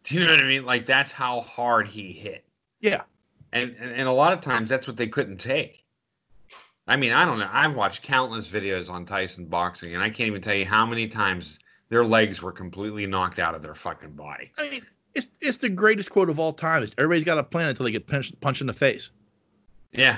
Do 0.03 0.15
you 0.15 0.21
know 0.21 0.31
what 0.31 0.39
I 0.39 0.47
mean? 0.47 0.65
Like 0.65 0.85
that's 0.85 1.11
how 1.11 1.41
hard 1.41 1.87
he 1.87 2.11
hit. 2.11 2.45
Yeah. 2.79 3.03
And, 3.53 3.75
and 3.79 3.91
and 3.91 4.07
a 4.07 4.11
lot 4.11 4.33
of 4.33 4.41
times 4.41 4.69
that's 4.69 4.87
what 4.87 4.97
they 4.97 5.07
couldn't 5.07 5.37
take. 5.37 5.83
I 6.87 6.95
mean, 6.95 7.11
I 7.13 7.25
don't 7.25 7.39
know. 7.39 7.49
I've 7.51 7.75
watched 7.75 8.01
countless 8.01 8.47
videos 8.47 8.89
on 8.89 9.05
Tyson 9.05 9.45
boxing, 9.45 9.93
and 9.93 10.03
I 10.03 10.09
can't 10.09 10.27
even 10.27 10.41
tell 10.41 10.55
you 10.55 10.65
how 10.65 10.85
many 10.85 11.07
times 11.07 11.59
their 11.89 12.03
legs 12.03 12.41
were 12.41 12.51
completely 12.51 13.05
knocked 13.05 13.39
out 13.39 13.53
of 13.53 13.61
their 13.61 13.75
fucking 13.75 14.11
body. 14.13 14.51
I 14.57 14.69
mean, 14.69 14.85
it's 15.13 15.27
it's 15.41 15.57
the 15.57 15.69
greatest 15.69 16.09
quote 16.09 16.29
of 16.29 16.39
all 16.39 16.53
time. 16.53 16.83
Is 16.83 16.95
everybody's 16.97 17.23
got 17.25 17.37
a 17.37 17.43
plan 17.43 17.69
until 17.69 17.85
they 17.85 17.91
get 17.91 18.07
punched 18.07 18.39
punched 18.41 18.61
in 18.61 18.67
the 18.67 18.73
face. 18.73 19.11
Yeah, 19.91 20.17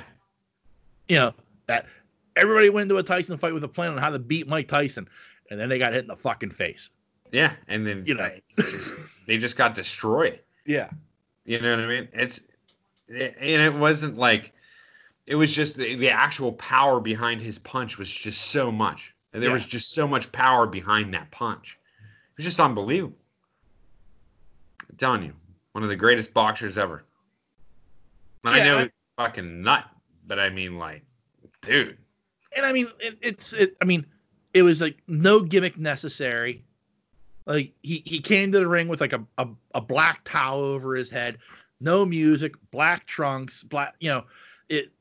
You 1.08 1.16
know 1.18 1.34
that 1.66 1.88
everybody 2.36 2.70
went 2.70 2.84
into 2.84 2.98
a 2.98 3.04
Tyson 3.04 3.38
fight 3.40 3.54
with 3.54 3.64
a 3.64 3.68
plan 3.68 3.92
on 3.92 3.98
how 3.98 4.12
to 4.12 4.20
beat 4.20 4.48
Mike 4.48 4.68
Tyson, 4.68 5.10
and 5.50 5.60
then 5.60 5.70
they 5.70 5.78
got 5.80 5.94
hit 5.94 6.02
in 6.02 6.08
the 6.08 6.16
fucking 6.16 6.52
face. 6.52 6.90
yeah. 7.32 7.54
And 7.68 7.86
then 7.86 8.04
You 8.06 8.16
know. 8.16 8.32
they 9.28 9.38
just 9.38 9.58
got 9.58 9.76
destroyed. 9.76 10.40
Yeah. 10.66 10.90
You 11.46 11.60
know 11.62 11.72
what 11.76 11.80
I 11.86 11.88
mean? 11.88 12.08
It's 12.14 12.42
and 13.10 13.62
it 13.62 13.74
wasn't 13.74 14.18
like 14.18 14.54
it 15.28 15.36
was 15.36 15.54
just 15.54 15.76
the, 15.78 15.96
the 15.96 16.10
actual 16.10 16.54
power 16.54 17.00
behind 17.00 17.42
his 17.42 17.60
punch 17.60 17.98
was 17.98 18.10
just 18.10 18.42
so 18.42 18.72
much. 18.72 19.14
And 19.34 19.42
there 19.42 19.50
Yeah. 19.50 19.56
was 19.56 19.66
just 19.66 19.92
so 19.94 20.08
much 20.08 20.32
power 20.32 20.68
behind 20.68 21.14
that 21.14 21.32
punch. 21.32 21.78
It 22.02 22.38
was 22.38 22.46
just 22.46 22.60
unbelievable. 22.60 23.18
I'm 24.90 24.98
telling 24.98 25.24
you, 25.24 25.34
one 25.72 25.84
of 25.84 25.90
the 25.90 25.96
greatest 25.96 26.34
boxers 26.34 26.78
ever. 26.78 27.04
And 28.46 28.56
I 28.56 28.64
know 28.64 28.78
it's 28.80 28.94
fucking 29.18 29.62
nut, 29.62 29.86
but 30.28 30.40
I 30.40 30.50
mean 30.50 30.78
like, 30.78 31.04
dude. 31.62 31.98
and 32.56 32.66
I 32.66 32.72
mean, 32.74 32.88
it, 33.00 33.18
it's 33.22 33.54
it. 33.54 33.76
I 33.82 33.86
mean, 33.86 34.06
it 34.54 34.62
was 34.64 34.82
like 34.82 34.98
no 35.08 35.42
gimmick 35.42 35.78
necessary. 35.78 36.64
Like 37.46 37.74
he 37.82 38.02
he 38.06 38.20
came 38.20 38.52
to 38.52 38.60
the 38.60 38.68
ring 38.68 38.88
with 38.88 39.02
like 39.02 39.14
a 39.14 39.24
a, 39.38 39.48
a 39.76 39.82
black 39.82 40.22
towel 40.24 40.60
over 40.62 40.96
his 40.96 41.10
head, 41.10 41.38
no 41.82 42.06
music, 42.06 42.54
black 42.72 43.06
trunks, 43.06 43.64
black 43.64 43.96
you 44.00 44.10
know, 44.10 44.24
it 44.70 44.92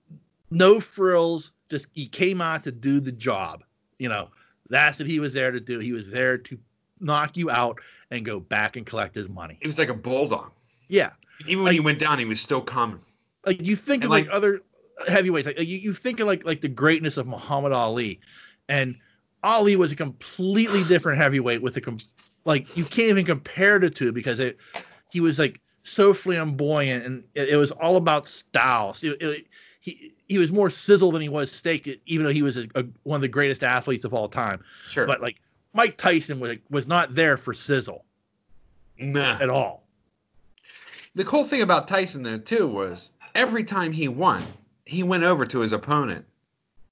no 0.51 0.81
frills. 0.81 1.53
Just 1.71 1.87
he 1.93 2.07
came 2.07 2.41
out 2.41 2.65
to 2.65 2.73
do 2.73 3.01
the 3.01 3.13
job. 3.13 3.63
You 3.99 4.09
know, 4.09 4.29
that's 4.69 4.99
what 4.99 5.07
he 5.09 5.21
was 5.21 5.33
there 5.33 5.51
to 5.53 5.61
do. 5.61 5.79
He 5.79 5.93
was 5.93 6.11
there 6.11 6.37
to 6.39 6.59
knock 7.01 7.37
you 7.37 7.51
out 7.51 7.79
and 8.11 8.25
go 8.25 8.41
back 8.41 8.77
and 8.77 8.85
collect 8.85 9.15
his 9.15 9.29
money. 9.29 9.57
He 9.61 9.69
was 9.69 9.79
like 9.79 9.89
a 9.89 9.95
bulldog. 9.95 10.51
Yeah, 10.89 11.11
Even 11.47 11.65
when 11.65 11.73
he 11.73 11.81
went 11.81 11.99
down, 11.99 12.19
he 12.19 12.25
was 12.27 12.41
still 12.41 12.61
coming. 12.61 12.99
like 13.47 13.63
you 13.63 13.75
think 13.77 14.03
And, 14.03 14.07
of 14.07 14.11
like, 14.11 14.27
like- 14.27 14.35
other 14.35 14.61
heavyweights 15.09 15.47
like 15.47 15.59
you, 15.59 15.79
you 15.79 15.93
think 15.95 16.21
of 16.21 16.27
like 16.27 16.45
like 16.45 16.61
the 16.61 16.69
greatness 16.69 17.17
of 17.17 17.27
Muhammad 17.27 17.73
Ali 17.73 18.21
and 18.69 18.95
Ali 19.43 19.77
was 19.77 19.93
a 19.93 19.97
completely 19.97 20.85
different 20.85 21.19
heavyweight 21.19 21.63
with 21.63 21.77
a 21.77 21.81
com- 21.81 21.99
like 22.45 22.77
you 22.77 22.85
can't 22.85 23.09
even 23.09 23.25
compare 23.25 23.79
the 23.79 23.91
two 23.91 24.13
because 24.13 24.41
it 24.41 24.59
he 25.11 25.21
was 25.21 25.39
like 25.39 25.61
so 25.85 26.15
flamboyant, 26.15 27.05
and 27.05 27.25
it, 27.35 27.51
it 27.51 27.57
was 27.57 27.71
all 27.71 27.97
about 27.97 28.27
style. 28.27 28.95
So 28.95 29.09
it, 29.09 29.23
it, 29.23 29.47
he 29.81 30.15
he 30.29 30.39
was 30.39 30.53
more 30.53 30.71
sizzle 30.71 31.13
than 31.13 31.23
he 31.23 31.29
was 31.29 31.51
steak, 31.51 32.01
even 32.07 32.25
though 32.25 32.33
he 32.33 32.43
was 32.43 32.57
a, 32.57 32.67
a, 32.75 32.85
one 33.03 33.17
of 33.17 33.23
the 33.23 33.29
greatest 33.29 33.63
athletes 33.63 34.05
of 34.05 34.15
all 34.15 34.29
time. 34.29 34.63
Sure. 34.89 35.07
But 35.07 35.21
like 35.21 35.41
Mike 35.73 35.99
Tyson 35.99 36.41
was 36.41 36.59
was 36.71 36.87
not 36.87 37.15
there 37.15 37.37
for 37.37 37.55
sizzle 37.55 38.05
nah. 38.99 39.39
at 39.41 39.51
all. 39.51 39.83
The 41.15 41.25
cool 41.25 41.45
thing 41.45 41.63
about 41.63 41.89
Tyson 41.89 42.23
though 42.23 42.39
too 42.39 42.67
was 42.67 43.13
every 43.35 43.65
time 43.65 43.93
he 43.93 44.09
won, 44.09 44.43
he 44.87 45.03
went 45.03 45.25
over 45.25 45.45
to 45.47 45.61
his 45.61 45.73
opponent 45.73 46.25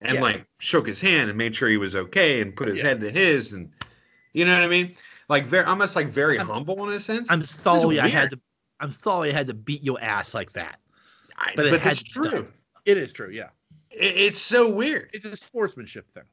and 0.00 0.14
Yeah. 0.16 0.20
like 0.20 0.44
shook 0.58 0.86
his 0.86 1.00
hand 1.00 1.28
and 1.28 1.36
made 1.38 1.54
sure 1.54 1.68
he 1.68 1.76
was 1.76 1.94
okay 1.94 2.40
and 2.40 2.54
put 2.56 2.68
his 2.68 2.78
Yeah. 2.78 2.84
head 2.84 3.00
to 3.00 3.10
his 3.10 3.52
and 3.52 3.70
you 4.32 4.44
know 4.44 4.54
what 4.54 4.62
I 4.62 4.68
mean? 4.68 4.94
Like 5.28 5.46
very 5.46 5.64
almost 5.64 5.96
like 5.96 6.08
very 6.08 6.38
I'm- 6.38 6.48
humble 6.48 6.86
in 6.88 6.92
a 6.94 7.00
sense. 7.00 7.30
I'm 7.30 7.44
sorry 7.44 8.00
I 8.00 8.08
had 8.08 8.30
to. 8.30 8.40
I'm 8.80 8.92
sorry 8.92 9.30
I 9.30 9.32
had 9.32 9.48
to 9.48 9.54
beat 9.54 9.82
your 9.82 10.00
ass 10.02 10.34
like 10.34 10.52
that. 10.52 10.78
I- 11.36 11.52
but 11.56 11.70
but 11.70 11.74
it 11.74 11.86
it's 11.86 12.02
true. 12.02 12.30
done. 12.30 12.52
It 12.86 12.96
is 12.96 13.12
true, 13.12 13.30
yeah. 13.30 13.48
It, 13.90 14.16
it's 14.16 14.38
so 14.40 14.70
weird. 14.70 15.10
It's 15.12 15.24
a 15.24 15.36
sportsmanship 15.36 16.10
thing. 16.14 16.24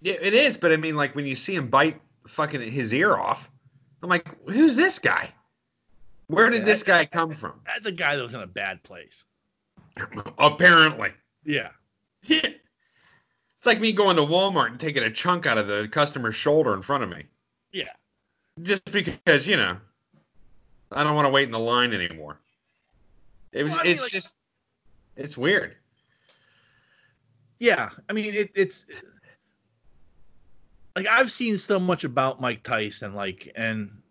Yeah, 0.00 0.14
it 0.20 0.34
is. 0.34 0.56
But 0.56 0.72
I 0.72 0.76
mean, 0.76 0.96
like 0.96 1.14
when 1.14 1.26
you 1.26 1.36
see 1.36 1.54
him 1.54 1.68
bite 1.68 2.00
fucking 2.26 2.60
his 2.70 2.92
ear 2.94 3.14
off, 3.16 3.50
I'm 4.02 4.08
like, 4.08 4.26
who's 4.48 4.74
this 4.74 4.98
guy? 4.98 5.30
Where 6.28 6.48
did 6.48 6.60
Yeah, 6.60 6.64
this 6.66 6.82
guy 6.82 7.04
come 7.04 7.32
from? 7.34 7.60
That's 7.66 7.86
a 7.86 7.92
guy 7.92 8.16
that 8.16 8.22
was 8.22 8.34
in 8.34 8.40
a 8.40 8.46
bad 8.46 8.82
place. 8.84 9.24
Apparently. 10.38 11.10
Yeah. 11.44 11.70
Yeah. 12.24 12.48
It's 13.62 13.66
like 13.68 13.78
me 13.78 13.92
going 13.92 14.16
to 14.16 14.22
Walmart 14.22 14.72
and 14.72 14.80
taking 14.80 15.04
a 15.04 15.10
chunk 15.10 15.46
out 15.46 15.56
of 15.56 15.68
the 15.68 15.86
customer's 15.86 16.34
shoulder 16.34 16.74
in 16.74 16.82
front 16.82 17.04
of 17.04 17.10
me. 17.10 17.22
Yeah. 17.70 17.92
Just 18.60 18.84
because, 18.90 19.46
you 19.46 19.56
know, 19.56 19.76
I 20.90 21.04
don't 21.04 21.14
want 21.14 21.26
to 21.26 21.30
wait 21.30 21.44
in 21.44 21.52
the 21.52 21.60
line 21.60 21.92
anymore. 21.92 22.40
It 23.52 23.62
was 23.62 23.70
Well, 23.70 23.80
I 23.80 23.84
mean, 23.84 23.92
it's 23.92 24.02
like- 24.02 24.10
just 24.10 24.34
it's 25.14 25.38
weird. 25.38 25.76
Yeah. 27.60 27.90
I 28.10 28.12
mean, 28.14 28.34
it, 28.34 28.50
it's 28.56 28.84
like 30.96 31.06
I've 31.06 31.30
seen 31.30 31.56
so 31.56 31.78
much 31.78 32.02
about 32.02 32.40
Mike 32.40 32.64
Tyson, 32.64 33.14
like, 33.14 33.52
and 33.54 34.01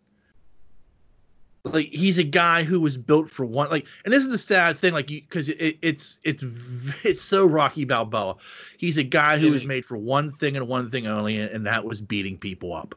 like 1.63 1.87
he's 1.87 2.17
a 2.17 2.23
guy 2.23 2.63
who 2.63 2.79
was 2.79 2.97
built 2.97 3.29
for 3.29 3.45
one, 3.45 3.69
like, 3.69 3.85
and 4.03 4.13
this 4.13 4.23
is 4.23 4.31
the 4.31 4.37
sad 4.37 4.77
thing, 4.77 4.93
like, 4.93 5.07
because 5.07 5.49
it, 5.49 5.77
it's 5.81 6.19
it's 6.23 6.43
it's 7.03 7.21
so 7.21 7.45
Rocky 7.45 7.85
Balboa. 7.85 8.35
He's 8.77 8.97
a 8.97 9.03
guy 9.03 9.37
who 9.37 9.51
was 9.51 9.65
made 9.65 9.85
for 9.85 9.97
one 9.97 10.31
thing 10.31 10.57
and 10.57 10.67
one 10.67 10.89
thing 10.89 11.07
only, 11.07 11.39
and 11.39 11.65
that 11.67 11.85
was 11.85 12.01
beating 12.01 12.37
people 12.37 12.73
up. 12.73 12.95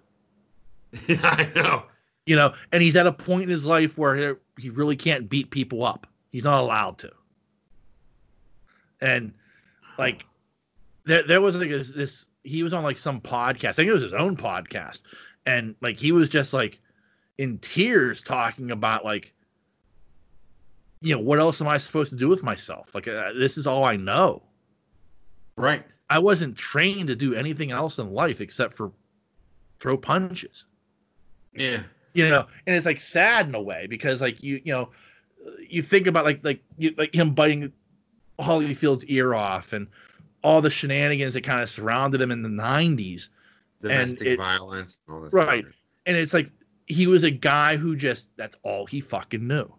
I 1.08 1.50
know. 1.54 1.82
you 2.26 2.36
know, 2.36 2.54
and 2.72 2.82
he's 2.82 2.96
at 2.96 3.06
a 3.06 3.12
point 3.12 3.42
in 3.44 3.48
his 3.50 3.64
life 3.64 3.98
where 3.98 4.14
he- 4.16 4.62
he 4.62 4.70
really 4.70 4.96
can't 4.96 5.28
beat 5.28 5.50
people 5.50 5.84
up. 5.84 6.06
He's 6.30 6.44
not 6.44 6.60
allowed 6.62 6.98
to. 6.98 7.10
And 9.00 9.32
like 9.98 10.24
there 11.04 11.22
there 11.24 11.40
was 11.40 11.56
like 11.56 11.68
this, 11.68 11.90
this 11.90 12.28
he 12.44 12.62
was 12.62 12.72
on 12.72 12.82
like 12.82 12.96
some 12.96 13.20
podcast. 13.20 13.68
I 13.70 13.72
think 13.72 13.90
it 13.90 13.92
was 13.92 14.02
his 14.02 14.12
own 14.14 14.36
podcast. 14.36 15.02
And 15.46 15.74
like 15.80 15.98
he 15.98 16.12
was 16.12 16.28
just 16.28 16.52
like 16.52 16.80
in 17.38 17.58
tears 17.58 18.22
talking 18.22 18.70
about 18.70 19.04
like 19.04 19.32
you 21.00 21.14
know, 21.14 21.20
what 21.20 21.38
else 21.38 21.60
am 21.60 21.68
I 21.68 21.76
supposed 21.78 22.10
to 22.10 22.16
do 22.16 22.28
with 22.28 22.42
myself? 22.42 22.94
Like 22.94 23.06
uh, 23.08 23.32
this 23.38 23.58
is 23.58 23.66
all 23.66 23.84
I 23.84 23.96
know. 23.96 24.42
Right. 25.56 25.84
I 26.08 26.18
wasn't 26.18 26.56
trained 26.56 27.08
to 27.08 27.16
do 27.16 27.34
anything 27.34 27.70
else 27.72 27.98
in 27.98 28.10
life 28.12 28.40
except 28.40 28.74
for 28.74 28.92
throw 29.80 29.96
punches 29.98 30.64
Yeah. 31.54 31.82
you 32.14 32.28
know 32.28 32.46
and 32.66 32.74
it's 32.76 32.86
like 32.86 33.00
sad 33.00 33.48
in 33.48 33.54
a 33.54 33.60
way 33.60 33.86
because 33.88 34.20
like 34.22 34.42
you 34.42 34.60
you 34.64 34.72
know 34.72 34.90
you 35.68 35.82
think 35.82 36.06
about 36.06 36.24
like 36.24 36.40
like 36.42 36.62
you, 36.78 36.94
like 36.96 37.14
him 37.14 37.34
biting 37.34 37.70
Holyfield's 38.38 39.04
ear 39.06 39.34
off 39.34 39.72
and 39.74 39.86
all 40.42 40.62
the 40.62 40.70
shenanigans 40.70 41.34
that 41.34 41.42
kind 41.42 41.60
of 41.60 41.68
surrounded 41.68 42.20
him 42.20 42.30
in 42.30 42.40
the 42.42 42.48
90s 42.48 43.28
Domestic 43.82 44.26
it- 44.26 44.36
violence 44.38 45.00
and 45.06 45.16
all 45.16 45.22
this. 45.22 45.32
Right. 45.34 45.64
and 46.06 46.16
it's 46.16 46.32
like 46.32 46.48
he 46.86 47.06
was 47.06 47.22
a 47.22 47.30
guy 47.30 47.76
who 47.76 47.96
just 47.96 48.30
that's 48.36 48.56
all 48.62 48.86
he 48.86 49.00
fucking 49.00 49.46
knew 49.46 49.72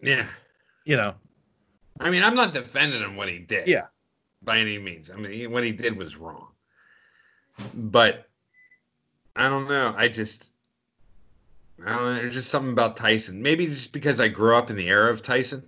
Yeah. 0.00 0.26
you 0.84 0.96
know 0.96 1.14
I 2.00 2.10
mean, 2.10 2.22
I'm 2.22 2.34
not 2.34 2.52
defending 2.52 3.00
him 3.00 3.16
what 3.16 3.28
he 3.28 3.38
did. 3.38 3.68
Yeah. 3.68 3.86
By 4.42 4.58
any 4.58 4.78
means. 4.78 5.10
I 5.10 5.16
mean, 5.16 5.30
he, 5.30 5.46
what 5.46 5.64
he 5.64 5.72
did 5.72 5.96
was 5.96 6.16
wrong. 6.16 6.48
But 7.72 8.28
I 9.36 9.48
don't 9.48 9.68
know. 9.68 9.94
I 9.96 10.08
just 10.08 10.50
I 11.84 11.94
don't 11.94 12.04
know. 12.04 12.14
There's 12.14 12.34
just 12.34 12.50
something 12.50 12.72
about 12.72 12.96
Tyson. 12.96 13.42
Maybe 13.42 13.66
just 13.66 13.92
because 13.92 14.20
I 14.20 14.28
grew 14.28 14.56
up 14.56 14.70
in 14.70 14.76
the 14.76 14.88
era 14.88 15.10
of 15.10 15.22
Tyson. 15.22 15.62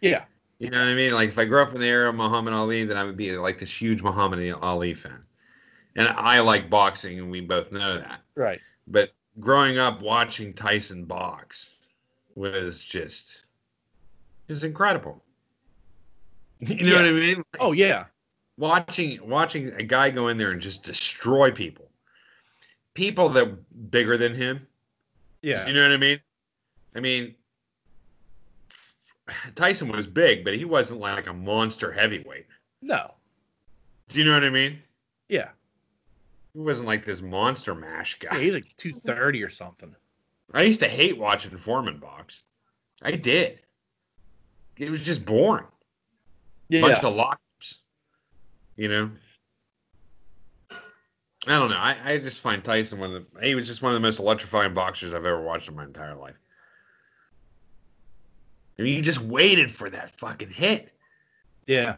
yeah 0.00 0.24
You 0.58 0.70
know 0.70 0.78
what 0.78 0.88
I 0.88 0.94
mean? 0.94 1.12
Like 1.12 1.28
if 1.28 1.38
I 1.38 1.44
grew 1.44 1.62
up 1.62 1.74
in 1.74 1.80
the 1.80 1.86
era 1.86 2.08
of 2.08 2.14
Muhammad 2.14 2.54
Ali, 2.54 2.84
then 2.84 2.96
I 2.96 3.04
would 3.04 3.16
be 3.16 3.36
like 3.36 3.58
this 3.58 3.80
huge 3.80 4.02
Muhammad 4.02 4.52
Ali 4.62 4.94
fan. 4.94 5.22
And 5.96 6.08
I 6.08 6.40
like 6.40 6.70
boxing, 6.70 7.18
and 7.18 7.30
we 7.30 7.40
both 7.40 7.72
know 7.72 7.98
that. 7.98 8.20
right 8.36 8.60
But 8.86 9.10
growing 9.40 9.78
up 9.78 10.00
watching 10.00 10.52
Tyson 10.52 11.04
box 11.04 11.74
was 12.34 12.82
just 12.84 13.44
it 14.48 14.52
was 14.52 14.64
incredible. 14.64 15.22
You 16.60 16.74
know 16.86 16.90
Yeah. 16.90 16.96
what 16.96 17.04
I 17.06 17.10
mean? 17.12 17.42
oh 17.60 17.72
yeah 17.72 18.06
Watching 18.56 19.18
watching 19.28 19.68
a 19.74 19.82
guy 19.84 20.10
go 20.10 20.26
in 20.28 20.36
there 20.38 20.50
and 20.50 20.60
just 20.60 20.82
destroy 20.82 21.50
people. 21.52 21.88
People 22.94 23.28
that 23.30 23.90
bigger 23.92 24.16
than 24.16 24.34
him. 24.34 24.66
yeah 25.42 25.66
You 25.68 25.72
know 25.74 25.82
what 25.82 25.92
I 25.92 25.96
mean? 25.98 26.20
I 26.96 27.00
mean 27.00 27.34
Tyson 29.54 29.88
was 29.88 30.06
big, 30.06 30.42
but 30.44 30.56
he 30.56 30.64
wasn't 30.64 31.00
like 31.00 31.26
a 31.26 31.32
monster 31.32 31.92
heavyweight. 31.92 32.46
no 32.82 33.14
Do 34.08 34.18
you 34.18 34.24
know 34.24 34.32
what 34.34 34.44
I 34.44 34.50
mean? 34.50 34.82
yeah 35.28 35.50
He 36.54 36.60
wasn't 36.60 36.88
like 36.88 37.04
this 37.04 37.22
monster 37.22 37.74
mash 37.74 38.18
guy. 38.18 38.30
yeah 38.34 38.40
he's 38.40 38.54
like 38.54 38.76
230 38.76 39.42
or 39.42 39.50
something 39.50 39.94
I 40.52 40.62
used 40.62 40.80
to 40.80 40.88
hate 40.88 41.18
watching 41.18 41.56
Foreman 41.56 41.98
box. 41.98 42.42
I 43.02 43.12
did. 43.12 43.62
It 44.78 44.90
was 44.90 45.02
just 45.02 45.24
boring. 45.24 45.66
yeah 46.68 46.80
Bunch 46.80 47.04
of 47.04 47.14
lockups. 47.14 47.78
You 48.76 48.88
know? 48.88 49.10
I 51.46 51.58
don't 51.58 51.70
know. 51.70 51.76
I, 51.78 51.96
I 52.04 52.18
just 52.18 52.40
find 52.40 52.62
Tyson 52.62 52.98
one 52.98 53.14
of 53.14 53.26
the 53.34 53.46
he 53.46 53.54
was 53.54 53.66
just 53.66 53.82
one 53.82 53.94
of 53.94 54.00
the 54.00 54.06
most 54.06 54.18
electrifying 54.18 54.74
boxers 54.74 55.14
I've 55.14 55.24
ever 55.24 55.40
watched 55.40 55.68
in 55.68 55.76
my 55.76 55.84
entire 55.84 56.14
life. 56.14 56.38
I 58.78 58.82
mean, 58.82 58.94
you 58.94 59.02
just 59.02 59.20
waited 59.20 59.70
for 59.70 59.90
that 59.90 60.10
fucking 60.10 60.50
hit. 60.50 60.92
yeah 61.66 61.96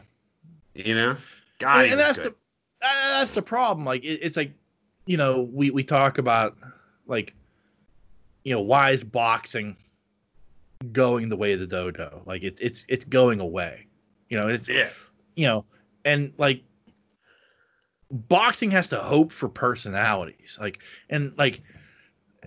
You 0.73 0.95
know? 0.95 1.17
God, 1.59 1.83
and, 1.83 1.91
and 1.91 1.99
that's 1.99 2.17
good. 2.17 2.33
the 2.33 2.35
that's 2.81 3.31
the 3.31 3.41
problem. 3.41 3.85
Like 3.85 4.03
it, 4.03 4.19
it's 4.21 4.37
like, 4.37 4.53
you 5.05 5.17
know, 5.17 5.41
we 5.41 5.71
we 5.71 5.83
talk 5.83 6.17
about 6.17 6.57
like, 7.05 7.35
you 8.43 8.53
know, 8.53 8.61
why 8.61 8.91
is 8.91 9.03
boxing 9.03 9.75
going 10.91 11.29
the 11.29 11.37
way 11.37 11.53
of 11.53 11.59
the 11.59 11.67
dodo? 11.67 12.21
Like 12.25 12.43
it's 12.43 12.59
it's 12.61 12.85
it's 12.89 13.05
going 13.05 13.39
away. 13.39 13.87
You 14.29 14.37
know, 14.37 14.47
it's 14.47 14.67
yeah. 14.69 14.89
you 15.35 15.47
know, 15.47 15.65
and 16.05 16.33
like 16.37 16.63
boxing 18.09 18.71
has 18.71 18.89
to 18.89 18.99
hope 18.99 19.31
for 19.31 19.49
personalities, 19.49 20.57
like 20.59 20.79
and 21.09 21.37
like 21.37 21.61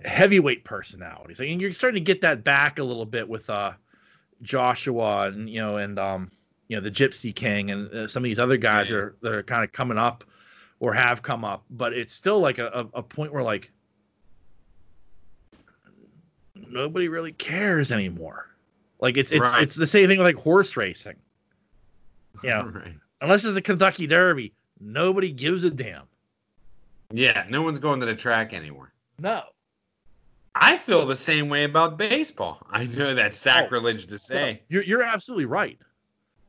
heavyweight 0.03 0.63
personalities. 0.63 1.39
I 1.39 1.45
mean, 1.45 1.59
you're 1.59 1.73
starting 1.73 2.03
to 2.03 2.05
get 2.05 2.21
that 2.21 2.43
back 2.43 2.79
a 2.79 2.83
little 2.83 3.05
bit 3.05 3.27
with 3.27 3.49
uh 3.49 3.73
Joshua 4.41 5.27
and 5.27 5.49
you 5.49 5.59
know 5.59 5.77
and 5.77 5.97
um 5.97 6.31
you 6.67 6.77
know 6.77 6.81
the 6.81 6.91
Gypsy 6.91 7.33
King 7.35 7.71
and 7.71 7.91
uh, 7.93 8.07
some 8.07 8.21
of 8.21 8.25
these 8.25 8.39
other 8.39 8.57
guys 8.57 8.89
Yeah. 8.89 8.95
are 8.97 9.15
that 9.21 9.33
are 9.33 9.43
kind 9.43 9.63
of 9.63 9.71
coming 9.71 9.97
up 9.97 10.23
or 10.79 10.93
have 10.93 11.21
come 11.21 11.45
up, 11.45 11.63
but 11.69 11.93
it's 11.93 12.13
still 12.13 12.39
like 12.39 12.57
a, 12.59 12.67
a, 12.93 12.99
a 12.99 13.03
point 13.03 13.31
where 13.33 13.43
like 13.43 13.71
nobody 16.55 17.07
really 17.07 17.31
cares 17.31 17.91
anymore. 17.91 18.49
Like 18.99 19.17
it's 19.17 19.31
it's 19.31 19.41
Right. 19.41 19.63
it's 19.63 19.75
the 19.75 19.87
same 19.87 20.07
thing 20.07 20.17
with 20.17 20.25
like 20.27 20.35
horse 20.43 20.75
racing. 20.77 21.15
Yeah. 22.43 22.63
Right. 22.69 22.93
Unless 23.21 23.45
it's 23.45 23.55
a 23.55 23.61
Kentucky 23.61 24.07
Derby, 24.07 24.51
nobody 24.81 25.31
gives 25.31 25.63
a 25.63 25.69
damn. 25.71 26.03
Yeah, 27.09 27.45
no 27.49 27.61
one's 27.61 27.79
going 27.79 28.01
to 28.01 28.05
the 28.05 28.15
track 28.15 28.53
anymore. 28.53 28.91
No. 29.19 29.41
I 30.53 30.75
feel 30.75 31.05
the 31.05 31.15
same 31.15 31.47
way 31.47 31.63
about 31.63 31.97
baseball. 31.97 32.59
I 32.69 32.87
know 32.87 33.13
that's 33.15 33.37
sacrilege 33.37 34.07
to 34.07 34.19
say. 34.19 34.63
You're 34.67 34.83
you're 34.83 35.01
absolutely 35.03 35.45
right. 35.45 35.79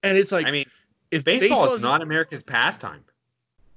And 0.08 0.18
it's 0.18 0.32
like 0.32 0.46
I 0.46 0.50
mean, 0.50 0.66
if 1.10 1.24
baseball, 1.24 1.74
is 1.74 1.82
doesn't- 1.82 2.02
America's 2.02 2.42
pastime. 2.42 3.04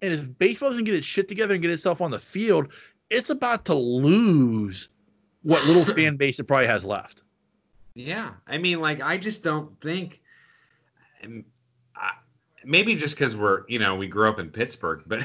and 0.01 0.13
if 0.13 0.37
baseball 0.37 0.69
doesn't 0.69 0.85
get 0.85 0.95
its 0.95 1.05
shit 1.07 1.27
together 1.27 1.53
and 1.55 1.61
get 1.61 1.71
itself 1.71 2.01
on 2.01 2.11
the 2.11 2.19
field, 2.19 2.69
it's 3.09 3.29
about 3.29 3.65
to 3.65 3.73
lose 3.73 4.89
what 5.43 5.63
little 5.65 5.85
fan 5.95 6.15
base 6.17 6.39
it 6.39 6.43
probably 6.45 6.67
has 6.67 6.83
left. 6.85 7.23
Yeah, 7.95 8.31
I 8.47 8.57
mean, 8.59 8.79
like, 8.79 9.01
I 9.01 9.17
just 9.17 9.43
don't 9.43 9.79
think. 9.81 10.21
um, 11.23 11.43
I- 11.95 12.13
Maybe 12.65 12.95
just 12.95 13.15
because 13.15 13.35
we're, 13.37 13.63
you 13.67 13.79
know, 13.79 13.95
we 13.95 14.07
grew 14.07 14.27
up 14.27 14.37
in 14.39 14.49
Pittsburgh, 14.49 15.01
but 15.07 15.23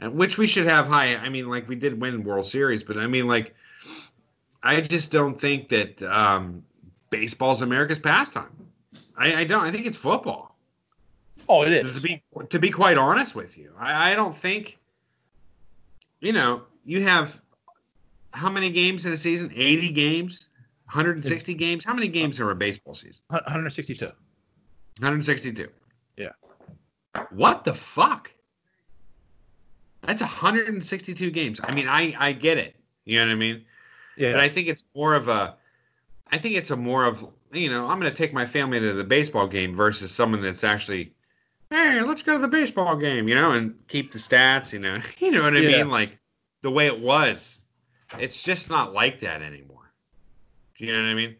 which 0.12 0.38
we 0.38 0.46
should 0.46 0.66
have 0.66 0.86
high. 0.86 1.14
I 1.16 1.28
mean, 1.28 1.48
like, 1.48 1.68
we 1.68 1.76
did 1.76 2.00
win 2.00 2.24
World 2.24 2.46
Series, 2.46 2.82
but 2.82 2.96
I 2.96 3.06
mean, 3.06 3.26
like, 3.26 3.54
I 4.62 4.80
just 4.80 5.10
don't 5.10 5.38
think 5.40 5.68
that 5.68 6.02
um, 6.02 6.64
baseball's 7.10 7.60
America's 7.62 7.98
pastime. 7.98 8.50
I, 9.16 9.40
I 9.40 9.44
don't. 9.44 9.62
I 9.62 9.70
think 9.70 9.86
it's 9.86 9.96
football. 9.96 10.56
Oh, 11.48 11.62
it 11.62 11.72
is. 11.72 11.94
To 11.96 12.00
be 12.00 12.22
to 12.48 12.58
be 12.58 12.70
quite 12.70 12.98
honest 12.98 13.34
with 13.34 13.58
you, 13.58 13.72
I, 13.78 14.12
I 14.12 14.14
don't 14.14 14.36
think. 14.36 14.78
You 16.20 16.32
know, 16.32 16.62
you 16.84 17.02
have 17.02 17.40
how 18.32 18.50
many 18.50 18.70
games 18.70 19.06
in 19.06 19.12
a 19.12 19.16
season? 19.16 19.50
80 19.54 19.90
games, 19.92 20.48
160 20.84 21.54
games. 21.54 21.84
How 21.84 21.94
many 21.94 22.08
games 22.08 22.38
are 22.40 22.50
a 22.50 22.54
baseball 22.54 22.94
season? 22.94 23.22
162. 23.28 24.04
162. 24.04 25.68
Yeah. 26.16 26.28
What 27.30 27.64
the 27.64 27.72
fuck? 27.72 28.32
That's 30.02 30.20
162 30.20 31.30
games. 31.30 31.60
I 31.62 31.74
mean, 31.74 31.88
I 31.88 32.14
I 32.18 32.32
get 32.32 32.58
it. 32.58 32.76
You 33.04 33.18
know 33.18 33.26
what 33.26 33.32
I 33.32 33.36
mean? 33.36 33.64
Yeah. 34.16 34.32
But 34.32 34.40
I 34.40 34.48
think 34.48 34.68
it's 34.68 34.84
more 34.94 35.14
of 35.14 35.28
a, 35.28 35.56
I 36.30 36.38
think 36.38 36.56
it's 36.56 36.70
a 36.70 36.76
more 36.76 37.04
of, 37.04 37.26
you 37.52 37.70
know, 37.70 37.86
I'm 37.88 38.00
going 38.00 38.12
to 38.12 38.16
take 38.16 38.32
my 38.32 38.46
family 38.46 38.80
to 38.80 38.92
the 38.92 39.04
baseball 39.04 39.46
game 39.46 39.74
versus 39.74 40.12
someone 40.12 40.42
that's 40.42 40.64
actually, 40.64 41.12
hey, 41.70 42.00
let's 42.02 42.22
go 42.22 42.34
to 42.34 42.40
the 42.40 42.48
baseball 42.48 42.96
game, 42.96 43.28
you 43.28 43.34
know, 43.34 43.52
and 43.52 43.76
keep 43.88 44.12
the 44.12 44.18
stats, 44.18 44.72
you 44.72 44.78
know, 44.78 44.98
you 45.18 45.30
know 45.30 45.42
what 45.42 45.56
I 45.56 45.60
Yeah. 45.60 45.78
mean? 45.78 45.90
Like 45.90 46.18
the 46.62 46.70
way 46.70 46.86
it 46.86 47.00
was. 47.00 47.60
It's 48.18 48.42
just 48.42 48.68
not 48.68 48.92
like 48.92 49.20
that 49.20 49.42
anymore. 49.42 49.92
Do 50.76 50.86
you 50.86 50.92
know 50.92 51.00
what 51.00 51.08
I 51.08 51.14
mean? 51.14 51.36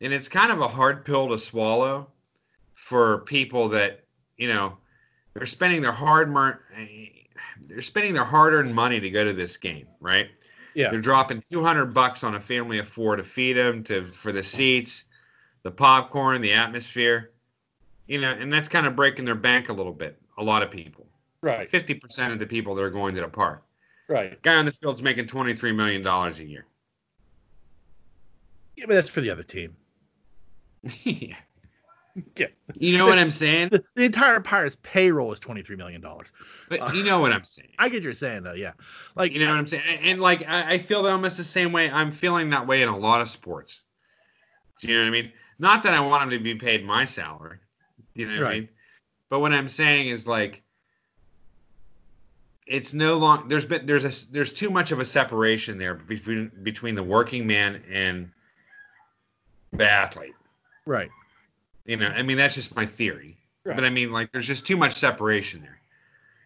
And 0.00 0.12
it's 0.12 0.28
kind 0.28 0.50
of 0.52 0.60
a 0.60 0.68
hard 0.68 1.04
pill 1.04 1.28
to 1.28 1.38
swallow 1.38 2.08
for 2.74 3.18
people 3.18 3.68
that, 3.70 4.04
you 4.36 4.48
know, 4.48 4.76
they're 5.34 5.46
spending 5.46 5.82
their 5.82 5.92
hard 5.92 6.30
mar- 6.30 6.62
they're 7.68 7.82
spending 7.82 8.14
their 8.14 8.24
hard-earned 8.24 8.74
money 8.74 9.00
to 9.00 9.10
go 9.10 9.24
to 9.24 9.32
this 9.32 9.56
game, 9.56 9.86
right? 10.00 10.28
yeah. 10.74 10.90
They're 10.90 11.00
dropping 11.00 11.42
200 11.50 11.86
bucks 11.94 12.24
on 12.24 12.34
a 12.34 12.40
family 12.40 12.78
of 12.78 12.88
four 12.88 13.16
to 13.16 13.22
feed 13.22 13.54
them, 13.54 13.82
to 13.84 14.06
for 14.06 14.32
the 14.32 14.42
seats, 14.42 15.04
the 15.62 15.70
popcorn, 15.70 16.40
the 16.40 16.52
atmosphere, 16.52 17.32
you 18.06 18.20
know, 18.20 18.30
and 18.30 18.52
that's 18.52 18.68
kind 18.68 18.86
of 18.86 18.96
breaking 18.96 19.24
their 19.24 19.34
bank 19.34 19.68
a 19.68 19.72
little 19.72 19.92
bit. 19.92 20.20
A 20.38 20.42
lot 20.42 20.62
of 20.62 20.70
people, 20.70 21.06
Right. 21.40 21.70
50% 21.70 22.32
of 22.32 22.38
the 22.38 22.46
people 22.46 22.74
that 22.74 22.82
are 22.82 22.90
going 22.90 23.14
to 23.14 23.20
the 23.20 23.28
park. 23.28 23.62
Right. 24.08 24.40
Guy 24.42 24.56
on 24.56 24.64
the 24.64 24.72
field's 24.72 25.02
making 25.02 25.26
23 25.26 25.72
million 25.72 26.02
dollars 26.02 26.38
a 26.40 26.44
year. 26.44 26.66
Yeah, 28.76 28.84
but 28.86 28.94
that's 28.94 29.08
for 29.08 29.20
the 29.20 29.30
other 29.30 29.42
team. 29.42 29.76
yeah. 31.02 31.36
Yeah. 32.36 32.46
You 32.74 32.98
know 32.98 33.06
what 33.06 33.18
I'm 33.18 33.30
saying? 33.30 33.68
The, 33.68 33.84
the 33.94 34.04
entire 34.04 34.40
Pirates 34.40 34.76
payroll 34.82 35.32
is 35.32 35.40
23 35.40 35.76
million 35.76 36.00
dollars. 36.00 36.28
But 36.68 36.94
you 36.94 37.04
know 37.04 37.20
what 37.20 37.32
I'm 37.32 37.44
saying. 37.44 37.68
I 37.78 37.88
get 37.88 37.96
what 37.96 38.02
you're 38.04 38.14
saying 38.14 38.42
though. 38.42 38.54
Yeah. 38.54 38.72
Like 39.14 39.32
You 39.32 39.40
know 39.40 39.50
what 39.50 39.58
I'm 39.58 39.66
saying? 39.66 39.84
And, 39.86 40.06
and, 40.06 40.20
like 40.20 40.48
I, 40.48 40.74
I 40.74 40.78
feel 40.78 41.06
almost 41.06 41.36
the 41.36 41.44
same 41.44 41.70
way. 41.72 41.90
I'm 41.90 42.10
feeling 42.10 42.50
that 42.50 42.66
way 42.66 42.82
in 42.82 42.88
a 42.88 42.98
lot 42.98 43.20
of 43.20 43.30
sports. 43.30 43.82
Do 44.80 44.88
you 44.88 44.94
know 44.94 45.02
what 45.02 45.08
I 45.08 45.10
mean? 45.10 45.32
Not 45.58 45.82
that 45.82 45.94
I 45.94 46.00
want 46.00 46.24
him 46.24 46.30
to 46.30 46.38
be 46.38 46.54
paid 46.54 46.84
my 46.84 47.04
salary. 47.04 47.58
You 48.14 48.26
know 48.28 48.42
what 48.42 48.52
I 48.52 48.54
mean? 48.54 48.68
But 49.28 49.40
what 49.40 49.52
I'm 49.52 49.68
saying 49.68 50.08
is 50.08 50.26
like 50.26 50.62
it's 52.66 52.92
no 52.92 53.16
long 53.16 53.48
there's 53.48 53.64
been 53.64 53.86
there's 53.86 54.04
a 54.04 54.30
there's 54.30 54.52
too 54.52 54.70
much 54.70 54.92
of 54.92 55.00
a 55.00 55.04
separation 55.04 55.78
there 55.78 55.94
between 55.94 56.50
between 56.62 56.94
the 56.94 57.02
working 57.02 57.46
man 57.46 57.82
and 57.90 58.30
the 59.72 59.90
athlete. 59.90 60.34
Right. 60.86 61.10
You 61.86 61.96
know, 61.96 62.08
I 62.08 62.22
mean 62.22 62.36
that's 62.36 62.54
just 62.54 62.76
my 62.76 62.86
theory. 62.86 63.36
Right. 63.64 63.74
But 63.74 63.84
I 63.84 63.90
mean 63.90 64.12
like 64.12 64.32
there's 64.32 64.46
just 64.46 64.66
too 64.66 64.76
much 64.76 64.94
separation 64.94 65.60
there. 65.60 65.80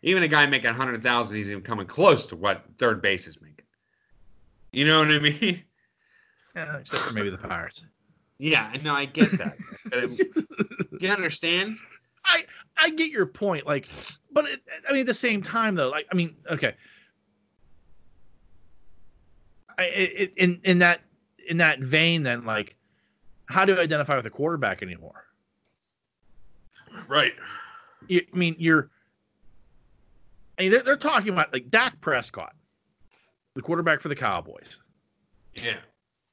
Even 0.02 0.22
a 0.24 0.28
guy 0.28 0.46
making 0.46 0.70
100,000 0.70 1.36
he's 1.36 1.48
even 1.48 1.62
coming 1.62 1.86
close 1.86 2.26
to 2.26 2.36
what 2.36 2.64
third 2.78 3.02
base 3.02 3.26
is 3.26 3.40
making. 3.40 3.66
You 4.72 4.86
know 4.86 5.00
what 5.00 5.10
I 5.10 5.18
mean? 5.18 5.62
Yeah, 6.56 6.78
except 6.78 7.02
for 7.04 7.14
maybe 7.14 7.30
the 7.30 7.38
Pirates. 7.38 7.82
Yeah, 8.38 8.72
no, 8.82 8.94
I 8.94 9.04
get 9.04 9.30
that. 9.32 9.54
it, 9.92 11.00
you 11.00 11.08
understand? 11.08 11.76
I 12.24 12.44
I 12.76 12.90
get 12.90 13.10
your 13.10 13.26
point. 13.26 13.66
Like, 13.66 13.88
but 14.30 14.46
it, 14.46 14.60
I 14.88 14.92
mean, 14.92 15.02
at 15.02 15.06
the 15.06 15.14
same 15.14 15.42
time 15.42 15.74
though, 15.74 15.90
like, 15.90 16.06
I 16.10 16.14
mean, 16.14 16.36
okay. 16.50 16.74
I 19.78 19.84
it, 19.84 20.34
in 20.36 20.60
in 20.64 20.78
that 20.80 21.02
in 21.48 21.58
that 21.58 21.80
vein, 21.80 22.22
then 22.22 22.44
like, 22.44 22.76
how 23.46 23.64
do 23.64 23.74
you 23.74 23.80
identify 23.80 24.16
with 24.16 24.26
a 24.26 24.30
quarterback 24.30 24.82
anymore? 24.82 25.24
Right. 27.08 27.32
You, 28.08 28.22
I 28.32 28.36
mean, 28.36 28.56
you're. 28.58 28.90
I 30.58 30.62
mean, 30.62 30.72
they're, 30.72 30.82
they're 30.82 30.96
talking 30.96 31.30
about 31.32 31.52
like 31.52 31.70
Dak 31.70 32.00
Prescott, 32.00 32.54
the 33.54 33.62
quarterback 33.62 34.00
for 34.00 34.08
the 34.08 34.16
Cowboys. 34.16 34.78
Yeah. 35.54 35.78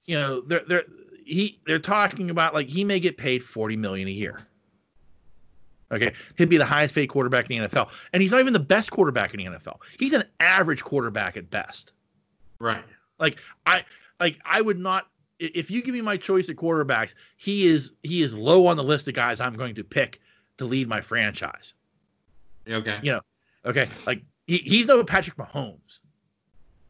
You 0.06 0.16
know, 0.16 0.42
they're 0.42 0.64
they're 0.68 0.86
he 1.30 1.60
they're 1.66 1.80
talking 1.80 2.30
about 2.30 2.54
like 2.54 2.68
he 2.68 2.84
may 2.84 3.00
get 3.00 3.18
paid 3.18 3.44
forty 3.44 3.76
million 3.76 4.08
a 4.08 4.12
year. 4.12 4.48
Okay, 5.92 6.14
he'd 6.38 6.50
be 6.50 6.58
the 6.58 6.66
highest 6.66 6.94
paid 6.94 7.08
quarterback 7.08 7.50
in 7.50 7.62
the 7.62 7.68
NFL, 7.68 7.90
and 8.14 8.22
he's 8.22 8.32
not 8.32 8.40
even 8.40 8.54
the 8.54 8.60
best 8.60 8.92
quarterback 8.92 9.34
in 9.34 9.40
the 9.40 9.58
NFL. 9.58 9.78
He's 9.98 10.14
an 10.14 10.24
average 10.40 10.84
quarterback 10.84 11.36
at 11.36 11.50
best. 11.50 11.94
Right. 12.60 12.84
Like 13.20 13.38
I 13.66 13.84
like 14.20 14.40
I 14.46 14.62
would 14.62 14.78
not 14.78 15.08
if 15.40 15.72
you 15.72 15.82
give 15.82 15.94
me 15.94 16.02
my 16.02 16.18
choice 16.18 16.50
of 16.50 16.58
quarterbacks, 16.58 17.14
he 17.38 17.66
is 17.68 17.94
he 18.04 18.22
is 18.22 18.36
low 18.36 18.68
on 18.68 18.78
the 18.78 18.84
list 18.84 19.08
of 19.08 19.14
guys 19.14 19.40
I'm 19.40 19.56
going 19.56 19.76
to 19.76 19.84
pick 19.84 20.20
to 20.58 20.66
lead 20.66 20.88
my 20.88 21.02
franchise. 21.02 21.74
Okay. 22.70 23.00
You 23.02 23.14
know, 23.14 23.22
okay, 23.66 23.88
like 24.06 24.22
he, 24.46 24.58
he's 24.58 24.88
no 24.88 25.04
Patrick 25.04 25.38
Mahomes. 25.38 26.02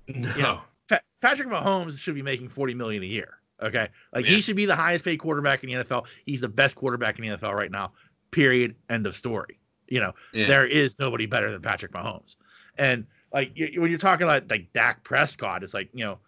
No. 0.07 0.33
Yeah. 0.35 0.59
Pa- 0.89 1.01
Patrick 1.21 1.49
Mahomes 1.49 1.97
should 1.99 2.15
be 2.15 2.23
making 2.23 2.49
40 2.49 2.73
million 2.73 3.03
a 3.03 3.05
year. 3.05 3.38
Okay, 3.61 3.87
like 4.13 4.25
Yeah. 4.25 4.31
he 4.35 4.41
should 4.41 4.55
be 4.55 4.65
the 4.65 4.75
highest 4.75 5.03
paid 5.03 5.17
quarterback 5.17 5.63
in 5.63 5.69
the 5.69 5.75
NFL. 5.83 6.05
He's 6.25 6.41
the 6.41 6.47
best 6.47 6.75
quarterback 6.75 7.19
in 7.19 7.27
the 7.29 7.37
NFL 7.37 7.53
right 7.53 7.71
now. 7.71 7.91
Period. 8.31 8.75
End 8.89 9.05
of 9.05 9.15
story. 9.15 9.59
You 9.89 9.99
know, 9.99 10.13
Yeah. 10.33 10.47
there 10.47 10.65
is 10.65 10.97
nobody 10.99 11.25
better 11.25 11.51
than 11.51 11.61
Patrick 11.61 11.91
Mahomes. 11.91 12.35
And 12.77 13.05
like 13.33 13.51
you, 13.55 13.81
when 13.81 13.89
you're 13.89 13.99
talking 13.99 14.23
about 14.23 14.49
like 14.49 14.71
Dak 14.73 15.03
Prescott, 15.03 15.63
it's 15.63 15.73
like 15.73 15.89
you 15.93 16.05
know, 16.05 16.19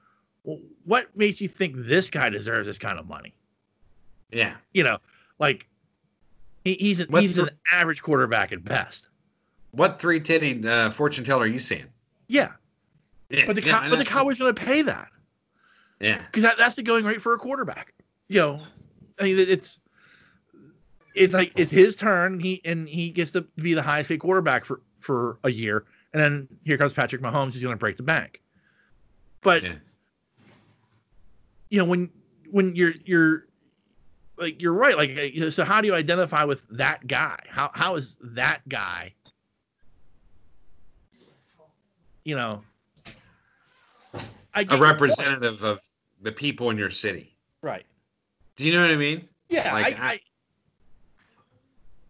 well, 0.44 0.60
what 0.86 1.16
makes 1.16 1.40
you 1.40 1.48
think 1.48 1.76
this 1.78 2.10
guy 2.10 2.30
deserves 2.30 2.68
this 2.68 2.78
kind 2.78 3.00
of 3.00 3.08
money? 3.08 3.34
Yeah. 4.32 4.56
You 4.74 4.84
know, 4.84 4.98
like 5.40 5.68
he, 6.64 6.74
he's 6.74 7.00
an, 7.00 7.08
he's 7.18 7.36
the- 7.38 7.44
an 7.44 7.50
average 7.72 8.02
quarterback 8.02 8.52
at 8.52 8.64
best. 8.64 9.08
What 9.72 10.00
three 10.02 10.20
titty 10.20 10.68
uh, 10.68 10.90
fortune 10.90 11.24
teller 11.24 11.44
are 11.44 11.48
you 11.48 11.60
seeing? 11.60 11.86
Yeah, 12.28 12.52
Yeah. 13.30 13.46
but 13.46 13.56
the 13.56 13.64
yeah, 13.64 13.80
Cow- 13.84 13.90
but 13.90 14.00
the 14.00 14.06
Cowboys 14.06 14.38
going 14.40 14.54
to 14.54 14.62
pay 14.62 14.82
that. 14.82 15.08
Yeah. 16.02 16.22
because 16.26 16.44
that, 16.44 16.58
that's 16.58 16.76
the 16.76 16.84
going 16.84 17.06
rate 17.06 17.22
for 17.22 17.34
a 17.34 17.38
quarterback. 17.38 17.94
You 18.28 18.40
know, 18.40 18.62
I 19.20 19.24
mean, 19.24 19.40
it's 19.40 19.80
it's 21.14 21.34
like 21.34 21.52
it's 21.56 21.72
his 21.72 21.96
turn. 21.96 22.40
He 22.40 22.62
and 22.66 22.90
he 22.90 23.10
gets 23.10 23.32
to 23.32 23.42
be 23.58 23.74
the 23.74 23.82
highest 23.82 24.10
paid 24.10 24.20
quarterback 24.20 24.66
for 24.66 24.82
for 25.00 25.38
a 25.44 25.52
year, 25.52 25.86
and 26.14 26.22
then 26.22 26.48
here 26.64 26.78
comes 26.78 26.94
Patrick 26.94 27.22
Mahomes. 27.22 27.54
He's 27.54 27.62
going 27.62 27.76
to 27.76 27.80
break 27.80 27.98
the 27.98 28.04
bank. 28.04 28.42
But 29.42 29.64
Yeah. 29.64 29.74
you 31.70 31.80
know, 31.80 31.86
when 31.86 32.10
when 32.50 32.76
you're 32.76 32.94
you're 33.06 33.46
like 34.38 34.62
you're 34.62 34.74
right. 34.74 34.98
Like, 34.98 35.52
so 35.52 35.64
how 35.64 35.82
do 35.82 35.88
you 35.88 35.94
identify 35.94 36.46
with 36.46 36.62
that 36.72 37.06
guy? 37.06 37.40
How 37.48 37.70
how 37.74 37.96
is 37.96 38.16
that 38.22 38.68
guy? 38.68 39.14
You 42.24 42.36
know, 42.36 42.64
I 44.54 44.66
A 44.70 44.78
representative 44.78 45.64
of 45.64 45.80
the 46.22 46.32
people 46.32 46.70
in 46.70 46.78
your 46.78 46.90
city. 46.90 47.36
right? 47.62 47.86
Do 48.56 48.66
you 48.66 48.74
know 48.74 48.82
what 48.82 48.92
I 48.92 48.98
mean? 48.98 49.22
Yeah, 49.50 49.74
Like, 49.74 50.00
I, 50.00 50.14
I- 50.14 50.20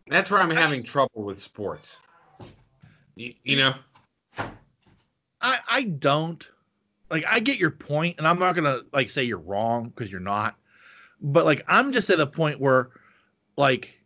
That's 0.07 0.29
where 0.29 0.41
I'm 0.41 0.49
having 0.49 0.83
trouble 0.83 1.23
with 1.23 1.39
sports. 1.39 1.97
You, 3.15 3.33
you 3.43 3.57
know? 3.57 3.73
I 5.43 5.59
I 5.69 5.83
don't 5.83 6.45
like 7.09 7.25
I 7.27 7.39
get 7.39 7.57
your 7.57 7.71
point, 7.71 8.17
and 8.17 8.27
I'm 8.27 8.37
not 8.39 8.53
gonna 8.55 8.81
like 8.93 9.09
say 9.09 9.23
you're 9.23 9.37
wrong 9.39 9.85
because 9.89 10.11
you're 10.11 10.19
not, 10.19 10.55
but 11.21 11.45
like 11.45 11.63
I'm 11.67 11.93
just 11.93 12.09
at 12.09 12.19
a 12.19 12.27
point 12.27 12.59
where 12.59 12.89
like 13.57 13.97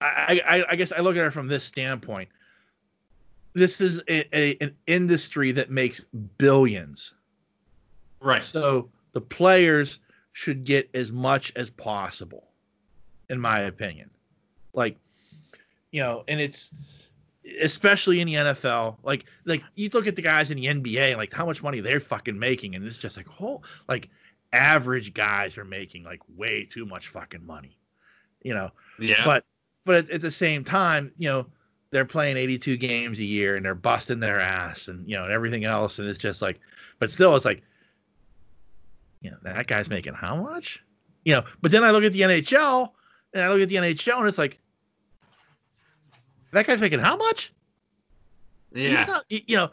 I 0.00 0.40
I, 0.46 0.64
I 0.70 0.76
guess 0.76 0.92
I 0.92 1.00
look 1.00 1.16
at 1.16 1.26
it 1.26 1.32
from 1.32 1.48
this 1.48 1.64
standpoint. 1.64 2.28
This 3.54 3.80
is 3.80 3.98
a, 4.08 4.36
a 4.36 4.56
an 4.62 4.74
industry 4.86 5.52
that 5.52 5.70
makes 5.70 6.00
billions, 6.38 7.14
Right. 8.22 8.44
so 8.44 8.88
the 9.12 9.20
players 9.20 9.98
should 10.32 10.64
get 10.64 10.88
as 10.94 11.12
much 11.12 11.52
as 11.56 11.70
possible, 11.70 12.48
in 13.28 13.38
my 13.38 13.60
opinion. 13.60 14.10
Like, 14.72 14.96
you 15.90 16.00
know, 16.00 16.24
and 16.28 16.40
it's 16.40 16.70
especially 17.60 18.20
in 18.20 18.26
the 18.26 18.34
NFL. 18.34 18.96
Like, 19.02 19.24
like 19.44 19.62
you 19.74 19.90
look 19.92 20.06
at 20.06 20.16
the 20.16 20.22
guys 20.22 20.50
in 20.50 20.58
the 20.58 20.66
NBA 20.66 21.10
and 21.10 21.18
like 21.18 21.32
how 21.32 21.46
much 21.46 21.62
money 21.62 21.80
they're 21.80 22.00
fucking 22.00 22.38
making, 22.38 22.74
and 22.74 22.84
it's 22.84 22.98
just 22.98 23.16
like, 23.16 23.26
oh, 23.40 23.60
like 23.88 24.08
average 24.52 25.14
guys 25.14 25.56
are 25.56 25.64
making 25.64 26.04
like 26.04 26.20
way 26.36 26.64
too 26.64 26.86
much 26.86 27.08
fucking 27.08 27.44
money, 27.44 27.76
you 28.42 28.54
know. 28.54 28.70
Yeah. 28.98 29.24
But 29.24 29.44
but 29.84 29.96
at, 29.96 30.10
at 30.10 30.20
the 30.20 30.30
same 30.30 30.64
time, 30.64 31.12
you 31.18 31.28
know, 31.28 31.46
they're 31.90 32.04
playing 32.04 32.36
82 32.36 32.76
games 32.78 33.18
a 33.18 33.24
year 33.24 33.56
and 33.56 33.64
they're 33.64 33.74
busting 33.74 34.20
their 34.20 34.40
ass 34.40 34.88
and 34.88 35.08
you 35.08 35.16
know 35.16 35.24
and 35.24 35.32
everything 35.32 35.64
else, 35.64 35.98
and 35.98 36.08
it's 36.08 36.18
just 36.18 36.40
like, 36.40 36.60
but 36.98 37.10
still, 37.10 37.36
it's 37.36 37.44
like 37.44 37.62
you 39.22 39.30
know, 39.30 39.36
that 39.44 39.66
guy's 39.66 39.88
making 39.88 40.14
how 40.14 40.36
much? 40.36 40.82
You 41.24 41.34
know, 41.34 41.44
but 41.60 41.70
then 41.70 41.84
I 41.84 41.90
look 41.92 42.04
at 42.04 42.12
the 42.12 42.22
NHL 42.22 42.90
and 43.32 43.42
I 43.42 43.48
look 43.48 43.60
at 43.60 43.68
the 43.68 43.76
NHL 43.76 44.18
and 44.18 44.28
it's 44.28 44.38
like, 44.38 44.58
that 46.52 46.66
guy's 46.66 46.80
making 46.80 46.98
how 47.00 47.16
much? 47.16 47.52
Yeah. 48.72 49.04
not- 49.04 49.24
you 49.28 49.56
know, 49.56 49.70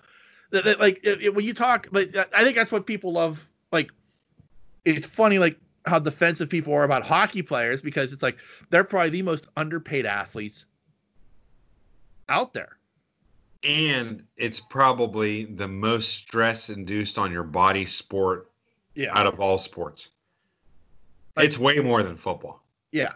that, 0.51 0.63
that, 0.65 0.79
like 0.79 0.99
it, 1.03 1.21
it- 1.21 1.35
when 1.35 1.45
you 1.45 1.53
talk, 1.53 1.87
but 1.91 2.15
I 2.33 2.43
think 2.43 2.55
that's 2.55 2.71
what 2.71 2.85
people 2.85 3.13
love. 3.13 3.45
Like, 3.71 3.91
it's 4.85 5.07
funny, 5.07 5.39
like 5.39 5.57
how 5.85 5.99
defensive 5.99 6.49
people 6.49 6.73
are 6.73 6.83
about 6.83 7.03
hockey 7.05 7.41
players 7.41 7.81
because 7.81 8.13
it's 8.13 8.23
like 8.23 8.37
they're 8.69 8.83
probably 8.83 9.09
the 9.09 9.21
most 9.23 9.47
underpaid 9.57 10.05
athletes 10.05 10.65
out 12.29 12.53
there. 12.53 12.77
And 13.63 14.25
it's 14.37 14.59
probably 14.59 15.45
the 15.45 15.67
most 15.67 16.09
stress 16.09 16.69
induced 16.69 17.17
on 17.17 17.31
your 17.31 17.43
body 17.43 17.85
sport 17.85 18.48
Yeah, 18.99 19.17
out 19.17 19.27
of 19.27 19.39
all 19.39 19.57
sports. 19.57 20.09
Like- 21.35 21.45
it's 21.45 21.57
way 21.57 21.77
more 21.77 22.03
than 22.03 22.15
football. 22.17 22.61
yeah. 22.91 23.13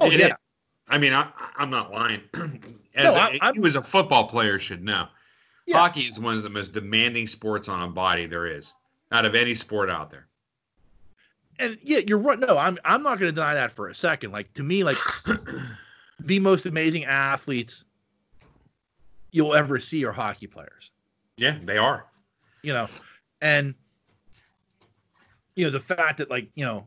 Oh 0.00 0.10
It 0.10 0.18
yeah, 0.18 0.26
is. 0.26 0.32
I 0.88 0.98
mean, 0.98 1.12
I, 1.12 1.28
I'm 1.56 1.70
not 1.70 1.92
lying. 1.92 2.20
As 2.96 3.04
No, 3.04 3.14
a- 3.14 3.18
I- 3.18 3.38
I'm- 3.42 3.54
you 3.54 3.64
as 3.66 3.76
a 3.76 3.82
football 3.82 4.26
player 4.26 4.58
should 4.58 4.82
know. 4.82 5.06
Yeah. 5.66 5.78
Hockey 5.78 6.00
is 6.02 6.18
one 6.18 6.36
of 6.36 6.42
the 6.42 6.50
most 6.50 6.72
demanding 6.72 7.26
sports 7.28 7.68
on 7.68 7.88
a 7.88 7.90
body 7.92 8.26
there 8.26 8.46
is, 8.46 8.72
out 9.12 9.24
of 9.24 9.34
any 9.36 9.54
sport 9.54 9.88
out 9.88 10.10
there. 10.10 10.26
and 11.60 11.78
yeah, 11.82 11.98
you're 12.06 12.18
right. 12.18 12.38
No, 12.40 12.58
I'm 12.58 12.76
I'm 12.84 13.02
not 13.04 13.18
going 13.20 13.30
to 13.30 13.32
deny 13.34 13.54
that 13.54 13.70
for 13.72 13.86
a 13.88 13.94
second. 13.94 14.32
Like 14.32 14.52
to 14.54 14.62
me, 14.64 14.82
like 14.84 14.98
the 16.20 16.38
most 16.40 16.66
amazing 16.66 17.04
athletes 17.04 17.84
you'll 19.30 19.54
ever 19.54 19.78
see 19.78 20.04
are 20.04 20.12
hockey 20.12 20.46
players. 20.48 20.90
Yeah, 21.36 21.56
they 21.64 21.78
are. 21.78 22.04
you 22.62 22.72
know, 22.72 22.88
and 23.40 23.74
you 25.56 25.64
know 25.64 25.70
the 25.70 25.80
fact 25.80 26.18
that 26.18 26.30
like 26.30 26.48
you 26.54 26.64
know, 26.64 26.86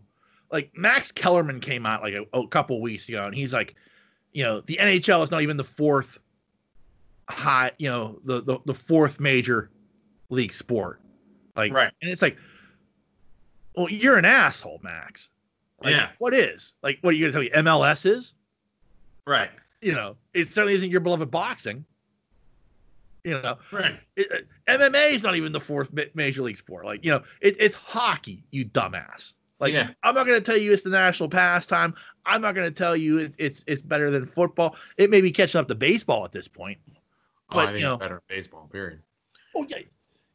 like 0.52 0.72
Max 0.76 1.12
Kellerman 1.12 1.60
came 1.60 1.86
out 1.86 2.02
like 2.02 2.14
a, 2.14 2.26
a 2.38 2.48
couple 2.48 2.82
weeks 2.82 3.08
ago, 3.10 3.26
and 3.26 3.34
he's 3.36 3.54
like, 3.54 3.76
you 4.34 4.44
know, 4.44 4.62
the 4.62 4.78
NHL 4.78 5.24
is 5.24 5.32
not 5.32 5.42
even 5.42 5.58
the 5.58 5.64
fourth 5.64 6.20
high, 7.30 7.72
you 7.78 7.90
know, 7.90 8.20
the 8.26 8.42
the, 8.42 8.60
the 8.66 8.74
fourth 8.74 9.20
major 9.20 9.70
league 10.30 10.54
sport, 10.54 11.00
like, 11.56 11.72
Right. 11.74 11.92
and 12.02 12.12
it's 12.12 12.22
like, 12.22 12.38
well, 13.76 13.90
you're 13.90 14.18
an 14.18 14.26
asshole, 14.26 14.80
Max. 14.84 15.30
Like, 15.84 15.92
Yeah. 15.92 16.10
What 16.18 16.34
is 16.34 16.74
like? 16.82 17.00
What 17.02 17.14
are 17.14 17.18
you 17.18 17.30
gonna 17.32 17.48
tell 17.48 17.64
me? 17.64 17.64
MLS 17.70 18.06
is? 18.06 18.34
Right. 19.26 19.52
You 19.82 19.94
know, 19.94 20.16
it 20.34 20.48
certainly 20.48 20.74
isn't 20.74 20.90
your 20.90 21.02
beloved 21.02 21.30
boxing. 21.30 21.86
You 23.28 23.42
know, 23.42 23.58
Right. 23.74 24.00
it, 24.16 24.32
uh, 24.32 24.72
MMA 24.72 25.12
is 25.12 25.22
not 25.24 25.36
even 25.36 25.52
the 25.52 25.60
fourth 25.60 25.92
ma- 25.92 26.04
major 26.14 26.44
league 26.44 26.56
sport. 26.56 26.86
Like, 26.86 27.04
you 27.04 27.12
know, 27.12 27.24
it, 27.42 27.58
it's 27.60 27.76
hockey, 27.76 28.46
you 28.52 28.64
dumbass. 28.66 29.34
Like, 29.60 29.74
Yeah. 29.74 29.90
I'm 30.02 30.16
not 30.16 30.26
going 30.26 30.38
to 30.40 30.44
tell 30.46 30.56
you 30.56 30.72
it's 30.72 30.84
the 30.84 30.90
national 30.92 31.28
pastime. 31.28 31.94
I'm 32.26 32.42
not 32.42 32.56
going 32.56 32.68
to 32.70 32.74
tell 32.74 32.96
you 32.96 33.18
it, 33.18 33.36
it's 33.38 33.66
it's 33.68 33.82
better 33.82 34.12
than 34.12 34.26
football. 34.28 34.78
It 34.96 35.10
may 35.10 35.20
be 35.20 35.32
catching 35.32 35.60
up 35.60 35.68
to 35.68 35.76
baseball 35.76 36.24
at 36.24 36.32
this 36.32 36.48
point. 36.48 36.78
Oh, 37.50 37.56
But, 37.56 37.58
I 37.60 37.66
think 37.72 37.80
you 37.80 37.86
know- 37.86 37.94
it's 37.96 38.00
better 38.00 38.22
baseball, 38.30 38.70
period. 38.72 39.02
Oh 39.56 39.66
yeah, 39.68 39.80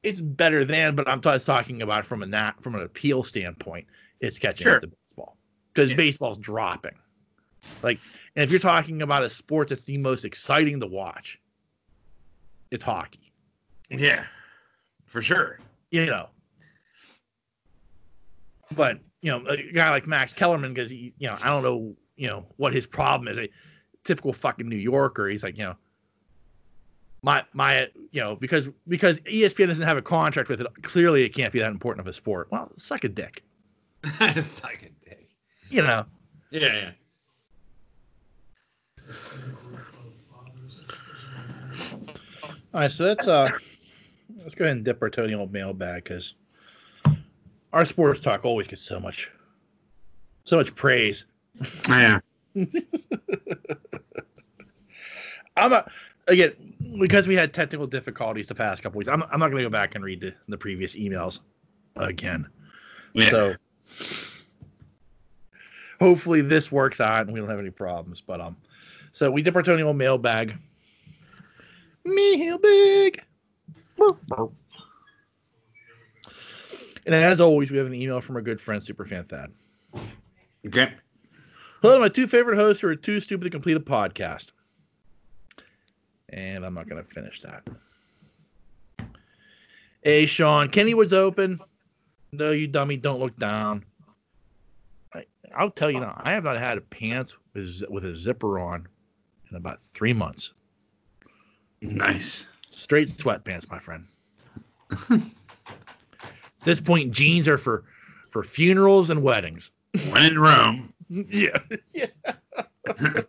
it's 0.03 0.20
better 0.20 0.64
than, 0.64 0.95
but 0.95 1.09
I'm 1.09 1.22
t- 1.22 1.38
talking 1.38 1.80
about 1.80 2.05
from 2.05 2.22
a 2.22 2.26
nat 2.26 2.55
from 2.61 2.74
an 2.74 2.82
appeal 2.82 3.24
standpoint. 3.24 3.86
It's 4.20 4.38
catching 4.38 4.64
Sure. 4.64 4.76
up 4.76 4.82
to 4.82 4.88
baseball 4.88 5.38
because 5.72 5.88
Yeah. 5.90 5.97
baseball's 5.97 6.36
dropping. 6.38 6.99
Like, 7.82 8.01
and 8.36 8.43
if 8.45 8.51
you're 8.51 8.61
talking 8.61 9.01
about 9.01 9.22
a 9.22 9.30
sport 9.30 9.68
that's 9.68 9.84
the 9.84 9.97
most 9.97 10.24
exciting 10.26 10.80
to 10.80 10.86
watch, 10.86 11.38
it's 12.73 12.83
hockey. 12.83 13.33
Yeah. 13.91 14.25
For 15.07 15.23
sure. 15.23 15.59
you 15.91 16.07
know. 16.07 16.29
But 18.75 19.01
you 19.20 19.31
know, 19.31 19.47
a 19.47 19.73
guy 19.73 19.91
like 19.91 20.07
Max 20.07 20.33
Kellerman, 20.33 20.73
because 20.73 20.91
he, 20.91 21.14
you 21.18 21.29
know, 21.29 21.37
I 21.43 21.49
don't 21.49 21.62
know, 21.62 21.95
you 22.16 22.29
know, 22.29 22.47
what 22.57 22.73
his 22.73 22.87
problem 22.87 23.29
is. 23.29 23.39
A 23.39 23.49
typical 24.05 24.33
fucking 24.33 24.68
New 24.68 24.77
Yorker. 24.77 25.29
He's 25.29 25.43
like, 25.43 25.59
you 25.59 25.64
know, 25.64 25.77
my 27.23 27.45
my, 27.53 27.89
you 28.11 28.20
know, 28.20 28.35
because 28.35 28.68
because 28.89 29.18
ESPN 29.18 29.68
doesn't 29.68 29.87
have 29.87 29.99
a 29.99 30.03
contract 30.03 30.49
with 30.49 30.62
it. 30.62 30.66
Clearly, 30.83 31.25
it 31.25 31.35
can't 31.35 31.53
be 31.53 31.61
that 31.61 31.70
important 31.70 32.01
of 32.01 32.11
a 32.11 32.12
sport. 32.14 32.49
Well, 32.51 32.73
suck 32.79 33.05
a 33.05 33.09
dick. 33.09 33.43
like 34.20 34.37
a 34.37 35.09
dick. 35.09 35.29
You 35.68 35.83
know. 35.83 36.07
Yeah, 36.51 36.91
yeah. 39.07 39.12
All 42.75 42.81
right, 42.81 42.91
so 42.91 43.05
that's 43.05 43.29
uh, 43.29 43.51
let's 44.43 44.55
go 44.55 44.64
ahead 44.64 44.77
and 44.77 44.85
dip 44.85 45.03
our 45.03 45.11
toe 45.11 45.25
in 45.25 45.31
the 45.31 45.37
old 45.39 45.53
mailbag 45.53 46.05
because 46.05 46.35
our 47.73 47.85
sports 47.85 48.20
talk 48.20 48.45
always 48.45 48.66
gets 48.66 48.83
so 48.83 48.99
much, 48.99 49.31
so 50.45 50.57
much 50.57 50.75
praise. 50.75 51.27
Yeah. 51.89 52.20
I'm 55.57 55.70
not 55.70 55.91
again 56.29 56.53
because 56.99 57.29
we 57.29 57.35
had 57.35 57.53
technical 57.53 57.87
difficulties 57.87 58.47
the 58.47 58.55
past 58.55 58.83
couple 58.83 58.99
weeks. 58.99 59.09
I'm, 59.09 59.23
I'm 59.25 59.39
not 59.39 59.49
going 59.51 59.59
to 59.59 59.64
go 59.64 59.70
back 59.70 59.95
and 59.95 60.03
read 60.03 60.20
the, 60.20 60.35
the 60.49 60.57
previous 60.57 60.95
emails 60.95 61.41
again. 61.97 62.49
Yeah. 63.12 63.31
So 63.31 63.55
hopefully 66.01 66.41
this 66.41 66.73
works 66.73 67.01
out 67.01 67.27
and 67.27 67.33
we 67.33 67.41
don't 67.41 67.49
have 67.49 67.59
any 67.59 67.70
problems. 67.70 68.20
But 68.20 68.41
um, 68.41 68.57
so 69.12 69.31
we 69.31 69.43
dip 69.43 69.57
our 69.57 69.62
Tony 69.62 69.83
old 69.83 69.97
mailbag. 69.97 70.57
Mailbag. 72.05 73.24
Burp, 73.97 74.18
Big. 74.28 74.51
And 77.05 77.14
as 77.14 77.40
always, 77.40 77.70
we 77.70 77.78
have 77.78 77.86
an 77.86 77.94
email 77.94 78.20
from 78.20 78.36
our 78.36 78.43
good 78.43 78.60
friend 78.60 78.81
Superfan 78.81 79.28
Thad. 79.28 79.52
okay. 80.66 80.93
Hello, 81.81 81.98
my 81.98 82.09
two 82.09 82.28
favorite 82.28 82.56
hosts 82.56 82.81
who 82.81 82.89
are 82.89 82.97
too 82.97 83.18
stupid 83.18 83.44
to 83.44 83.51
complete 83.51 83.77
a 83.77 83.81
podcast. 83.81 84.52
And 86.28 86.64
I'm 86.64 86.74
not 86.74 86.89
going 86.89 87.02
to 87.02 87.10
finish 87.10 87.43
that. 87.43 87.66
Hey, 90.02 90.27
Sean, 90.27 90.68
Kennywood's 90.68 91.12
open. 91.12 91.60
No, 92.32 92.52
you 92.52 92.66
dummy, 92.66 92.97
don't 92.97 93.20
look 93.20 93.36
down. 93.36 93.85
I, 95.12 95.24
I'll 95.55 95.70
tell 95.70 95.90
you 95.90 96.01
now, 96.01 96.20
I 96.24 96.32
have 96.32 96.44
not 96.44 96.56
had 96.56 96.89
pants 96.89 97.36
with, 97.52 97.82
with 97.90 98.05
a 98.05 98.14
zipper 98.14 98.59
on 98.59 98.86
in 99.51 99.56
about 99.56 99.82
three 99.82 100.12
months. 100.12 100.55
Nice. 101.82 102.46
Straight 102.70 103.09
sweatpants, 103.09 103.68
my 103.68 103.78
friend. 103.80 104.06
At 105.10 105.20
this 106.64 106.80
point, 106.80 107.12
jeans 107.12 107.48
are 107.48 107.59
for 107.59 107.84
for 108.30 108.42
funerals 108.42 109.10
and 109.10 109.22
weddings. 109.22 109.70
When 110.10 110.22
in 110.24 110.38
Rome. 110.38 110.88
Yeah. 111.14 111.59
yeah. 111.92 112.06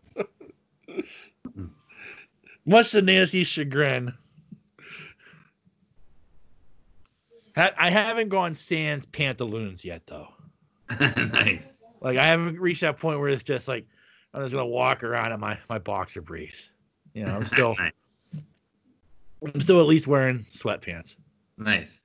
Much 2.66 2.92
to 2.92 3.02
Nancy's 3.02 3.48
chagrin. 3.48 4.14
Ha- 7.58 7.74
I 7.78 7.90
haven't 7.90 8.30
gone 8.30 8.54
sans 8.54 9.06
pantaloons 9.06 9.84
yet, 9.84 10.08
though. 10.08 10.30
nice. 11.00 11.66
Like 12.00 12.18
I 12.18 12.26
haven't 12.26 12.58
reached 12.58 12.82
that 12.82 12.98
point 13.00 13.20
where 13.20 13.28
it's 13.28 13.44
just 13.44 13.68
like 13.68 13.86
I'm 14.34 14.44
just 14.44 14.54
gonna 14.54 14.66
walk 14.66 15.04
around 15.04 15.34
in 15.34 15.42
my 15.42 15.58
my 15.70 15.80
boxer 15.80 16.22
briefs. 16.22 16.70
You 17.14 17.26
know, 17.26 17.36
I'm 17.36 17.46
still. 17.46 17.76
I'm 19.46 19.62
still 19.62 19.80
at 19.80 19.88
least 19.88 20.08
wearing 20.08 20.40
sweatpants. 20.40 21.16
Nice. 21.58 22.02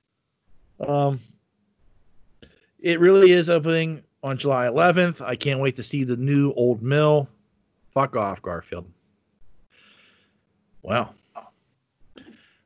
Um, 0.79 1.19
it 2.79 2.99
really 2.99 3.31
is 3.31 3.49
opening 3.49 4.03
on 4.23 4.37
July 4.37 4.67
11th. 4.67 5.21
I 5.21 5.35
can't 5.35 5.59
wait 5.59 5.75
to 5.77 5.83
see 5.83 6.03
the 6.03 6.17
new 6.17 6.53
old 6.53 6.81
mill. 6.81 7.29
Fuck 7.93 8.15
off, 8.15 8.41
Garfield. 8.41 8.89
Well, 10.81 11.13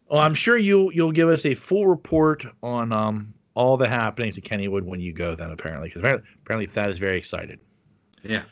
well, 0.08 0.22
I'm 0.22 0.36
sure 0.36 0.58
you 0.58 0.91
you'll 0.91 1.12
give 1.12 1.30
us 1.30 1.45
a 1.45 1.56
full 1.56 1.88
report 1.88 2.45
on 2.62 2.91
um 2.91 3.34
all 3.56 3.78
the 3.78 3.88
happenings 3.88 4.38
at 4.38 4.44
Kennywood 4.44 4.84
when 4.84 5.00
you 5.00 5.12
go. 5.12 5.34
Then 5.34 5.50
apparently, 5.50 5.90
because 5.90 6.02
apparently, 6.02 6.30
apparently 6.44 6.68
Thad 6.68 6.91
is 6.91 7.00
very 7.00 7.18
excited. 7.18 7.60
Yeah. 8.22 8.44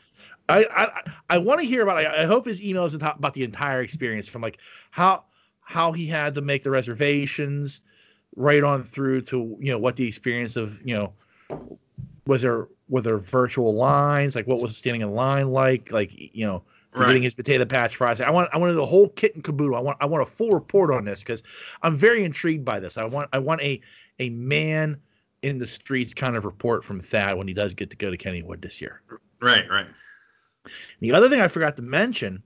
I 0.48 0.64
I, 0.64 1.12
I 1.30 1.38
want 1.38 1.60
to 1.60 1.66
hear 1.66 1.82
about. 1.82 1.98
I, 1.98 2.22
I 2.22 2.26
hope 2.26 2.46
his 2.46 2.60
emails 2.60 2.94
about 2.94 3.34
the 3.34 3.44
entire 3.44 3.82
experience 3.82 4.26
from 4.26 4.42
like 4.42 4.58
how 4.90 5.24
how 5.72 5.92
he 5.92 6.06
had 6.06 6.34
to 6.34 6.42
make 6.42 6.62
the 6.62 6.70
reservations, 6.70 7.80
right 8.36 8.62
on 8.62 8.84
through 8.84 9.22
to 9.22 9.56
you 9.58 9.72
know 9.72 9.78
what 9.78 9.96
the 9.96 10.06
experience 10.06 10.56
of 10.56 10.78
you 10.86 10.94
know 10.94 11.12
was 12.26 12.42
there 12.42 12.68
were 12.88 13.00
there 13.00 13.18
virtual 13.18 13.74
lines 13.74 14.36
like 14.36 14.46
what 14.46 14.60
was 14.60 14.76
standing 14.76 15.02
in 15.02 15.14
line 15.14 15.50
like 15.50 15.90
like 15.90 16.12
you 16.14 16.46
know 16.46 16.62
Right. 16.94 17.06
getting 17.06 17.22
his 17.22 17.32
potato 17.32 17.64
patch 17.64 17.96
fries. 17.96 18.20
I 18.20 18.28
want 18.28 18.50
I 18.52 18.58
wanted 18.58 18.74
the 18.74 18.84
whole 18.84 19.08
kit 19.08 19.34
and 19.34 19.42
caboodle. 19.42 19.76
I 19.76 19.80
want 19.80 19.96
I 20.02 20.04
want 20.04 20.28
a 20.28 20.30
full 20.30 20.50
report 20.50 20.92
on 20.92 21.06
this 21.06 21.20
because 21.20 21.42
I'm 21.82 21.96
very 21.96 22.22
intrigued 22.22 22.66
by 22.66 22.80
this. 22.80 22.98
I 22.98 23.04
want 23.04 23.30
I 23.32 23.38
want 23.38 23.62
a 23.62 23.80
a 24.18 24.28
man 24.28 25.00
in 25.40 25.58
the 25.58 25.66
streets 25.66 26.12
kind 26.12 26.36
of 26.36 26.44
report 26.44 26.84
from 26.84 27.00
Thad 27.00 27.38
when 27.38 27.48
he 27.48 27.54
does 27.54 27.72
get 27.72 27.88
to 27.88 27.96
go 27.96 28.10
to 28.10 28.18
Kennywood 28.18 28.60
this 28.60 28.78
year. 28.78 29.00
Right, 29.40 29.66
right. 29.70 29.86
The 31.00 31.12
other 31.12 31.30
thing 31.30 31.40
I 31.40 31.48
forgot 31.48 31.76
to 31.76 31.82
mention 31.82 32.42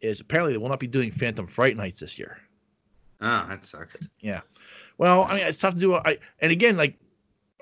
is 0.00 0.20
apparently 0.20 0.54
they 0.54 0.58
will 0.58 0.68
not 0.68 0.80
be 0.80 0.88
doing 0.88 1.12
Phantom 1.12 1.46
Fright 1.46 1.76
Nights 1.76 2.00
this 2.00 2.18
year. 2.18 2.38
Oh, 3.20 3.46
that 3.48 3.64
sucks. 3.64 3.96
Yeah. 4.20 4.40
Well, 4.96 5.22
I 5.22 5.36
mean, 5.36 5.46
it's 5.46 5.58
tough 5.58 5.74
to 5.74 5.80
do. 5.80 5.94
I 5.94 6.18
and 6.40 6.52
again, 6.52 6.76
like 6.76 6.98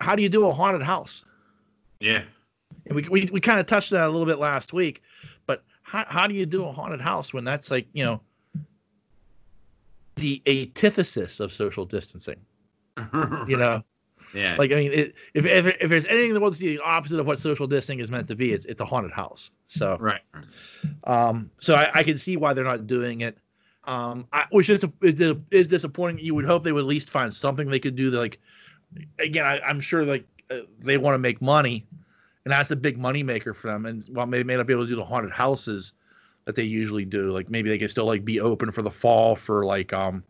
how 0.00 0.14
do 0.16 0.22
you 0.22 0.28
do 0.28 0.46
a 0.46 0.52
haunted 0.52 0.82
house? 0.82 1.24
Yeah. 2.00 2.22
And 2.86 2.96
we 2.96 3.08
we, 3.08 3.28
we 3.32 3.40
kind 3.40 3.58
of 3.58 3.66
touched 3.66 3.92
on 3.92 3.98
that 3.98 4.06
a 4.06 4.10
little 4.10 4.26
bit 4.26 4.38
last 4.38 4.72
week, 4.72 5.02
but 5.46 5.62
how 5.82 6.04
how 6.06 6.26
do 6.26 6.34
you 6.34 6.46
do 6.46 6.64
a 6.66 6.72
haunted 6.72 7.00
house 7.00 7.32
when 7.32 7.44
that's 7.44 7.70
like 7.70 7.86
you 7.92 8.04
know 8.04 8.20
the 10.16 10.42
antithesis 10.46 11.40
of 11.40 11.52
social 11.52 11.84
distancing? 11.84 12.40
You 13.48 13.56
know, 13.58 13.84
Yeah. 14.34 14.56
like 14.58 14.72
I 14.72 14.76
mean, 14.76 14.92
it, 14.92 15.14
if, 15.34 15.44
if 15.44 15.66
if 15.80 15.90
there's 15.90 16.06
anything 16.06 16.34
that 16.34 16.40
was 16.40 16.58
the 16.58 16.78
opposite 16.80 17.18
of 17.20 17.26
what 17.26 17.38
social 17.38 17.66
distancing 17.66 18.00
is 18.00 18.10
meant 18.10 18.28
to 18.28 18.34
be, 18.34 18.52
it's 18.52 18.64
it's 18.64 18.80
a 18.80 18.84
haunted 18.86 19.12
house. 19.12 19.50
So 19.66 19.96
right. 20.00 20.20
um, 21.04 21.50
so 21.58 21.74
I, 21.74 21.90
I 22.00 22.02
can 22.02 22.16
see 22.18 22.36
why 22.36 22.54
they're 22.54 22.64
not 22.64 22.86
doing 22.86 23.20
it. 23.20 23.36
Um, 23.86 24.26
I, 24.32 24.46
which 24.50 24.68
is 24.68 24.84
is, 25.02 25.36
is 25.50 25.68
disappointing. 25.68 26.24
You 26.24 26.34
would 26.34 26.44
hope 26.44 26.64
they 26.64 26.72
would 26.72 26.80
at 26.80 26.86
least 26.86 27.10
find 27.10 27.32
something 27.32 27.68
they 27.68 27.78
could 27.78 27.96
do. 27.96 28.10
Like, 28.10 28.40
again, 29.18 29.46
I, 29.46 29.60
I'm 29.60 29.80
sure 29.80 30.04
like 30.04 30.26
uh, 30.50 30.60
they 30.80 30.98
want 30.98 31.14
to 31.14 31.18
make 31.18 31.40
money, 31.40 31.86
and 32.44 32.52
that's 32.52 32.70
a 32.70 32.76
big 32.76 32.98
money 32.98 33.22
maker 33.22 33.54
for 33.54 33.68
them. 33.68 33.86
And 33.86 34.04
while 34.08 34.26
they 34.26 34.42
may 34.42 34.56
not 34.56 34.66
be 34.66 34.72
able 34.72 34.84
to 34.84 34.90
do 34.90 34.96
the 34.96 35.04
haunted 35.04 35.32
houses 35.32 35.92
that 36.46 36.56
they 36.56 36.64
usually 36.64 37.04
do, 37.04 37.32
like 37.32 37.48
maybe 37.48 37.68
they 37.68 37.78
can 37.78 37.88
still 37.88 38.06
like 38.06 38.24
be 38.24 38.40
open 38.40 38.72
for 38.72 38.82
the 38.82 38.90
fall 38.90 39.36
for 39.36 39.64
like 39.64 39.92
um 39.92 40.24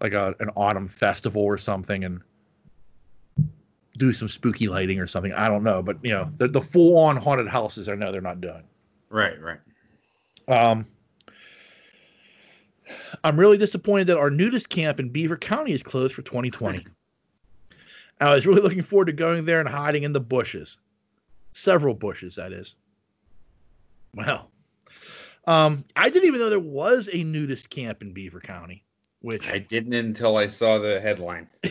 like 0.00 0.12
a 0.12 0.34
an 0.40 0.50
autumn 0.56 0.88
festival 0.88 1.42
or 1.42 1.58
something 1.58 2.04
and 2.04 2.20
do 3.96 4.12
some 4.12 4.28
spooky 4.28 4.68
lighting 4.68 5.00
or 5.00 5.06
something. 5.06 5.32
I 5.32 5.48
don't 5.48 5.62
know, 5.62 5.82
but 5.82 5.98
you 6.02 6.12
know 6.12 6.30
the 6.36 6.48
the 6.48 6.60
full 6.60 6.98
on 6.98 7.16
haunted 7.16 7.48
houses 7.48 7.88
I 7.88 7.94
know 7.94 8.10
they're 8.10 8.20
not 8.20 8.40
doing. 8.40 8.62
Right. 9.08 9.36
Right. 9.40 9.58
Um, 10.48 10.86
I'm 13.24 13.40
really 13.40 13.56
disappointed 13.56 14.08
that 14.08 14.18
our 14.18 14.28
nudist 14.30 14.68
camp 14.68 15.00
in 15.00 15.08
Beaver 15.08 15.38
County 15.38 15.72
is 15.72 15.82
closed 15.82 16.14
for 16.14 16.20
2020. 16.22 16.86
I 18.20 18.34
was 18.34 18.46
really 18.46 18.60
looking 18.60 18.82
forward 18.82 19.06
to 19.06 19.12
going 19.12 19.46
there 19.46 19.60
and 19.60 19.68
hiding 19.68 20.02
in 20.02 20.12
the 20.12 20.20
bushes. 20.20 20.78
Several 21.54 21.94
bushes, 21.94 22.36
that 22.36 22.52
is. 22.52 22.76
Well, 24.14 24.50
um, 25.46 25.84
I 25.96 26.10
didn't 26.10 26.28
even 26.28 26.40
know 26.40 26.50
there 26.50 26.60
was 26.60 27.08
a 27.12 27.24
nudist 27.24 27.70
camp 27.70 28.02
in 28.02 28.12
Beaver 28.12 28.40
County, 28.40 28.84
which 29.20 29.48
I 29.48 29.58
didn't 29.58 29.94
until 29.94 30.36
I 30.36 30.46
saw 30.46 30.78
the 30.78 31.00
headline. 31.00 31.48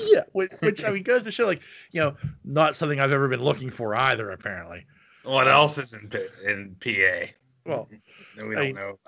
yeah, 0.00 0.24
which, 0.32 0.50
which 0.60 0.84
I 0.84 0.90
mean 0.90 1.04
goes 1.04 1.24
to 1.24 1.30
show 1.30 1.46
like 1.46 1.62
you 1.92 2.02
know 2.02 2.16
not 2.44 2.76
something 2.76 3.00
I've 3.00 3.12
ever 3.12 3.28
been 3.28 3.42
looking 3.42 3.70
for 3.70 3.94
either. 3.94 4.30
Apparently, 4.30 4.84
What 5.22 5.48
else 5.48 5.78
is 5.78 5.94
in 5.94 6.10
in 6.44 6.76
PA? 6.80 7.32
well, 7.64 7.88
we 8.36 8.54
don't 8.54 8.74
know. 8.74 8.98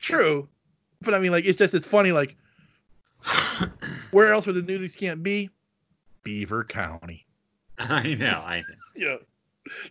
true, 0.00 0.48
but 1.02 1.14
I 1.14 1.18
mean 1.18 1.32
like 1.32 1.44
it's 1.44 1.58
just 1.58 1.74
it's 1.74 1.86
funny 1.86 2.12
like 2.12 2.36
where 4.10 4.32
else 4.32 4.46
would 4.46 4.54
the 4.56 4.62
nudity 4.62 4.96
can't 4.98 5.22
be? 5.22 5.50
Beaver 6.22 6.64
County. 6.64 7.26
I 7.78 8.14
know. 8.14 8.42
I 8.44 8.60
know. 8.60 8.74
Yeah. 8.96 9.16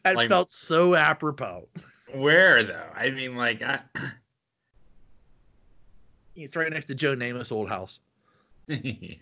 That 0.04 0.16
Like- 0.16 0.30
felt 0.30 0.52
so 0.52 0.96
apropos. 0.96 1.68
Where 2.14 2.64
though? 2.64 2.88
I 2.96 3.12
mean, 3.12 3.36
like, 3.36 3.62
I, 3.62 3.80
It's 6.36 6.56
right 6.56 6.72
next 6.72 6.86
to 6.86 6.96
Joe 6.96 7.16
Namath's 7.16 7.52
old 7.52 7.68
house. 7.70 8.00
yeah. 8.68 9.16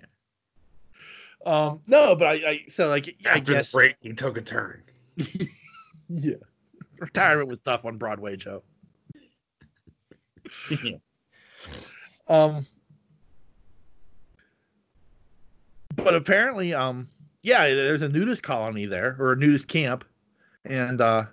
Um, 1.46 1.80
no, 1.88 2.16
but 2.16 2.28
I, 2.28 2.34
I 2.50 2.62
so 2.68 2.88
like 2.90 3.16
I 3.26 3.38
after 3.38 3.54
guess 3.54 3.72
the 3.72 3.78
break, 3.78 3.96
you 4.02 4.14
took 4.14 4.38
a 4.38 4.42
turn. 4.42 4.84
yeah, 6.10 6.36
retirement 7.00 7.48
was 7.50 7.60
tough 7.60 7.86
on 7.86 7.98
Broadway, 7.98 8.36
Joe. 8.36 8.64
Yeah. 10.84 10.98
Um, 12.30 12.66
but 15.96 16.14
apparently, 16.14 16.74
um, 16.74 17.08
yeah, 17.42 17.68
there's 17.74 18.02
a 18.02 18.10
nudist 18.10 18.44
colony 18.44 18.86
there 18.86 19.16
or 19.20 19.34
a 19.34 19.36
nudist 19.38 19.68
camp, 19.68 20.04
and 20.66 21.00
uh, 21.00 21.26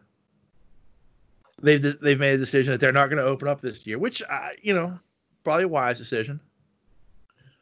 they've 1.62 2.00
they've 2.00 2.18
made 2.18 2.34
a 2.34 2.38
decision 2.38 2.72
that 2.72 2.80
they're 2.80 2.92
not 2.92 3.08
going 3.08 3.22
to 3.22 3.28
open 3.28 3.48
up 3.48 3.60
this 3.60 3.86
year, 3.86 3.98
which 3.98 4.22
uh, 4.22 4.48
you 4.62 4.74
know, 4.74 4.98
probably 5.42 5.64
a 5.64 5.68
wise 5.68 5.98
decision. 5.98 6.40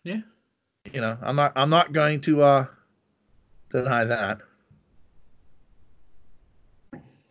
Yeah. 0.04 0.20
You 0.92 1.00
know, 1.00 1.16
I'm 1.22 1.36
not 1.36 1.52
I'm 1.56 1.70
not 1.70 1.92
going 1.92 2.20
to 2.22 2.42
uh, 2.42 2.66
deny 3.70 4.04
that. 4.04 4.40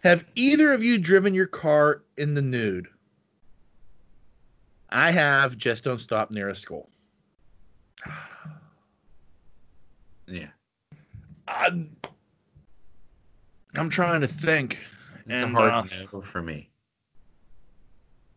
Have 0.03 0.26
either 0.36 0.73
of 0.73 0.82
you 0.82 0.98
driven 0.98 1.34
your 1.34 1.48
car 1.48 2.02
in 2.18 2.34
the 2.34 2.41
nude? 2.41 2.88
I 4.91 5.11
have. 5.11 5.57
Just 5.57 5.84
don't 5.84 5.99
stop 5.99 6.31
near 6.31 6.49
a 6.49 6.55
school. 6.55 6.89
Yeah. 10.27 10.47
I'm, 11.45 11.97
I'm 13.76 13.89
trying 13.89 14.22
to 14.22 14.27
think. 14.27 14.77
It's 15.26 15.30
And, 15.30 15.55
a 15.55 15.59
hard 15.59 15.72
uh, 15.72 15.84
no 16.13 16.22
for 16.22 16.41
me. 16.41 16.69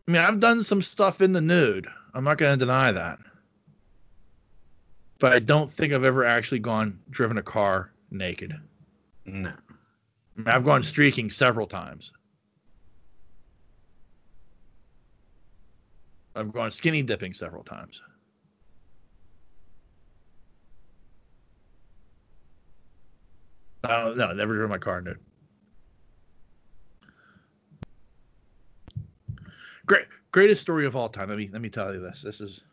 I 0.07 0.11
mean, 0.11 0.21
I've 0.21 0.41
done 0.41 0.61
some 0.61 0.81
stuff 0.81 1.21
in 1.21 1.31
the 1.31 1.39
nude. 1.39 1.87
I'm 2.13 2.25
not 2.25 2.37
going 2.37 2.57
to 2.59 2.65
deny 2.65 2.91
that. 2.91 3.19
But 5.19 5.33
I 5.33 5.39
don't 5.39 5.71
think 5.73 5.93
I've 5.93 6.03
ever 6.03 6.25
actually 6.25 6.59
gone 6.59 6.99
driven 7.09 7.37
a 7.37 7.43
car 7.43 7.91
naked. 8.11 8.53
No. 9.25 9.53
I've 10.45 10.65
gone 10.65 10.83
streaking 10.83 11.31
several 11.31 11.65
times. 11.65 12.11
I've 16.35 16.51
gone 16.51 16.69
skinny 16.71 17.01
dipping 17.01 17.33
several 17.33 17.63
times. 17.63 18.01
Uh, 23.83 24.13
no, 24.15 24.33
never 24.33 24.53
driven 24.55 24.69
my 24.69 24.77
car 24.77 25.01
nude. 25.01 25.19
Great, 29.85 30.05
greatest 30.31 30.61
story 30.61 30.85
of 30.85 30.95
all 30.95 31.07
time. 31.09 31.29
Let 31.29 31.37
me 31.37 31.49
let 31.53 31.61
me 31.61 31.69
tell 31.69 31.93
you 31.93 32.01
this. 32.01 32.21
This 32.23 32.41
is 32.41 32.63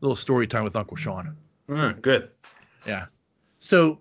a 0.00 0.04
little 0.04 0.16
story 0.16 0.46
time 0.46 0.64
with 0.64 0.74
Uncle 0.76 0.96
Sean. 0.96 1.36
Mm, 1.68 2.00
good. 2.00 2.30
Yeah. 2.86 3.06
So 3.60 3.98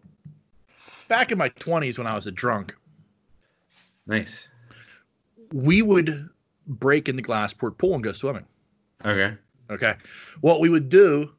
back 1.10 1.32
in 1.34 1.38
my 1.38 1.50
20s 1.50 1.98
when 1.98 2.08
I 2.08 2.16
was 2.16 2.26
a 2.28 2.32
drunk, 2.32 2.74
Nice. 4.08 4.48
we 5.52 5.82
would 5.82 6.30
break 6.68 7.10
in 7.10 7.16
the 7.18 7.22
Glassport 7.24 7.78
pool 7.78 7.96
and 7.96 8.04
go 8.04 8.14
swimming. 8.14 8.46
Okay. 9.06 9.36
Okay. 9.70 9.96
What 10.42 10.60
we 10.60 10.70
would 10.70 10.90
do 10.90 11.32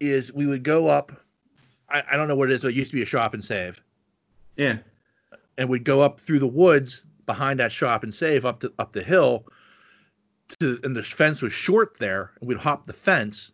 is 0.00 0.32
we 0.32 0.46
would 0.46 0.62
go 0.62 0.86
up. 0.88 1.12
I, 1.88 2.02
I 2.12 2.16
don't 2.16 2.28
know 2.28 2.36
what 2.36 2.50
it 2.50 2.54
is, 2.54 2.62
but 2.62 2.68
it 2.68 2.74
used 2.76 2.90
to 2.90 2.96
be 2.96 3.02
a 3.02 3.06
shop 3.06 3.34
and 3.34 3.44
save. 3.44 3.80
Yeah. 4.56 4.78
And 5.58 5.68
we'd 5.68 5.84
go 5.84 6.00
up 6.00 6.20
through 6.20 6.38
the 6.38 6.46
woods 6.46 7.02
behind 7.26 7.58
that 7.60 7.72
shop 7.72 8.02
and 8.02 8.14
save 8.14 8.44
up 8.44 8.60
to 8.60 8.72
up 8.78 8.92
the 8.92 9.02
hill. 9.02 9.46
To, 10.58 10.80
and 10.82 10.96
the 10.96 11.02
fence 11.02 11.40
was 11.42 11.52
short 11.52 11.96
there, 11.98 12.32
and 12.40 12.48
we'd 12.48 12.58
hop 12.58 12.86
the 12.86 12.92
fence 12.92 13.52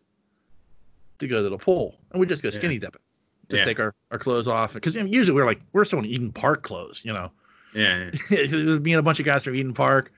to 1.19 1.29
go 1.29 1.43
to 1.43 1.49
the 1.51 1.59
pool, 1.59 1.99
and 2.11 2.21
we'd 2.21 2.29
just 2.31 2.43
go 2.43 2.49
Yeah. 2.49 2.55
skinny 2.55 2.79
dipping, 2.79 3.03
just 3.51 3.59
Yeah. 3.61 3.65
take 3.67 3.79
our, 3.81 3.95
our 4.11 4.19
clothes 4.19 4.49
off, 4.49 4.73
because 4.73 4.95
usually 4.97 5.35
we're 5.35 5.45
like 5.45 5.61
we're 5.75 5.85
someone 5.85 6.07
Eden 6.07 6.33
Park 6.33 6.63
clothes, 6.63 7.03
you 7.05 7.13
know. 7.13 7.31
Yeah. 7.75 8.11
yeah. 8.31 8.49
me 8.79 8.93
and 8.93 9.01
a 9.01 9.03
bunch 9.03 9.19
of 9.21 9.27
guys 9.27 9.45
from 9.45 9.55
Eden 9.55 9.75
Park, 9.75 10.11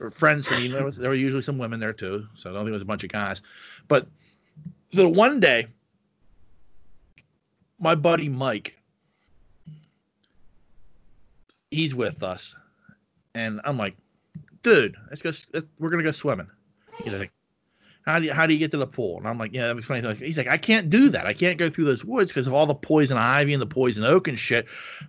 or 0.00 0.10
friends 0.10 0.46
from. 0.46 0.68
There, 0.70 0.84
was, 0.84 0.96
there 0.96 1.10
were 1.10 1.16
usually 1.16 1.42
some 1.42 1.58
women 1.58 1.78
there 1.78 1.92
too, 1.92 2.26
so 2.34 2.50
I 2.50 2.52
don't 2.52 2.62
think 2.62 2.70
it 2.70 2.72
was 2.72 2.82
a 2.82 2.86
bunch 2.86 3.04
of 3.04 3.10
guys. 3.10 3.42
But 3.86 4.08
so 4.92 5.08
one 5.08 5.40
day, 5.40 5.66
my 7.78 7.94
buddy 7.94 8.28
Mike, 8.28 8.76
he's 11.70 11.94
with 11.94 12.22
us, 12.22 12.56
and 13.34 13.60
I'm 13.64 13.76
like, 13.76 13.96
dude, 14.62 14.96
let's 15.08 15.22
go. 15.22 15.30
Let's, 15.52 15.66
we're 15.78 15.90
gonna 15.90 16.02
go 16.02 16.12
swimming. 16.12 16.48
He's 17.04 17.12
like, 17.12 17.32
how 18.04 18.18
do 18.18 18.26
you 18.26 18.32
how 18.32 18.46
do 18.46 18.52
you 18.52 18.58
get 18.58 18.70
to 18.72 18.78
the 18.78 18.86
pool? 18.86 19.18
And 19.18 19.28
I'm 19.28 19.38
like, 19.38 19.52
yeah, 19.52 19.66
that 19.66 19.76
was 19.76 19.84
funny. 19.84 20.14
He's 20.14 20.38
like, 20.38 20.48
I 20.48 20.58
can't 20.58 20.90
do 20.90 21.10
that. 21.10 21.26
I 21.26 21.34
can't 21.34 21.58
go 21.58 21.70
through 21.70 21.84
those 21.84 22.04
woods 22.04 22.30
because 22.30 22.46
of 22.46 22.54
all 22.54 22.66
the 22.66 22.74
poison 22.74 23.16
ivy 23.16 23.52
and 23.52 23.62
the 23.62 23.66
poison 23.66 24.04
oak 24.04 24.28
and 24.28 24.38
shit. 24.38 24.66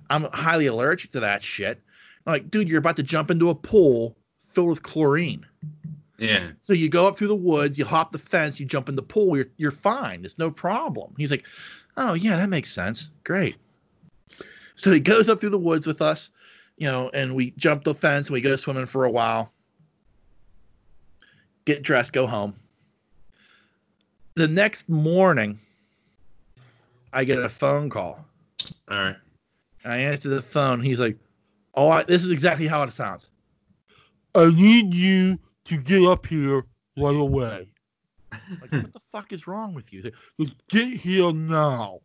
I'm 0.10 0.24
highly 0.26 0.68
allergic 0.68 1.12
to 1.14 1.22
that 1.22 1.44
shit. 1.44 1.82
I'm 2.26 2.34
like, 2.34 2.52
dude, 2.52 2.70
you're 2.70 2.80
about 2.80 2.98
to 2.98 3.04
jump 3.04 3.32
into 3.32 3.50
a 3.50 3.56
pool 3.56 4.16
filled 4.54 4.70
with 4.70 4.84
chlorine. 4.84 5.46
Yeah. 6.18 6.52
So 6.64 6.74
you 6.74 6.88
go 6.88 7.08
up 7.08 7.18
through 7.18 7.30
the 7.30 7.36
woods, 7.36 7.80
you 7.80 7.86
hop 7.86 8.12
the 8.12 8.20
fence, 8.20 8.60
you 8.60 8.66
jump 8.66 8.90
in 8.90 8.96
the 8.96 9.02
pool, 9.02 9.36
you're 9.36 9.50
you're 9.58 9.72
fine. 9.72 10.24
It's 10.24 10.38
no 10.38 10.52
problem. 10.52 11.16
He's 11.18 11.32
like, 11.32 11.46
oh 11.98 12.14
yeah, 12.14 12.38
that 12.38 12.50
makes 12.50 12.72
sense. 12.72 13.10
Great. 13.24 13.58
So 14.76 14.92
he 14.92 15.00
goes 15.00 15.30
up 15.30 15.40
through 15.40 15.50
the 15.50 15.58
woods 15.58 15.88
with 15.88 16.02
us, 16.02 16.30
you 16.78 16.88
know, 16.88 17.10
and 17.14 17.36
we 17.36 17.52
jump 17.58 17.84
the 17.84 17.96
fence 17.96 18.28
and 18.28 18.34
we 18.34 18.42
go 18.42 18.56
swimming 18.56 18.86
for 18.86 19.06
a 19.06 19.12
while. 19.12 19.52
Get 21.66 21.82
dressed, 21.82 22.14
go 22.14 22.28
home. 22.28 22.56
The 24.36 24.48
next 24.48 24.88
morning, 24.88 25.60
I 27.12 27.24
get 27.24 27.40
a 27.40 27.50
phone 27.50 27.90
call. 27.90 28.24
All 28.90 28.98
right. 28.98 29.16
I 29.84 29.98
answer 29.98 30.30
the 30.30 30.42
phone. 30.44 30.82
He's 30.82 31.00
like, 31.00 31.18
"Oh, 31.74 31.90
I, 31.90 32.04
this 32.04 32.24
is 32.24 32.30
exactly 32.30 32.68
how 32.68 32.84
it 32.84 32.94
sounds. 32.94 33.28
I 34.36 34.52
need 34.54 34.94
you 34.94 35.38
to 35.66 35.78
get 35.78 36.04
up 36.04 36.26
here 36.26 36.64
right 36.98 37.16
away." 37.16 37.74
Like, 38.62 38.72
what 38.72 38.94
the 38.94 39.02
fuck 39.12 39.34
is 39.34 39.48
wrong 39.48 39.74
with 39.74 39.92
you? 39.94 40.04
Like, 40.04 40.14
Just 40.40 40.68
get 40.70 40.94
here 41.00 41.32
now. 41.34 42.00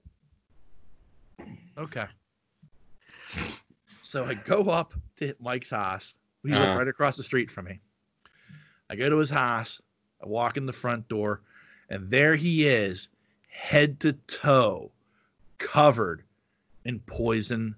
Okay. 1.79 2.07
So 4.03 4.25
I 4.25 4.35
go 4.35 4.71
up 4.71 4.95
to 5.17 5.35
Mike's 5.41 5.71
house. 5.71 6.15
He 6.45 6.53
Uh-huh. 6.53 6.61
lived 6.65 6.77
right 6.77 6.89
across 6.89 7.17
the 7.17 7.23
street 7.23 7.51
from 7.51 7.67
me. 7.67 7.81
I 8.89 8.97
go 8.97 9.11
to 9.11 9.19
his 9.19 9.31
house. 9.31 9.81
I 10.23 10.27
walk 10.27 10.57
in 10.57 10.65
the 10.67 10.73
front 10.73 11.09
door, 11.09 11.43
and 11.91 12.09
there 12.11 12.37
he 12.37 12.67
is, 12.67 13.09
head 13.49 14.01
to 14.01 14.13
toe, 14.15 14.93
covered 15.59 16.25
in 16.85 17.01
poison 17.01 17.75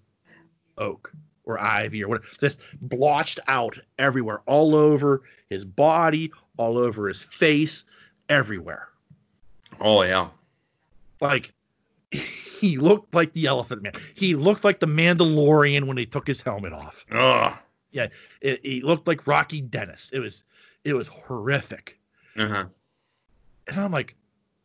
oak 0.76 1.12
or 1.48 1.60
ivy 1.60 2.04
or 2.04 2.08
whatever, 2.08 2.26
just 2.40 2.60
blotched 2.80 3.40
out 3.48 3.78
everywhere, 3.98 4.42
all 4.46 4.74
over 4.74 5.22
his 5.48 5.64
body, 5.64 6.30
all 6.56 6.78
over 6.78 7.08
his 7.08 7.22
face, 7.22 7.84
everywhere. 8.28 8.88
Oh 9.80 10.02
yeah. 10.02 10.28
Like 11.20 11.52
he 12.10 12.76
looked 12.76 13.14
like 13.14 13.32
the 13.32 13.46
Elephant 13.46 13.82
Man. 13.82 13.92
He 14.14 14.34
looked 14.34 14.64
like 14.64 14.80
the 14.80 14.86
Mandalorian 14.86 15.86
when 15.86 15.96
he 15.96 16.06
took 16.06 16.26
his 16.26 16.40
helmet 16.40 16.72
off. 16.72 17.04
Ugh. 17.10 17.54
It, 18.40 18.60
he 18.64 18.82
looked 18.82 19.08
like 19.08 19.26
Rocky 19.26 19.60
Dennis. 19.60 20.10
It 20.12 20.20
was 20.20 20.44
it 20.84 20.94
was 20.94 21.08
horrific. 21.08 21.98
Uh-huh. 22.36 22.66
And 23.66 23.80
I'm 23.80 23.90
like, 23.90 24.14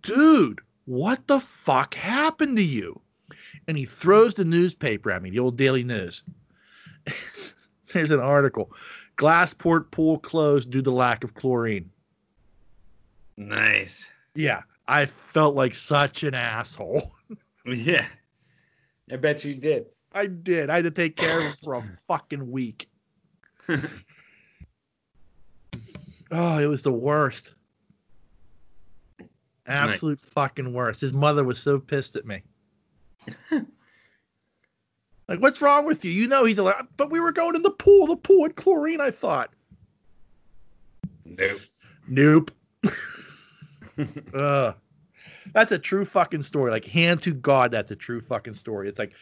dude, 0.01 0.61
what 0.85 1.27
the 1.27 1.39
fuck 1.39 1.95
happened 1.95 2.57
to 2.57 2.63
you? 2.63 3.01
And 3.67 3.77
he 3.77 3.85
throws 3.85 4.35
the 4.35 4.45
newspaper 4.45 5.11
at 5.11 5.21
me, 5.21 5.29
the 5.29 5.39
old 5.39 5.57
Daily 5.57 5.83
News. 5.83 6.23
There's 7.93 8.11
an 8.11 8.19
article. 8.19 8.71
Glassport 9.17 9.91
pool 9.91 10.19
closed 10.19 10.71
due 10.71 10.81
to 10.81 10.91
lack 10.91 11.23
of 11.23 11.35
chlorine. 11.35 11.89
Nice. 13.37 14.09
Yeah, 14.35 14.61
I 14.87 15.05
felt 15.05 15.55
like 15.55 15.75
such 15.75 16.23
an 16.23 16.33
asshole. 16.33 17.11
Yeah. 17.65 18.05
I 19.09 19.15
bet 19.15 19.45
you 19.45 19.55
did. 19.55 19.85
I 20.11 20.27
did. 20.27 20.69
I 20.69 20.75
had 20.75 20.83
to 20.83 20.91
take 20.91 21.15
care 21.15 21.37
of 21.37 21.45
him 21.45 21.53
for 21.63 21.75
a 21.75 21.83
fucking 22.09 22.51
week. 22.51 22.89
Oh, 26.29 26.57
it 26.57 26.65
was 26.65 26.83
the 26.83 26.91
worst. 26.91 27.53
Absolute 29.65 30.19
fucking 30.19 30.73
worst. 30.73 30.99
His 30.99 31.13
mother 31.13 31.45
was 31.45 31.57
so 31.57 31.79
pissed 31.79 32.17
at 32.17 32.25
me. 32.25 32.41
Like, 35.27 35.39
what's 35.39 35.61
wrong 35.61 35.85
with 35.85 36.03
you? 36.03 36.11
You 36.11 36.27
know 36.27 36.45
he's 36.45 36.59
a 36.59 36.87
but 36.97 37.09
we 37.09 37.19
were 37.19 37.31
going 37.31 37.55
in 37.55 37.61
the 37.61 37.71
pool. 37.71 38.07
The 38.07 38.15
pool 38.15 38.43
had 38.43 38.55
chlorine, 38.55 39.01
I 39.01 39.11
thought. 39.11 39.51
nope. 41.25 41.61
Nope. 42.07 42.51
Ugh. 44.33 44.75
That's 45.53 45.71
a 45.71 45.79
true 45.79 46.05
fucking 46.05 46.41
story. 46.43 46.71
Like 46.71 46.85
hand 46.85 47.21
to 47.23 47.33
God, 47.33 47.71
that's 47.71 47.91
a 47.91 47.95
true 47.95 48.21
fucking 48.21 48.55
story. 48.55 48.89
It's 48.89 48.99
like 48.99 49.13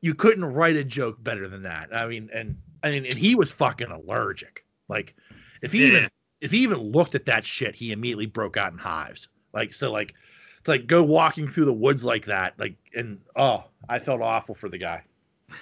you 0.00 0.14
couldn't 0.14 0.44
write 0.44 0.76
a 0.76 0.84
joke 0.84 1.22
better 1.22 1.48
than 1.48 1.62
that. 1.62 1.94
I 1.94 2.06
mean, 2.06 2.28
and 2.32 2.56
I 2.82 2.90
mean, 2.90 3.06
and 3.06 3.14
he 3.14 3.34
was 3.34 3.50
fucking 3.52 3.90
allergic. 3.90 4.64
Like 4.88 5.14
if 5.62 5.72
he 5.72 5.86
even 5.86 6.08
if 6.40 6.50
he 6.50 6.58
even 6.58 6.78
looked 6.78 7.14
at 7.14 7.26
that 7.26 7.46
shit, 7.46 7.74
he 7.74 7.92
immediately 7.92 8.26
broke 8.26 8.56
out 8.56 8.72
in 8.72 8.78
hives. 8.78 9.28
Like 9.52 9.72
so, 9.72 9.90
like 9.90 10.14
it's 10.58 10.68
like 10.68 10.86
go 10.86 11.02
walking 11.02 11.48
through 11.48 11.66
the 11.66 11.72
woods 11.72 12.04
like 12.04 12.26
that. 12.26 12.58
Like 12.58 12.76
and 12.94 13.20
oh, 13.36 13.64
I 13.88 13.98
felt 13.98 14.20
awful 14.20 14.54
for 14.54 14.68
the 14.68 14.78
guy. 14.78 15.02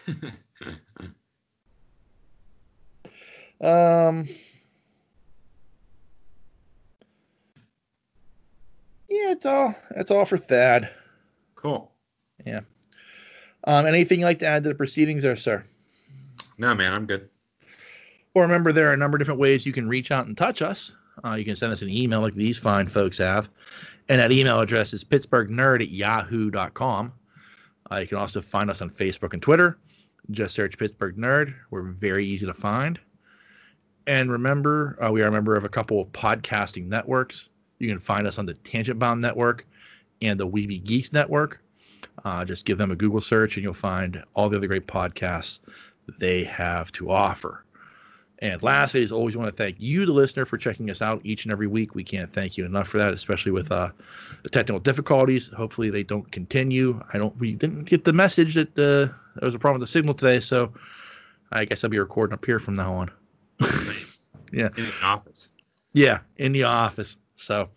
Um. 3.61 4.27
Yeah, 9.09 9.33
it's 9.33 9.45
all 9.45 9.75
it's 9.97 10.11
all 10.11 10.25
for 10.25 10.39
Thad. 10.39 10.91
Cool. 11.57 11.91
Yeah. 12.47 12.61
Um, 13.65 13.87
anything 13.87 14.21
you'd 14.21 14.27
like 14.27 14.39
to 14.39 14.47
add 14.47 14.62
to 14.62 14.71
the 14.71 14.75
proceedings 14.75 15.25
there, 15.25 15.37
sir? 15.37 15.65
No, 16.57 16.75
man, 16.75 16.95
I'm 16.95 17.07
good. 17.07 17.29
Or 18.33 18.43
remember, 18.43 18.73
there 18.73 18.89
are 18.89 18.95
a 18.95 18.97
number 18.97 19.17
of 19.17 19.21
different 19.21 19.41
ways 19.41 19.67
you 19.67 19.73
can 19.73 19.89
reach 19.89 20.11
out 20.11 20.27
and 20.27 20.39
touch 20.39 20.62
us. 20.62 20.95
Uh, 21.23 21.35
you 21.35 21.45
can 21.45 21.57
send 21.57 21.73
us 21.73 21.83
an 21.83 21.91
email 21.91 22.21
like 22.21 22.35
these 22.35 22.57
fine 22.57 22.89
folks 22.89 23.19
have. 23.19 23.51
And 24.09 24.21
that 24.21 24.33
email 24.33 24.61
address 24.61 24.95
is 24.95 25.05
pittsburghnerd 25.05 25.83
at 25.83 25.91
yahoo.com. 25.91 27.12
Uh, 27.91 27.97
you 27.97 28.07
can 28.07 28.19
also 28.19 28.41
find 28.41 28.71
us 28.71 28.83
on 28.83 28.91
Facebook 28.91 29.33
and 29.33 29.43
Twitter. 29.43 29.79
Just 30.31 30.55
search 30.55 30.79
Pittsburgh 30.79 31.17
Nerd. 31.17 31.55
We're 31.71 31.83
very 31.83 32.27
easy 32.27 32.47
to 32.47 32.55
find. 32.55 32.99
And 34.07 34.31
remember, 34.31 34.99
uh, 35.03 35.11
we 35.11 35.23
are 35.23 35.29
a 35.29 35.33
member 35.33 35.57
of 35.57 35.65
a 35.65 35.69
couple 35.69 36.01
of 36.01 36.09
podcasting 36.09 36.87
networks. 36.87 37.49
You 37.79 37.89
can 37.89 37.99
find 37.99 38.27
us 38.27 38.39
on 38.39 38.47
the 38.47 38.55
Tangent 38.55 38.99
Bound 38.99 39.21
Network 39.21 39.67
and 40.23 40.39
the 40.39 40.47
Weeby 40.47 40.85
Geeks 40.85 41.12
Network. 41.12 41.62
Uh, 42.25 42.45
just 42.45 42.65
give 42.65 42.79
them 42.79 42.91
a 42.91 42.97
Google 42.97 43.21
search 43.21 43.57
and 43.57 43.65
you'll 43.65 43.75
find 43.75 44.23
all 44.35 44.49
the 44.49 44.57
other 44.57 44.67
great 44.67 44.87
podcasts 44.87 45.61
they 46.19 46.45
have 46.45 46.93
to 46.93 47.11
offer. 47.11 47.65
And 48.43 48.62
lastly, 48.62 49.03
as 49.03 49.12
always, 49.12 49.37
we 49.37 49.43
want 49.43 49.55
to 49.55 49.62
thank 49.62 49.77
you, 49.79 50.07
the 50.07 50.12
listener, 50.12 50.47
for 50.47 50.57
checking 50.57 50.89
us 50.91 51.03
out 51.03 51.21
each 51.25 51.45
and 51.45 51.53
every 51.53 51.67
week. 51.67 51.95
We 51.95 52.05
can't 52.05 52.33
thank 52.33 52.57
you 52.57 52.65
enough 52.65 52.89
for 52.89 52.97
that, 52.97 53.12
especially 53.12 53.53
with 53.53 53.71
uh, 53.71 53.91
the 54.43 54.49
technical 54.49 54.81
difficulties. 54.81 55.49
Hopefully, 55.49 55.91
they 55.91 56.03
don't 56.03 56.31
continue. 56.33 57.03
I 57.12 57.19
don't. 57.19 57.37
We 57.39 57.53
didn't 57.53 57.85
get 57.85 58.05
the 58.05 58.15
message 58.15 58.55
that 58.55 58.71
uh, 58.71 59.12
there 59.39 59.47
was 59.47 59.55
a 59.55 59.59
problem 59.59 59.81
with 59.81 59.89
the 59.89 59.93
signal 59.93 60.15
today, 60.15 60.41
so 60.41 60.73
I 61.53 61.67
guess 61.67 61.85
I'll 61.85 61.91
be 61.91 61.99
recording 61.99 62.33
up 62.33 62.45
here 62.45 62.59
from 62.59 62.77
now 62.77 62.93
on. 62.95 63.11
Yeah. 64.53 64.71
In 64.77 64.87
the 64.87 64.93
office. 65.03 65.51
Yeah, 65.93 66.21
in 66.37 66.53
the 66.53 66.65
office. 66.65 67.17
So, 67.37 67.69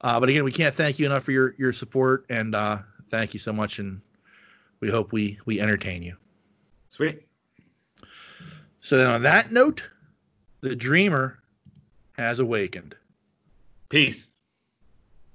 uh, 0.00 0.20
but 0.20 0.28
again, 0.28 0.44
we 0.44 0.52
can't 0.52 0.74
thank 0.74 0.98
you 0.98 1.06
enough 1.06 1.24
for 1.24 1.32
your 1.32 1.54
your 1.58 1.72
support, 1.72 2.26
and 2.28 2.54
uh, 2.54 2.78
thank 3.10 3.34
you 3.34 3.40
so 3.40 3.52
much. 3.52 3.78
And 3.78 4.00
we 4.80 4.90
hope 4.90 5.12
we 5.12 5.38
we 5.44 5.60
entertain 5.60 6.02
you. 6.02 6.16
Sweet. 6.90 7.26
So 8.80 8.98
then, 8.98 9.08
on 9.08 9.22
that 9.22 9.52
note, 9.52 9.82
the 10.60 10.76
dreamer 10.76 11.38
has 12.12 12.38
awakened. 12.40 12.94
Peace. 13.88 14.28